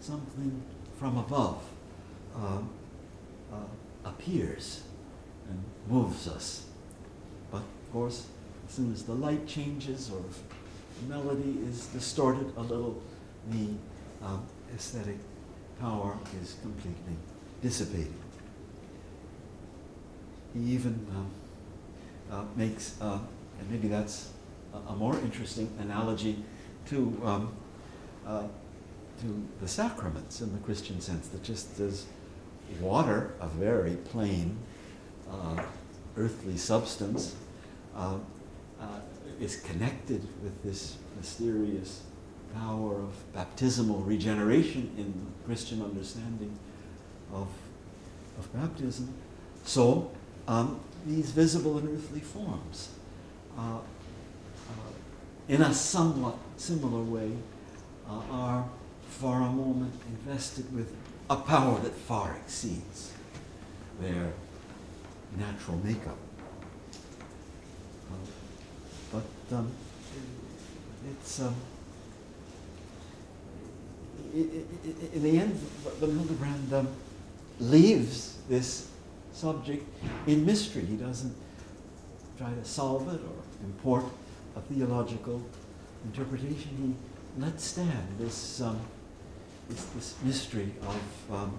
[0.00, 0.62] something
[0.98, 1.62] from above
[2.36, 2.58] uh,
[3.52, 3.56] uh,
[4.04, 4.82] appears
[5.48, 6.66] and moves us.
[7.50, 8.26] But of course,
[8.68, 10.22] as soon as the light changes or
[11.00, 13.00] the melody is distorted a little,
[13.50, 13.68] the
[14.22, 14.44] um,
[14.74, 15.18] aesthetic
[15.80, 17.16] power is completely
[17.62, 18.12] dissipated.
[20.56, 21.30] Even um,
[22.30, 23.18] uh, makes, uh,
[23.60, 24.30] and maybe that's
[24.74, 26.42] a, a, more interesting analogy
[26.86, 27.52] to, um,
[28.26, 28.42] uh,
[29.20, 32.06] to the sacraments in the Christian sense, that just as
[32.80, 34.56] water, a very plain
[36.16, 37.34] earthly substance,
[39.40, 42.02] is connected with this mysterious
[42.54, 46.58] power of baptismal regeneration in the Christian understanding
[47.32, 47.48] of,
[48.38, 49.12] of baptism.
[49.64, 50.10] So,
[50.48, 52.88] um, these visible and earthly forms,
[53.56, 54.72] uh, uh,
[55.48, 57.30] in a somewhat similar way,
[58.08, 58.68] uh, are
[59.08, 60.92] for a moment invested with
[61.30, 63.12] a power that far exceeds
[64.00, 64.32] their
[65.36, 66.16] natural makeup.
[68.10, 68.14] Uh,
[69.12, 69.70] but um,
[71.10, 71.54] it's um,
[74.34, 75.54] in the end,
[76.00, 76.88] von Hildebrand um,
[77.60, 78.87] leaves this
[79.38, 79.86] subject
[80.26, 80.84] in mystery.
[80.84, 81.34] He doesn't
[82.36, 84.04] try to solve it or import
[84.56, 85.40] a theological
[86.04, 86.96] interpretation.
[87.36, 88.80] He lets stand this, um,
[89.68, 91.58] this, this, mystery of um,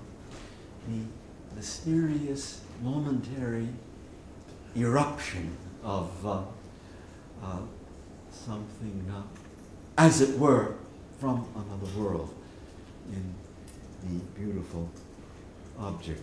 [0.88, 3.68] the mysterious, momentary
[4.76, 6.41] eruption of uh,
[7.41, 7.60] uh,
[8.31, 9.22] something, uh,
[9.97, 10.76] as it were,
[11.19, 12.34] from another world
[13.11, 13.34] in
[14.03, 14.89] the beautiful
[15.77, 16.22] object.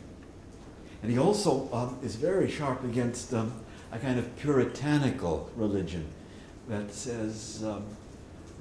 [1.03, 3.53] And he also um, is very sharp against um,
[3.93, 6.07] a kind of puritanical religion
[6.69, 7.85] that says, um,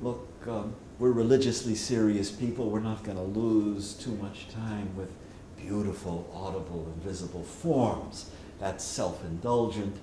[0.02, 2.70] look, um, we're religiously serious people.
[2.70, 5.12] We're not going to lose too much time with
[5.58, 8.30] beautiful, audible, and visible forms.
[8.60, 9.98] That's self indulgent.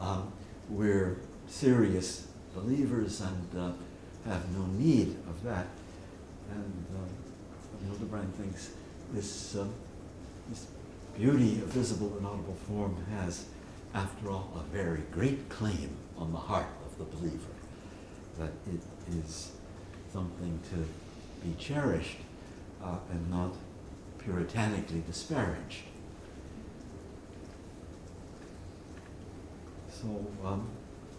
[0.00, 0.32] Um,
[0.68, 1.16] we're
[1.46, 3.72] serious believers and uh,
[4.28, 5.66] have no need of that.
[6.50, 8.70] And um, Hildebrand thinks
[9.12, 9.72] this, um,
[10.48, 10.66] this
[11.16, 13.46] beauty of visible and audible form has,
[13.94, 17.54] after all, a very great claim on the heart of the believer,
[18.38, 18.80] that it
[19.18, 19.52] is
[20.12, 22.18] something to be cherished
[22.84, 23.54] uh, and not
[24.18, 25.84] puritanically disparaged.
[29.88, 30.68] So um,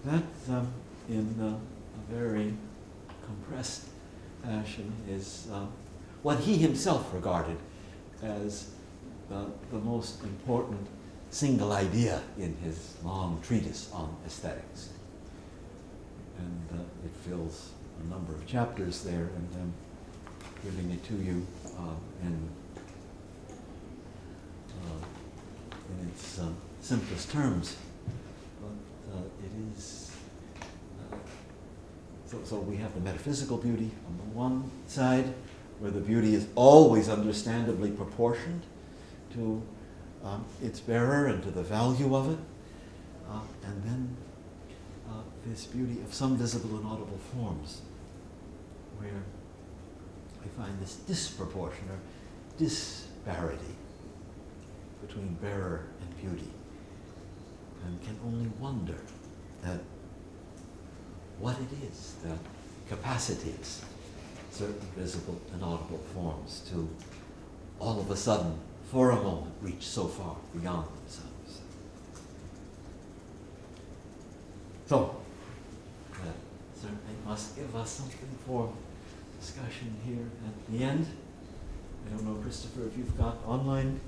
[0.06, 0.72] that, um,
[1.10, 2.54] in uh, a very
[3.26, 3.86] compressed
[4.44, 5.66] fashion, is uh,
[6.22, 7.58] what he himself regarded
[8.22, 8.70] as
[9.30, 10.88] the, the most important
[11.30, 14.90] single idea in his long treatise on aesthetics.
[16.40, 17.72] And uh, it fills
[18.02, 19.74] a number of chapters there, and I'm
[20.64, 21.46] giving it to you
[21.78, 22.50] uh, in,
[24.70, 25.06] uh,
[26.00, 27.76] in its um, simplest terms.
[28.62, 30.12] But uh, it is,
[31.12, 31.16] uh,
[32.26, 35.34] so, so we have the metaphysical beauty on the one side,
[35.80, 38.64] where the beauty is always understandably proportioned
[39.34, 39.62] to
[40.24, 42.40] um, its bearer and to the value of it.
[43.30, 44.18] Uh, and then
[45.10, 47.82] uh, this beauty of some visible and audible forms,
[48.98, 49.24] where
[50.44, 52.00] we find this disproportion or
[52.58, 53.76] disparity
[55.06, 56.50] between bearer and beauty,
[57.86, 58.98] and can only wonder
[59.66, 59.80] at
[61.40, 62.38] what it is that
[62.90, 63.84] capacitates
[64.52, 66.90] certain visible and audible forms to
[67.80, 68.58] all of a sudden,
[68.92, 71.62] for a moment, reach so far beyond themselves.
[74.88, 75.18] So,
[76.24, 76.34] that
[76.74, 78.72] certainly must give us something for
[79.40, 81.06] discussion here at the end.
[82.06, 84.00] I don't know, Christopher, if you've got online.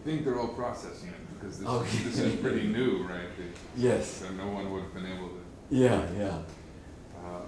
[0.00, 1.98] I think they're all processing it because this, Okay.
[1.98, 3.20] this is pretty new, right?
[3.38, 4.08] It- Yes.
[4.08, 6.38] So no one would have been able to Yeah, yeah.
[7.24, 7.42] Um,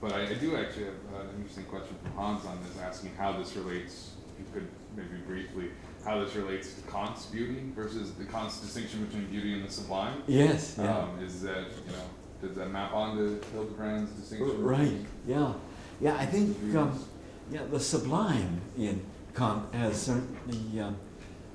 [0.00, 3.10] But I, I do actually have uh, an interesting question from Hans on this, asking
[3.18, 5.70] how this relates, you could maybe briefly,
[6.04, 10.22] how this relates to Kant's beauty versus the Kant's distinction between beauty and the sublime.
[10.26, 10.98] Yes, yeah.
[10.98, 12.04] Um, is that, you know,
[12.40, 14.62] does that map onto Hildebrand's distinction?
[14.62, 15.52] Right, yeah.
[16.00, 17.04] Yeah, I think, um,
[17.50, 19.04] yeah, the sublime in
[19.34, 20.96] Kant has certainly um,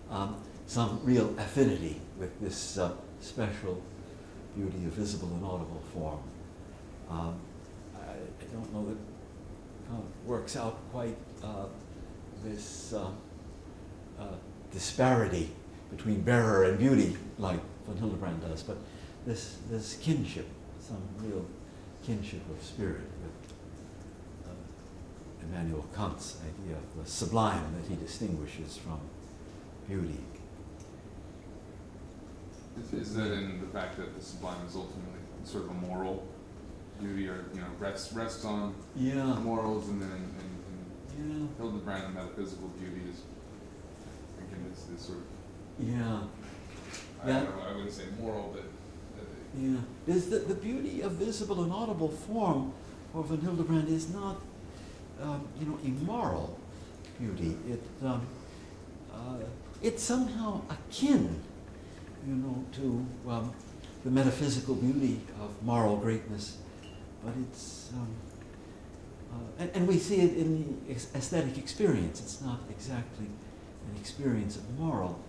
[0.09, 0.35] um,
[0.67, 2.91] some real affinity with this uh,
[3.21, 3.81] special
[4.55, 6.19] beauty of visible and audible form.
[7.09, 7.39] Um,
[7.95, 8.97] I, I don't know that
[9.89, 11.65] how it works out quite uh,
[12.43, 13.09] this uh,
[14.19, 14.25] uh,
[14.71, 15.51] disparity
[15.89, 18.77] between bearer and beauty like Von Hildebrand does, but
[19.25, 20.47] this, this kinship,
[20.79, 21.45] some real
[22.03, 23.53] kinship of spirit with
[24.45, 28.99] uh, Immanuel Kant's idea of the sublime that he distinguishes from
[29.87, 30.19] beauty.
[32.79, 36.27] Is, is that in the fact that the sublime is ultimately sort of a moral
[36.99, 40.52] beauty, or you know, rests rests on Yeah, morals, and then in,
[41.17, 43.21] yeah, Hildebrand, the metaphysical beauty is
[44.39, 45.25] again this, this sort of
[45.87, 46.19] yeah.
[47.23, 47.39] I Yeah.
[47.43, 49.25] don't know, I wouldn't say moral, but uh,
[49.57, 52.73] Yeah, there's the, the beauty of visible and audible form
[53.11, 54.37] for von Hildebrand is not,
[55.21, 56.57] um, you know, immoral
[57.19, 57.55] beauty.
[57.69, 58.25] It, um,
[59.13, 59.37] uh,
[59.81, 61.39] it's somehow akin,
[62.27, 63.53] you know, to um,
[64.03, 66.57] the metaphysical beauty of moral greatness,
[67.23, 68.07] but it's, um,
[69.59, 72.19] and, and we see it in the aesthetic experience.
[72.19, 75.19] It's not exactly an experience of moral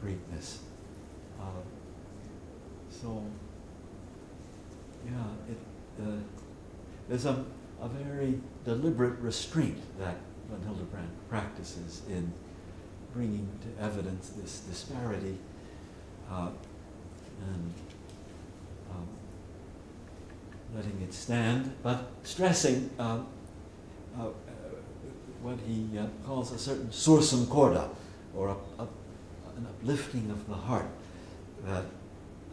[0.00, 0.60] greatness.
[1.40, 1.44] Uh,
[2.90, 3.24] so,
[5.04, 5.12] yeah,
[5.50, 5.58] it,
[6.02, 6.10] uh,
[7.08, 7.44] there's a,
[7.80, 10.16] a very deliberate restraint that
[10.50, 12.32] von Hildebrand practices in
[13.12, 15.38] bringing to evidence this disparity
[16.30, 16.50] uh,
[17.48, 17.74] and
[20.74, 23.20] letting it stand, but stressing uh,
[24.18, 24.30] uh, uh,
[25.42, 27.88] what he uh, calls a certain sursum corda,
[28.34, 28.82] or a, a,
[29.56, 30.88] an uplifting of the heart
[31.64, 31.84] that,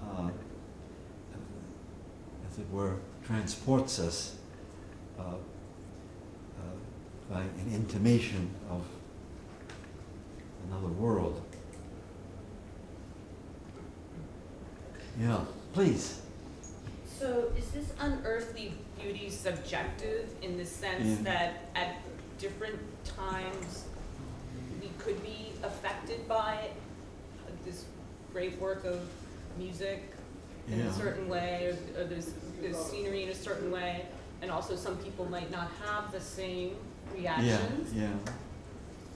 [0.01, 0.29] uh,
[2.49, 2.95] as it were,
[3.25, 4.35] transports us
[5.19, 5.35] uh, uh,
[7.29, 8.83] by an intimation of
[10.67, 11.41] another world.
[15.19, 15.41] Yeah,
[15.73, 16.22] please.
[17.23, 21.23] So is this unearthly beauty subjective in the sense Yeah.
[21.31, 21.95] that at
[22.37, 23.85] different times
[24.81, 26.71] we could be affected by
[27.63, 27.85] this
[28.33, 28.99] great work of
[29.57, 30.03] music
[30.67, 30.89] in Yeah.
[30.89, 34.05] a certain way, or, or this, this scenery in a certain way,
[34.41, 36.75] and also some people might not have the same
[37.17, 37.93] Yeah, reactions?
[37.93, 38.09] yeah.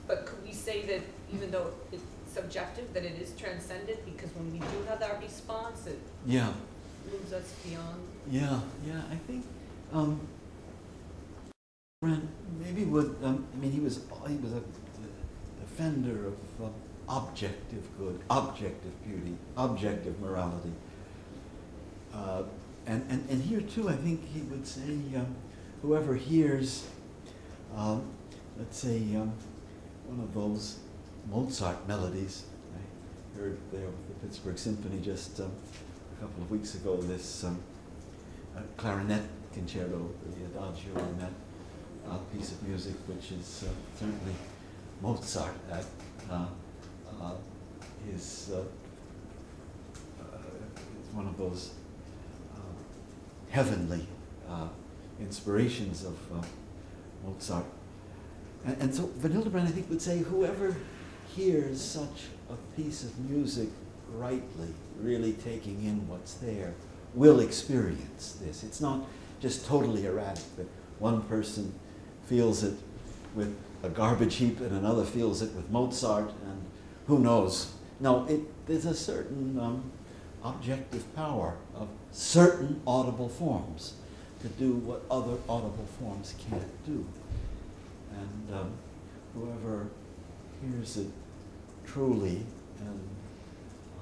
[0.08, 1.02] But could we say that
[1.34, 2.04] even though it's
[2.34, 6.54] subjective, that it is transcendent, because when we do have that response, it Yeah,
[7.12, 8.02] moves us beyond?
[8.30, 9.02] yeah, yeah.
[9.12, 9.46] I think
[9.94, 10.20] um,
[12.60, 13.16] maybe would.
[13.24, 14.62] Um, I mean, he was he was a
[15.62, 16.72] defender of
[17.10, 20.74] objective good, objective beauty, objective morality.
[22.14, 22.44] Uh,
[22.86, 25.36] and, and, and here too, I think he would say, um,
[25.82, 26.88] whoever hears,
[27.76, 28.10] um,
[28.58, 29.34] let's say, um,
[30.06, 30.80] one of those
[31.30, 32.44] Mozart melodies.
[32.74, 35.52] I heard there with the Pittsburgh Symphony just um,
[36.18, 37.60] a couple of weeks ago this um,
[38.56, 39.22] uh, clarinet
[39.54, 41.32] concerto, the Adagio in that
[42.10, 44.34] uh, piece of music, which is uh, certainly
[45.02, 45.86] Mozart at
[46.32, 46.46] uh,
[48.10, 48.60] his, uh,
[50.22, 50.38] uh,
[51.14, 51.74] one of those
[53.50, 54.06] heavenly
[55.20, 56.18] inspirations of
[57.26, 57.66] Mozart.
[58.66, 60.76] And, and so von Hildebrand, I think, would say whoever
[61.36, 63.70] hears such a piece of music
[64.14, 66.74] rightly, really taking in what's there,
[67.14, 68.64] will experience this.
[68.64, 69.06] It's not
[69.40, 70.68] just totally erratic, that
[71.00, 71.74] one person
[72.26, 72.76] feels it
[73.36, 76.66] with a garbage heap and another feels it with Mozart, and
[77.08, 77.74] who knows.
[78.00, 79.92] No, it, there's a certain um,
[80.44, 83.94] objective power of certain audible forms
[84.42, 87.06] to do what other audible forms can't do.
[88.12, 88.72] And um,
[89.34, 89.88] whoever
[90.62, 91.08] hears it
[91.86, 92.42] truly
[92.80, 93.00] and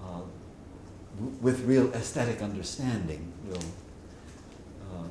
[0.06, 0.22] uh,
[1.42, 5.08] with real aesthetic understanding will uh,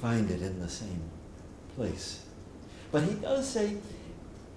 [0.00, 1.02] find it in the same
[1.76, 2.24] place.
[2.90, 3.76] But he does say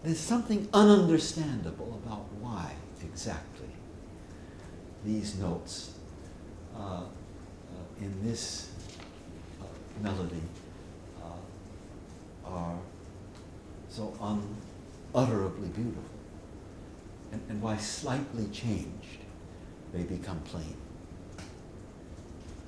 [0.03, 2.73] there's something ununderstandable about why
[3.03, 3.68] exactly
[5.03, 5.95] these notes
[6.76, 7.03] uh, uh,
[7.99, 8.72] in this
[9.61, 9.65] uh,
[10.01, 10.41] melody
[11.22, 12.77] uh, are
[13.89, 14.13] so
[15.13, 16.03] unutterably beautiful,
[17.31, 19.20] and, and why slightly changed
[19.93, 20.76] they become plain.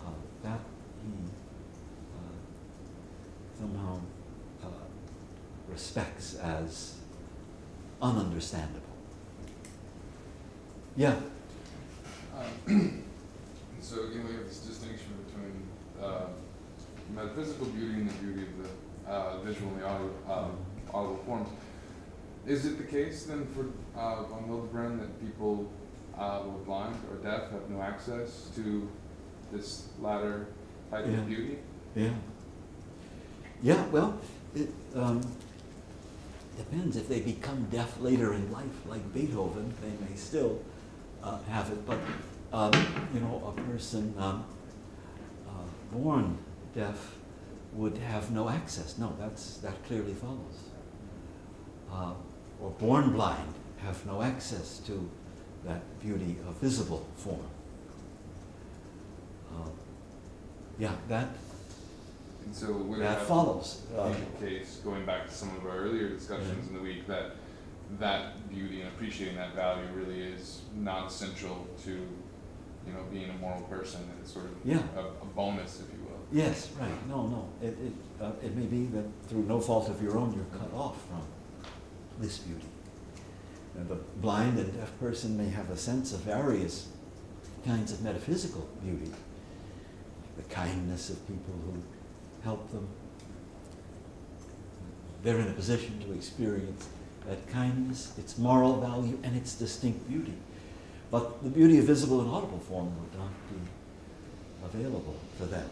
[0.01, 0.09] Uh,
[0.43, 0.59] that
[1.03, 1.11] he
[2.15, 3.99] uh, somehow
[4.63, 4.67] uh,
[5.69, 6.97] respects as
[8.01, 8.81] ununderstandable.
[10.95, 11.15] Yeah.
[12.67, 13.03] Um,
[13.81, 15.63] so again, we have this distinction between
[16.03, 16.25] uh,
[17.15, 20.47] metaphysical beauty and the beauty of the uh, visual and the audio, uh,
[20.93, 21.49] audible forms.
[22.45, 23.67] Is it the case then for
[23.97, 25.71] uh, von Hildebrand that people
[26.17, 28.89] uh, who are blind or deaf have no access to
[29.51, 30.47] this latter
[30.91, 31.17] type Yeah.
[31.19, 31.57] of beauty?
[31.95, 32.13] Yeah.
[33.61, 34.19] Yeah, well,
[34.55, 35.21] it um,
[36.57, 36.97] depends.
[36.97, 40.61] If they become deaf later in life, like Beethoven, they may still
[41.23, 41.85] uh, have it.
[41.85, 41.99] But,
[42.51, 42.71] um,
[43.13, 44.43] you know, a person um,
[45.47, 45.51] uh,
[45.95, 46.37] born
[46.75, 47.15] deaf
[47.73, 48.97] would have no access.
[48.97, 50.69] No, that's, that clearly follows.
[51.91, 52.13] Uh,
[52.61, 55.09] or born blind have no access to
[55.65, 57.39] that beauty of visible form.
[59.51, 59.69] Uh,
[60.79, 61.29] yeah, that
[62.45, 62.67] And so
[62.99, 63.81] that follows.
[63.91, 66.69] be Uh, the case, going back to some of our earlier discussions Yeah.
[66.69, 67.35] in the week, that
[67.99, 73.37] that beauty and appreciating that value really is not essential to, you know, being a
[73.37, 74.81] moral person, it's sort of Yeah.
[74.97, 76.19] a, a bonus, if you will.
[76.31, 77.07] yes, right.
[77.07, 77.47] No, no.
[77.61, 80.73] It, it, uh, it may be that through no fault of your own, you're cut
[80.73, 81.21] off from
[82.19, 82.65] this beauty.
[83.75, 86.87] The blind and deaf person may have a sense of various
[87.65, 89.11] kinds of metaphysical beauty.
[90.37, 91.81] The kindness of people who
[92.43, 92.87] help them.
[95.23, 96.87] They're in a position to experience
[97.27, 100.33] that kindness, its moral value, and its distinct beauty.
[101.09, 105.69] But the beauty of visible and audible form would not be available to them.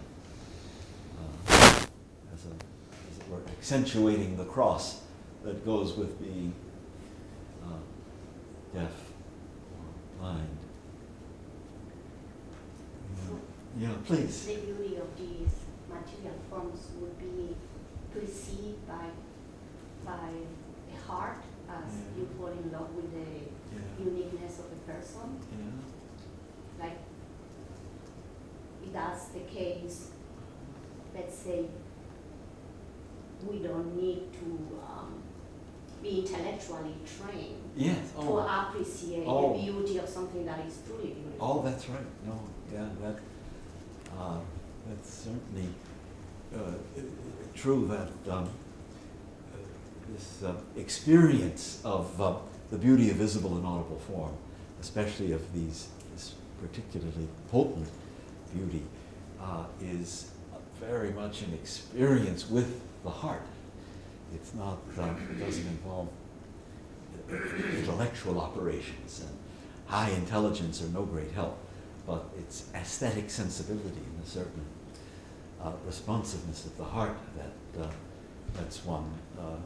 [1.19, 1.85] Uh,
[2.33, 5.01] as, a, as it were, accentuating the cross
[5.43, 6.53] that goes with being
[8.73, 8.91] deaf
[9.77, 10.57] or blind.
[13.79, 14.45] Yeah, yeah, please.
[14.45, 15.53] The beauty of these
[15.89, 17.55] material forms would be
[18.13, 19.07] perceived by,
[20.05, 20.29] by
[20.91, 21.37] the heart
[21.69, 22.19] as Yeah.
[22.21, 23.29] you fall in love with the
[23.73, 25.39] Yeah, uniqueness of the person.
[25.51, 26.97] yeah, Like,
[28.83, 30.09] if that's the case,
[31.15, 31.65] let's say
[33.47, 35.21] we don't need to um,
[36.01, 38.11] be intellectually trained yes.
[38.11, 39.53] to Oh, appreciate Oh.
[39.53, 41.37] the beauty of something that is truly beautiful.
[41.39, 42.05] oh, that's right.
[42.25, 42.39] No,
[42.71, 43.19] yeah, that
[44.17, 44.39] uh,
[44.87, 45.69] that's certainly
[46.55, 46.59] uh,
[47.55, 47.87] true.
[47.87, 49.57] That um, uh,
[50.13, 52.35] this uh, experience of uh,
[52.71, 54.33] the beauty of visible and audible form,
[54.81, 57.87] especially of these this particularly potent
[58.53, 58.83] beauty,
[59.41, 60.31] uh, is
[60.79, 63.43] very much an experience with the heart.
[64.33, 64.77] It's not.
[64.97, 66.07] Uh, it doesn't involve
[67.31, 69.37] intellectual operations and
[69.85, 71.57] high intelligence are no great help,
[72.05, 74.65] but it's aesthetic sensibility and a certain
[75.61, 77.87] uh, responsiveness of the heart that uh,
[78.57, 79.57] lets one uh,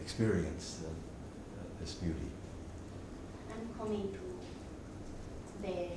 [0.00, 2.30] experience uh, uh, this beauty.
[3.50, 5.88] I'm coming to the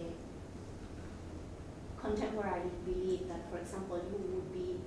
[2.02, 4.80] contemporary belief that, for example, you would be,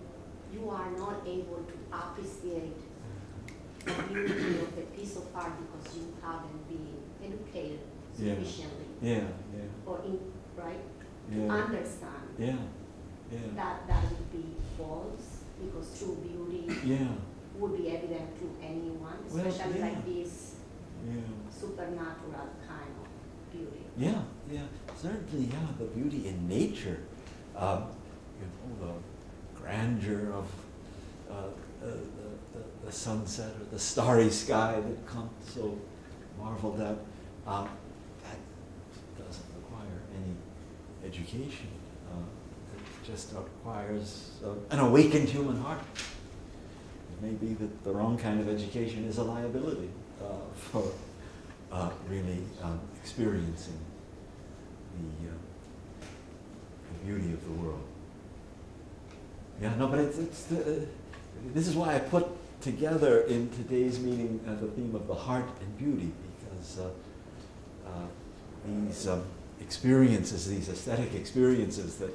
[0.52, 2.76] you are not able to appreciate
[3.84, 6.86] the beauty of a piece of art because you haven't been
[7.22, 7.80] educated
[8.14, 9.24] sufficiently Yeah,
[9.54, 10.18] yeah, or in,
[10.56, 10.80] right?
[11.30, 12.56] To yeah, understand yeah,
[13.30, 17.08] yeah, that that would be false because true beauty yeah,
[17.58, 19.86] would be evident to anyone, Well, especially yeah.
[19.86, 20.54] like this
[21.06, 21.20] yeah.
[21.50, 23.84] supernatural kind of beauty.
[23.96, 24.62] Yeah, yeah,
[24.96, 27.00] certainly, yeah, the beauty in nature,
[27.56, 27.84] um,
[28.40, 30.46] you know, the grandeur of
[31.30, 31.34] uh,
[31.80, 31.98] the,
[32.90, 35.78] the, sunset or the starry sky that Kant so
[36.38, 36.96] marveled at,
[37.46, 37.68] um,
[38.24, 41.68] that doesn't require any education.
[42.10, 42.16] Uh,
[42.76, 45.80] it just requires uh, an awakened human heart.
[45.94, 49.90] It may be that the wrong kind of education is a liability
[50.20, 50.90] uh, for
[51.70, 53.78] uh, really um, experiencing
[54.98, 55.32] the, uh,
[56.92, 57.84] the beauty of the world.
[59.62, 60.80] Yeah, no, but it's, it's the, uh,
[61.54, 65.48] this is why I put together in today's meeting uh, the theme of the heart
[65.60, 66.88] and beauty, because uh,
[67.86, 67.90] uh,
[68.66, 69.22] these um,
[69.60, 72.10] experiences, these aesthetic experiences that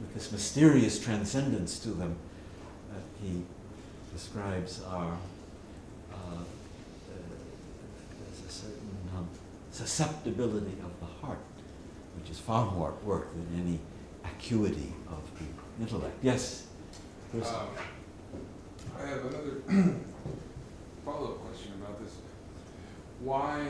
[0.00, 2.16] with this mysterious transcendence to them
[2.92, 3.42] that he
[4.12, 5.16] describes are
[6.12, 6.42] uh,
[8.20, 9.28] there's a certain um,
[9.70, 11.38] susceptibility of the heart,
[12.18, 13.78] which is far more at work than any
[14.24, 16.16] acuity of the intellect.
[16.22, 16.66] Yes?
[17.34, 17.42] Um,
[18.98, 19.60] I have another
[21.04, 22.14] follow-up question about this.
[23.20, 23.68] Why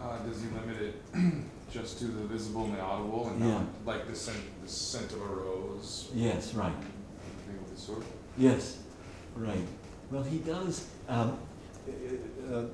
[0.00, 1.02] uh, does he limit it
[1.72, 3.64] just to the visible and the audible and not Yeah.
[3.84, 6.10] like the scent, the scent of a rose?
[6.14, 6.72] yes, right.
[6.72, 8.02] Anything of the sort?
[8.36, 8.78] Yes,
[9.36, 9.66] right.
[10.10, 11.38] Well, he does um,
[12.50, 12.64] uh, uh,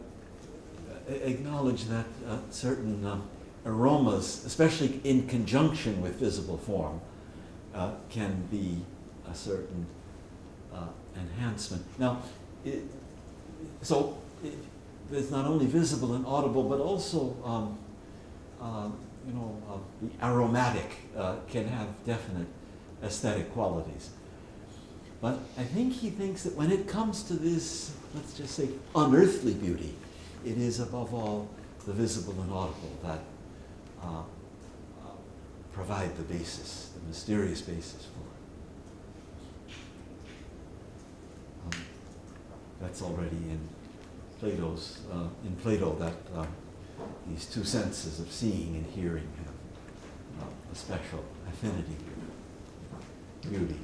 [1.08, 3.28] acknowledge that uh, certain um,
[3.64, 7.00] aromas, especially in conjunction with visible form,
[7.74, 8.78] uh, can be
[9.30, 9.86] a certain
[11.18, 11.84] enhancement.
[11.98, 12.22] Now,
[12.64, 12.82] it,
[13.82, 14.54] so it,
[15.10, 17.78] there's not only visible and audible, but also um,
[18.60, 22.46] um, you know, uh, the aromatic uh, can have definite
[23.02, 24.10] aesthetic qualities.
[25.20, 29.54] But I think he thinks that when it comes to this, let's just say, unearthly
[29.54, 29.94] beauty,
[30.44, 31.48] it is above all
[31.86, 33.20] the visible and audible that
[34.02, 34.22] uh, uh,
[35.72, 38.20] provide the basis, the mysterious basis for
[39.70, 39.76] it.
[41.76, 41.82] Um,
[42.80, 43.60] that's already in
[44.40, 46.46] Plato's, uh, in Plato, that uh,
[47.28, 51.96] these two senses of seeing and hearing have uh, a special affinity
[53.42, 53.78] beauty.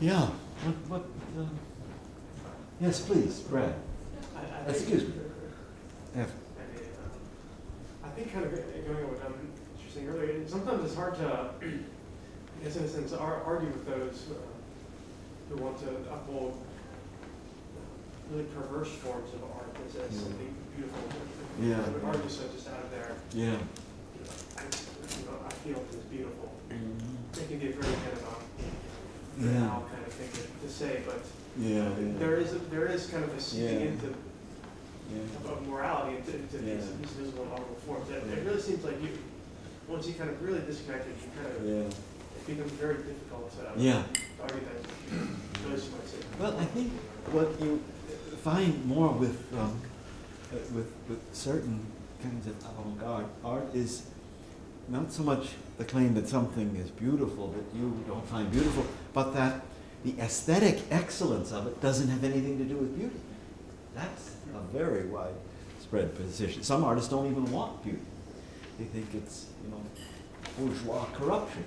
[0.00, 0.26] Yeah,
[0.88, 1.50] what, what, um,
[2.80, 3.74] yes, please, Brad.
[4.36, 5.14] I- Excuse me.
[6.16, 6.26] Yeah.
[8.04, 9.32] I think kind of going on what um,
[9.78, 11.84] you were saying earlier, sometimes it's hard to, in
[12.64, 14.34] a sense, ar- argue with those uh,
[15.48, 16.60] who want to uphold
[18.32, 20.20] really perverse forms of art as, as Yeah.
[20.22, 21.02] something beautiful.
[21.60, 21.84] Yeah.
[21.84, 23.12] I would argue so just out of there.
[23.34, 23.44] Yeah.
[23.44, 24.62] you know, I,
[25.20, 26.50] you know, I feel it is beautiful.
[26.70, 28.42] It can be a very kind of, um,
[29.38, 29.80] Yeah.
[29.92, 31.20] kind of thing to, to say, but
[31.58, 33.86] Yeah, there is, a- there is kind of a seeping Yeah.
[33.92, 34.06] into
[35.12, 35.50] yeah.
[35.52, 36.96] of morality into, into these, Yeah.
[37.02, 38.08] these visible audible forms.
[38.10, 39.10] It, it really seems like you,
[39.88, 41.96] once you kind of really disconnect it, you kind of, Yeah.
[42.38, 44.04] it becomes very difficult to Yeah.
[44.40, 46.18] argue that those might say.
[46.40, 46.92] Well, I think
[47.32, 47.82] what you
[48.42, 49.80] find more with, um,
[50.52, 51.86] uh, with, with certain
[52.22, 54.06] kinds of avant-garde art is
[54.88, 59.32] not so much the claim that something is beautiful that you don't find beautiful, but
[59.34, 59.60] that
[60.04, 63.20] the aesthetic excellence of it doesn't have anything to do with beauty.
[63.94, 66.64] That's a very widespread position.
[66.64, 68.00] Some artists don't even want beauty.
[68.78, 69.80] They think it's, you know,
[70.58, 71.64] bourgeois corruption,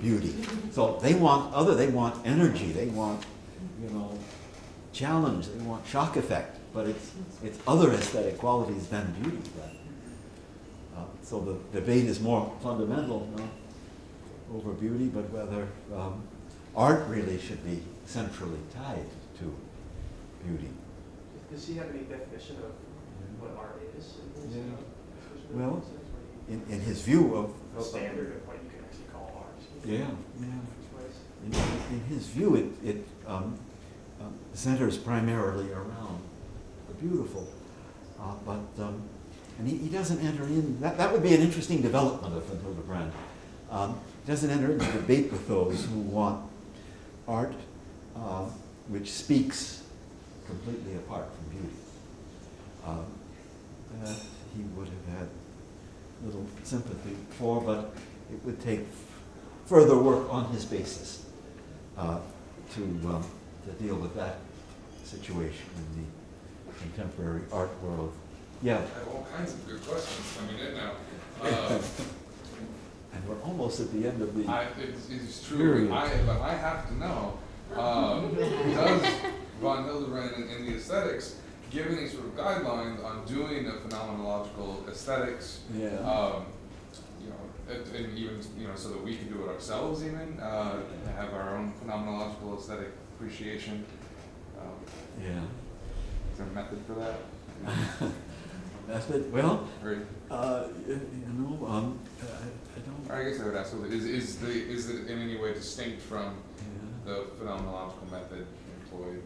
[0.00, 0.34] beauty.
[0.72, 3.24] So they want other, they want energy, they want,
[3.82, 4.18] you know,
[4.92, 7.12] challenge, they want shock effect, but it's,
[7.42, 9.38] it's other aesthetic qualities than beauty.
[9.56, 9.72] That,
[10.98, 13.48] uh, so the debate is more fundamental, not
[14.54, 16.22] over beauty, but whether um,
[16.74, 19.06] art really should be centrally tied
[19.38, 19.54] to
[20.46, 20.70] beauty.
[21.52, 22.72] Does he have any definition of
[23.40, 24.14] what art is?
[24.42, 24.62] in his, Yeah.
[25.52, 25.84] Well,
[26.48, 29.84] In, in his view of, of standard of what you can actually call art?
[29.84, 30.06] yeah,
[30.40, 30.46] yeah.
[31.46, 31.54] In,
[31.94, 33.58] in his view, it, it um,
[34.54, 36.20] centers primarily around
[36.88, 37.48] the beautiful.
[38.20, 39.02] Uh, but, um,
[39.58, 43.12] and he, he doesn't enter in, that, that would be an interesting development of Hildebrand.
[43.70, 46.44] Um, he doesn't enter into debate with those who want
[47.26, 47.54] art
[48.16, 48.46] uh,
[48.88, 49.82] which speaks
[50.46, 51.74] completely apart from beauty.
[52.86, 53.04] Um,
[54.02, 54.16] that
[54.56, 55.28] he would have had
[56.24, 57.94] little sympathy for, but
[58.32, 58.80] it would take
[59.66, 61.26] further work on his basis
[61.96, 62.18] uh,
[62.74, 63.24] to, um,
[63.68, 64.38] to deal with that
[65.04, 68.12] situation in the contemporary art world.
[68.62, 70.92] Yeah, I have all kinds of good questions coming in now.
[71.40, 71.78] Uh,
[73.14, 74.50] and we're almost at the end of the.
[74.50, 75.92] I, it's, it's true, Period.
[75.92, 77.38] I, but I have to know,
[77.76, 79.06] um, does
[79.60, 81.36] Von Hildebrand in, in the aesthetics
[81.70, 85.88] give any sort of guidelines on doing a phenomenological aesthetics yeah.
[85.98, 86.46] um,
[87.22, 87.36] you know,
[87.70, 90.78] and, and even you know, so that we can do it ourselves, even uh,
[91.14, 92.88] have our own phenomenological aesthetic
[93.18, 93.84] appreciation.
[94.60, 94.68] Um,
[95.22, 95.40] yeah.
[96.32, 97.18] is there a method for that?
[98.88, 99.98] Method, well, Or,
[100.30, 100.98] uh, you
[101.36, 103.20] know, um, I, I don't.
[103.20, 106.36] I guess I would ask, is is the is it in any way distinct from
[106.56, 107.12] Yeah.
[107.12, 108.46] the phenomenological method
[108.80, 109.22] employed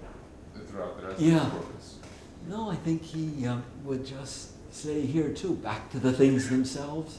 [0.66, 1.46] throughout the rest Yeah.
[1.46, 1.94] of the corpus?
[2.48, 7.18] No, I think he um, would just say here too, back to the things themselves,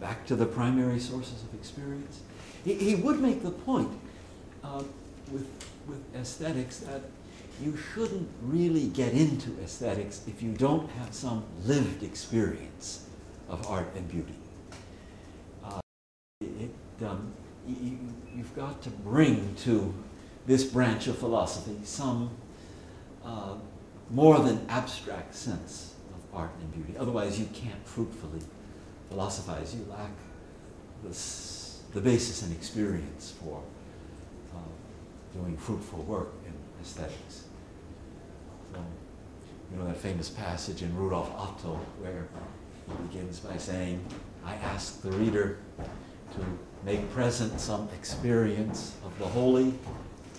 [0.00, 2.20] back to the primary sources of experience.
[2.64, 3.90] He, he would make the point
[4.64, 4.82] uh,
[5.30, 5.46] with,
[5.86, 7.02] with aesthetics that
[7.62, 13.06] you shouldn't really get into aesthetics if you don't have some lived experience
[13.48, 14.34] of art and beauty.
[15.64, 15.80] Uh,
[16.40, 16.70] it,
[17.04, 17.32] um,
[17.66, 17.98] you,
[18.34, 19.94] you've got to bring to
[20.46, 22.30] this branch of philosophy some
[23.24, 23.54] uh,
[24.10, 26.96] more than abstract sense of art and beauty.
[26.98, 28.40] Otherwise, you can't fruitfully
[29.08, 29.74] philosophize.
[29.74, 30.10] You lack
[31.02, 33.62] this, the basis and experience for
[35.40, 37.44] doing fruitful work in aesthetics.
[38.72, 38.80] So,
[39.70, 42.28] you know that famous passage in Rudolf Otto where
[42.86, 44.04] he begins by saying,
[44.44, 46.40] I ask the reader to
[46.84, 49.74] make present some experience of the holy,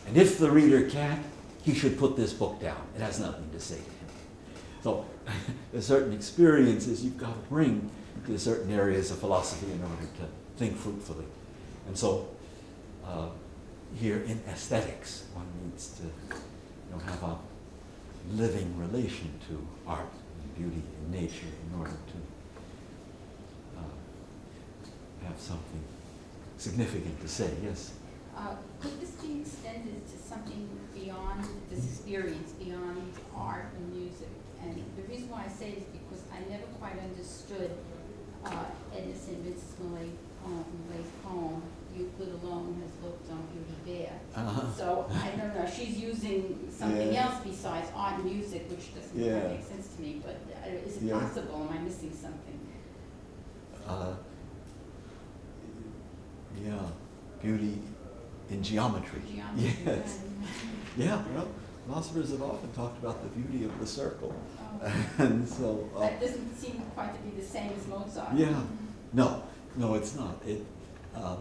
[0.08, 1.24] and if the reader can't,
[1.62, 2.82] he should put this book down.
[2.96, 4.08] It has nothing to say to him.
[4.82, 5.06] So
[5.72, 7.90] there's certain experiences you've got to bring
[8.26, 11.26] to certain areas of philosophy in order to think fruitfully.
[11.88, 12.30] And so
[13.06, 13.28] uh,
[14.00, 17.38] here in aesthetics, one needs to you know, have a
[18.32, 20.12] living relation to art
[20.42, 22.18] and beauty and nature in order to
[25.28, 25.84] have something
[26.58, 27.50] significant to say.
[27.64, 27.94] Yes.
[28.36, 34.30] Uh, Could this be extended to something beyond this experience, beyond art and music?
[34.62, 37.72] And the reason why I say it is because I never quite understood
[38.46, 38.66] uh,
[38.96, 39.40] Edna St.
[39.40, 41.62] Vincent Millay's poem,
[41.98, 44.20] Euclid alone has looked on Beauty Bare.
[44.36, 44.72] Uh-huh.
[44.76, 47.26] So I don't know, she's using something Yeah.
[47.26, 49.40] else besides art and music, which doesn't Yeah.
[49.40, 51.20] quite make sense to me, but uh, is it Yeah.
[51.20, 52.60] possible, am I missing something?
[53.88, 54.14] Uh,
[56.64, 56.80] yeah,
[57.42, 57.82] beauty
[58.50, 59.22] in geometry.
[59.34, 60.20] Geometry, Yes.
[60.98, 61.48] Yeah, well,
[61.86, 64.34] philosophers have often talked about the beauty of the circle.
[64.60, 64.92] Oh.
[65.24, 68.34] And so, uh, That doesn't seem quite to be the same as Mozart.
[68.36, 68.62] yeah,
[69.14, 69.44] no,
[69.76, 70.36] no, it's not.
[70.46, 70.66] It
[71.16, 71.38] um,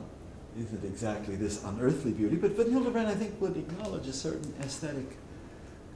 [0.59, 5.16] isn't exactly this unearthly beauty, but von Hildebrand, I think, would acknowledge a certain aesthetic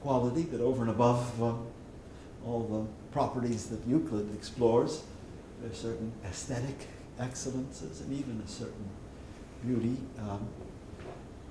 [0.01, 1.65] quality that over and above um,
[2.45, 5.03] all the properties that Euclid explores,
[5.61, 6.87] there's certain aesthetic
[7.19, 8.89] excellences and even a certain
[9.65, 10.47] beauty um,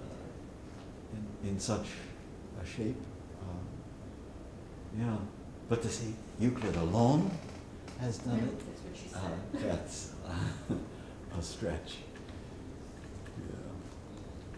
[0.00, 1.86] uh, in, in such
[2.60, 3.00] a shape.
[3.42, 5.16] Um, yeah,
[5.68, 7.30] but to say Euclid alone
[8.00, 10.74] has done it, That's what she uh, that's uh,
[11.38, 11.98] a stretch.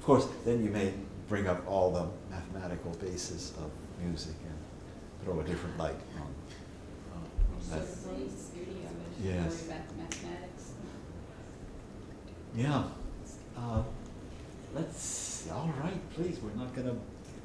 [0.02, 0.08] Yeah.
[0.08, 0.92] Of course, then you may
[1.28, 3.70] bring up all the mathematical basis of
[4.04, 4.58] music and
[5.24, 6.26] throw a different light on,
[7.12, 7.86] uh, on So that.
[7.86, 9.62] the beauty of it, Yes.
[9.62, 10.72] worry about the mathematics.
[12.56, 12.84] Yeah.
[13.56, 13.82] Uh,
[14.74, 16.96] let's, all right, please, we're not going to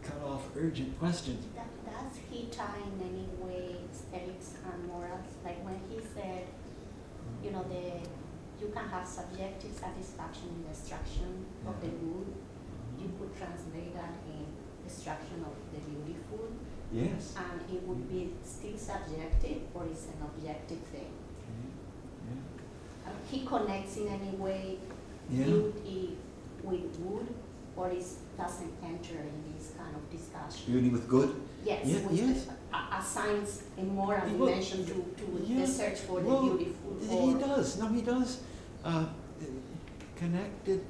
[0.01, 1.45] cut off urgent questions.
[1.55, 5.27] That, does he tie in any way aesthetics and morals?
[5.45, 6.47] Like when he said,
[7.43, 8.01] you know, the
[8.59, 12.33] you can have subjective satisfaction in the destruction of the good.
[13.07, 14.45] You could translate that in
[14.85, 16.47] destruction of the beautiful,
[16.91, 17.35] Yes.
[17.37, 21.11] and it would be still subjective, or is an objective thing.
[22.27, 23.11] Yeah.
[23.11, 24.79] Uh, he connects in any way
[25.29, 25.45] Yeah.
[25.45, 26.17] beauty
[26.63, 27.27] with wood,
[27.77, 28.05] or it
[28.37, 30.73] doesn't enter in this kind of discussion.
[30.73, 31.29] Beauty with good?
[31.63, 32.47] Yes, Yeah, yes.
[32.73, 36.91] a- assigns a moral Well, dimension to, to yeah, the search for the well, beautiful.
[36.99, 37.77] He does.
[37.79, 38.41] No, he does.
[38.83, 39.05] Uh,
[40.15, 40.81] connected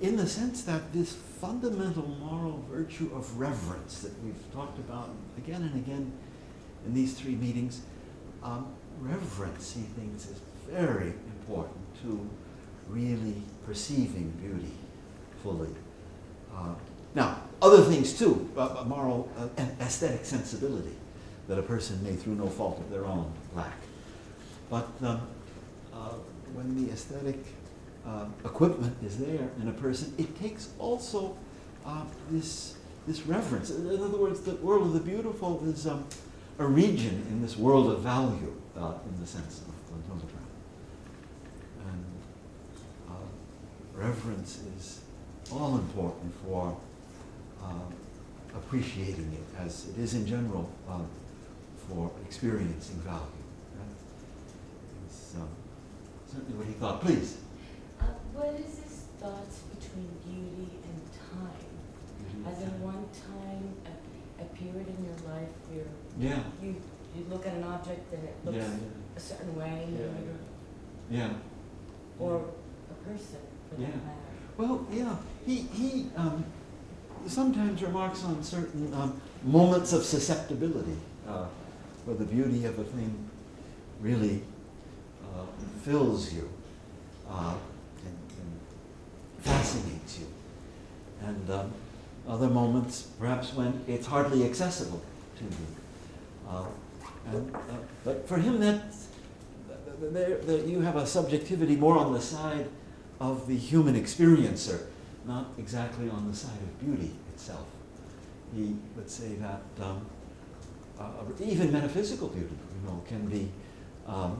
[0.00, 5.62] in, the sense that this fundamental moral virtue of reverence that we've talked about again
[5.62, 6.12] and again
[6.86, 7.82] in these three meetings,
[8.42, 8.66] um,
[9.00, 12.28] reverence, he thinks, is very important to
[12.88, 13.36] really
[13.66, 14.72] perceiving beauty
[15.42, 15.74] fully.
[16.54, 16.74] Uh,
[17.14, 20.96] now, other things too, uh, moral uh, and aesthetic sensibility
[21.48, 23.78] that a person may, through no fault of their own, lack.
[24.68, 25.20] But um,
[25.92, 26.10] uh,
[26.54, 27.38] when the aesthetic
[28.06, 31.36] uh, equipment is there in a person, it takes also
[31.86, 32.74] uh, this,
[33.06, 33.70] this reverence.
[33.70, 36.06] In other words, the world of the beautiful is um,
[36.58, 40.46] a region in this world of value, uh, in the sense of Hildebrand.
[41.86, 42.04] And
[43.08, 43.12] uh,
[43.94, 45.00] reverence is
[45.52, 46.76] all important for
[47.62, 51.00] uh, appreciating it, as it is in general uh,
[51.88, 53.20] for experiencing value.
[53.76, 55.48] That is um,
[56.30, 57.00] certainly what he thought.
[57.00, 57.38] Please.
[58.34, 61.00] What is this thoughts between beauty and
[61.30, 61.70] time?
[62.44, 65.86] Has in one time a, a period in your life where
[66.18, 66.42] Yeah.
[66.62, 66.74] you,
[67.16, 69.16] you look at an object and it looks Yeah.
[69.16, 69.88] a certain way,
[71.10, 71.32] Yeah, Yeah.
[72.18, 72.36] or
[72.90, 73.38] a person
[73.70, 73.86] for Yeah.
[73.88, 74.18] that matter?
[74.58, 75.16] Well, yeah,
[75.46, 76.44] he, he um,
[77.26, 80.96] sometimes remarks on certain um, moments of susceptibility
[81.28, 81.46] uh,
[82.04, 83.30] where the beauty of a thing
[84.00, 84.42] really
[85.24, 85.46] uh,
[85.82, 86.48] fills you
[87.30, 87.54] uh,
[89.44, 90.26] fascinates you.
[91.22, 91.72] And um,
[92.28, 95.02] other moments, perhaps when it's hardly accessible
[95.38, 95.50] to you.
[96.48, 96.64] Uh,
[97.26, 97.58] and, uh,
[98.04, 98.82] but for him, that,
[99.66, 102.68] th- th- there, there, you have a subjectivity more on the side
[103.20, 104.86] of the human experiencer,
[105.26, 107.66] not exactly on the side of beauty itself.
[108.54, 110.06] He would say that um,
[110.98, 111.04] uh,
[111.40, 113.50] even metaphysical beauty, you know, can be
[114.06, 114.38] um,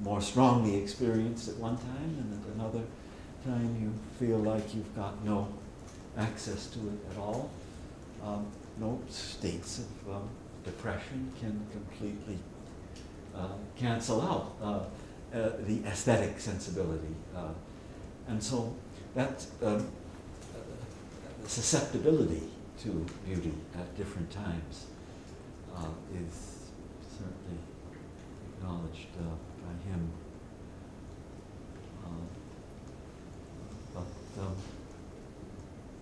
[0.00, 2.84] more strongly experienced at one time, and at another
[3.46, 5.48] time you feel like you've got no
[6.18, 7.50] access to it at all.
[8.24, 8.46] Um,
[8.78, 10.28] no states of um,
[10.64, 12.38] depression can completely
[13.34, 17.14] uh, cancel out uh, uh, the aesthetic sensibility.
[17.34, 17.48] Uh,
[18.28, 18.74] and so
[19.14, 19.86] that um,
[20.54, 22.42] uh, susceptibility
[22.82, 24.86] to beauty at different times
[25.74, 26.70] uh, is
[27.10, 27.58] certainly
[28.52, 30.10] acknowledged by him.
[32.04, 32.08] Uh,
[33.94, 34.06] but,
[34.38, 34.54] um,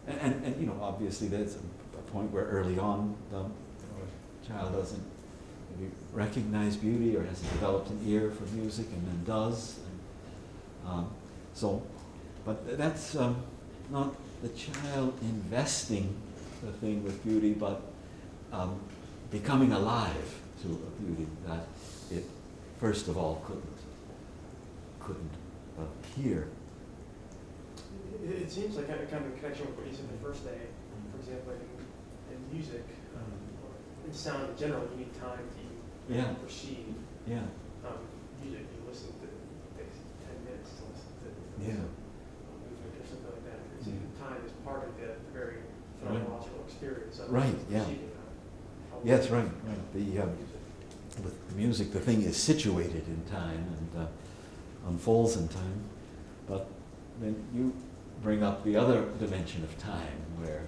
[0.06, 3.42] and, and, and, you know, obviously there's a, a point where early on the you
[3.42, 5.02] know, child doesn't
[5.76, 9.78] maybe recognize beauty or hasn't developed an ear for music and then does.
[9.78, 11.10] And, Um,
[11.54, 11.82] so,
[12.44, 13.36] but that's um,
[13.90, 16.14] not the child investing
[16.62, 17.80] the thing with beauty, but
[18.52, 18.78] um,
[19.30, 21.66] becoming alive to a beauty that
[22.10, 22.24] it
[22.78, 23.78] first of all couldn't
[25.00, 25.30] couldn't
[25.78, 26.48] appear.
[28.24, 30.22] It, it seems like kind of, kind of a connection with what you said the
[30.24, 30.72] first day,
[31.12, 31.68] for example, in,
[32.32, 33.28] in music, um,
[33.60, 33.76] or
[34.08, 35.64] in sound in general, you need time to
[36.08, 36.32] Yeah.
[36.40, 36.96] perceive
[37.28, 37.44] Yeah,
[37.84, 38.00] um,
[38.40, 38.64] music.
[38.72, 41.28] You listen to it takes ten minutes to listen to
[41.60, 41.92] yeah, um,
[42.64, 43.60] movement or something like that.
[43.76, 44.08] It's, Yeah.
[44.20, 45.60] Time is part of the, very
[46.00, 47.84] phenomenological experience of Right, yeah.
[47.84, 49.92] How yes, right, right.
[49.92, 50.60] The um, music.
[51.24, 55.80] with music, the thing is situated in time and uh, unfolds in time.
[56.46, 56.68] But
[57.20, 57.72] then you
[58.24, 60.62] bring up the other dimension of time, where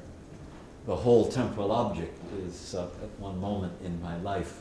[0.84, 2.16] the whole temporal object
[2.46, 4.60] is uh, at one moment in my life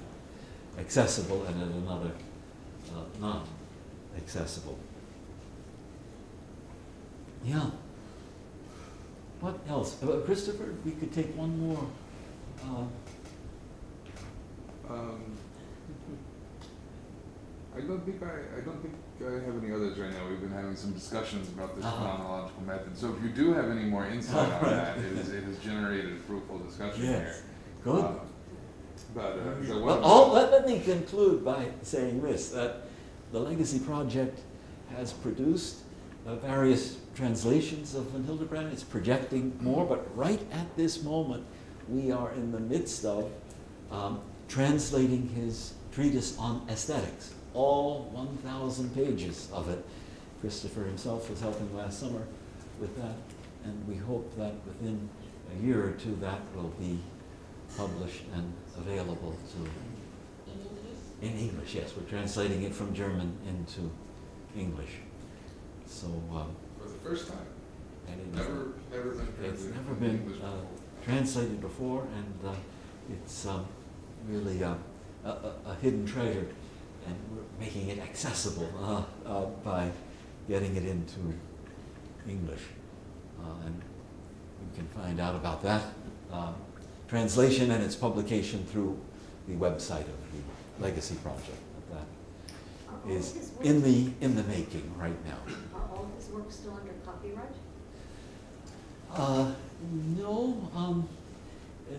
[0.80, 2.12] accessible and at another
[2.96, 3.46] uh, not
[4.18, 4.80] accessible.
[7.44, 7.70] Yeah.
[9.42, 10.02] What else?
[10.02, 11.86] Uh, Christopher, we could take one more.
[12.64, 12.86] Uh,
[14.88, 15.35] Um,
[17.88, 20.28] don't think I, I don't think I have any others right now.
[20.30, 22.04] We've been having some discussions about this Uh-huh.
[22.18, 22.98] chronological method.
[22.98, 24.72] So if you do have any more insight on Right.
[24.72, 27.12] that, it has, it has generated a fruitful discussion Yes.
[27.22, 27.36] here.
[27.84, 28.04] Good.
[28.04, 28.12] Uh,
[29.14, 32.82] But, uh, so Well, all, let, let me conclude by saying this, that
[33.32, 34.40] the Legacy Project
[34.96, 35.84] has produced
[36.28, 38.74] uh, various translations of von Hildebrand.
[38.74, 41.46] It's projecting more, but right at this moment,
[41.88, 43.30] we are in the midst of
[43.92, 49.84] um, translating his treatise on aesthetics, all 1,000 pages of it.
[50.42, 52.22] Christopher himself was helping last summer
[52.80, 53.16] with that,
[53.64, 55.10] and we hope that within
[55.58, 57.00] a year or two, that will be
[57.78, 61.00] published and available to, In English?
[61.22, 63.90] in English, yes, we're translating it from German into
[64.58, 64.92] English.
[65.88, 67.48] So, um, for the first time,
[68.08, 69.28] and it is- never, never been.
[69.46, 71.04] it's translated never been uh, before.
[71.04, 72.54] translated before, and uh,
[73.12, 73.66] it's um,
[74.28, 74.76] really uh,
[75.24, 76.48] a, a, a hidden treasure,
[77.06, 79.90] and we're making it accessible uh, uh, by
[80.48, 81.34] getting it into
[82.28, 82.62] English.
[83.40, 85.84] Uh, and you can find out about that
[86.32, 86.52] uh,
[87.08, 89.00] translation and its publication through
[89.48, 91.58] the website of the Legacy Project.
[91.92, 95.38] That is in the in the making right now.
[95.76, 97.54] Are all of his works still under copyright?
[99.14, 99.52] Uh,
[100.18, 101.08] no, um,
[101.90, 101.96] uh,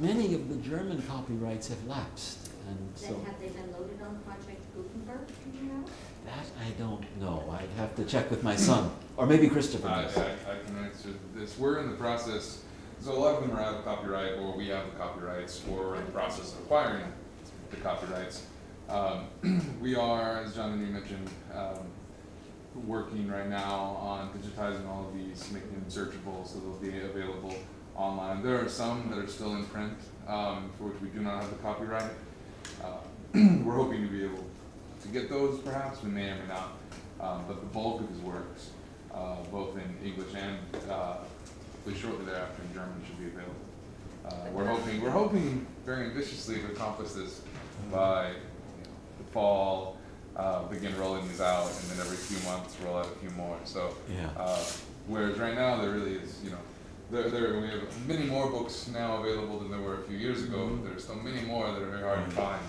[0.00, 4.18] many of the German copyrights have lapsed, and Then so have they been loaded on
[4.20, 5.84] Project Gutenberg, do you know?
[6.26, 7.44] that I don't know.
[7.52, 10.52] I'd have to check with my son, or maybe Christopher I, I.
[10.54, 11.58] I can answer this.
[11.58, 12.62] We're in the process,
[13.00, 15.88] so a lot of them are out of copyright, or we have the copyrights, or
[15.88, 17.04] we're in the process of acquiring
[17.70, 18.46] the copyrights.
[18.88, 19.26] Um,
[19.80, 21.86] we are, as John and you mentioned, um,
[22.86, 27.54] working right now on digitizing all of these, making them searchable, so they'll be available
[27.96, 28.42] online.
[28.42, 29.96] There are some that are still in print,
[30.26, 32.10] um, for which we do not have the copyright.
[33.64, 34.44] We're hoping to be able
[35.02, 36.72] to get those perhaps, we may or may not.
[37.20, 38.70] Um, but the bulk of his works,
[39.12, 40.58] uh, both in English and,
[40.90, 41.16] uh,
[41.72, 43.54] hopefully shortly thereafter in German should be available.
[44.24, 47.42] Uh, we're hoping, we're hoping very ambitiously to accomplish this
[47.90, 49.96] by, you know, the fall,
[50.36, 53.58] uh, begin rolling these out and then every few months roll out a few more,
[53.64, 53.94] so.
[54.14, 54.28] Yeah.
[54.36, 54.62] Uh,
[55.08, 56.58] whereas right now, there really is, you know,
[57.10, 60.42] there, there, we have many more books now available than there were a few years
[60.44, 60.56] ago.
[60.72, 60.84] Mhm.
[60.84, 62.60] There's still many more that are very hard to find,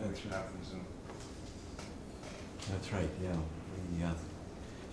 [0.00, 0.84] and we That's should have them soon.
[2.70, 3.08] That's right.
[3.22, 3.32] Yeah,
[3.96, 4.08] we uh,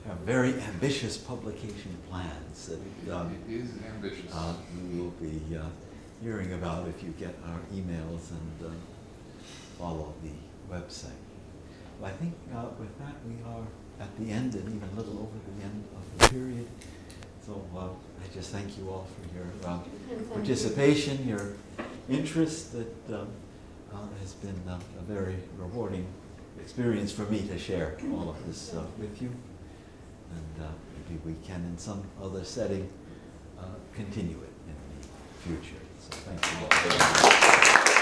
[0.07, 4.33] have very ambitious publication plans that um, It is ambitious.
[4.33, 4.53] uh,
[4.91, 5.61] you will be uh,
[6.21, 8.69] hearing about if you get our emails and uh,
[9.77, 11.11] follow the website.
[11.99, 13.65] Well, I think uh, with that we are
[13.99, 16.67] at the end and even a little over the end of the period.
[17.45, 20.33] So uh, I just thank you all for your uh, And thank you.
[20.33, 21.53] participation, your
[22.09, 23.25] interest that um, uh,
[24.21, 26.05] has been uh, a very rewarding
[26.59, 29.29] experience for me to share all of this uh, with you.
[30.31, 32.89] And uh, maybe we can, in some other setting,
[33.95, 35.81] continue it in the future.
[35.99, 37.96] So thank you all.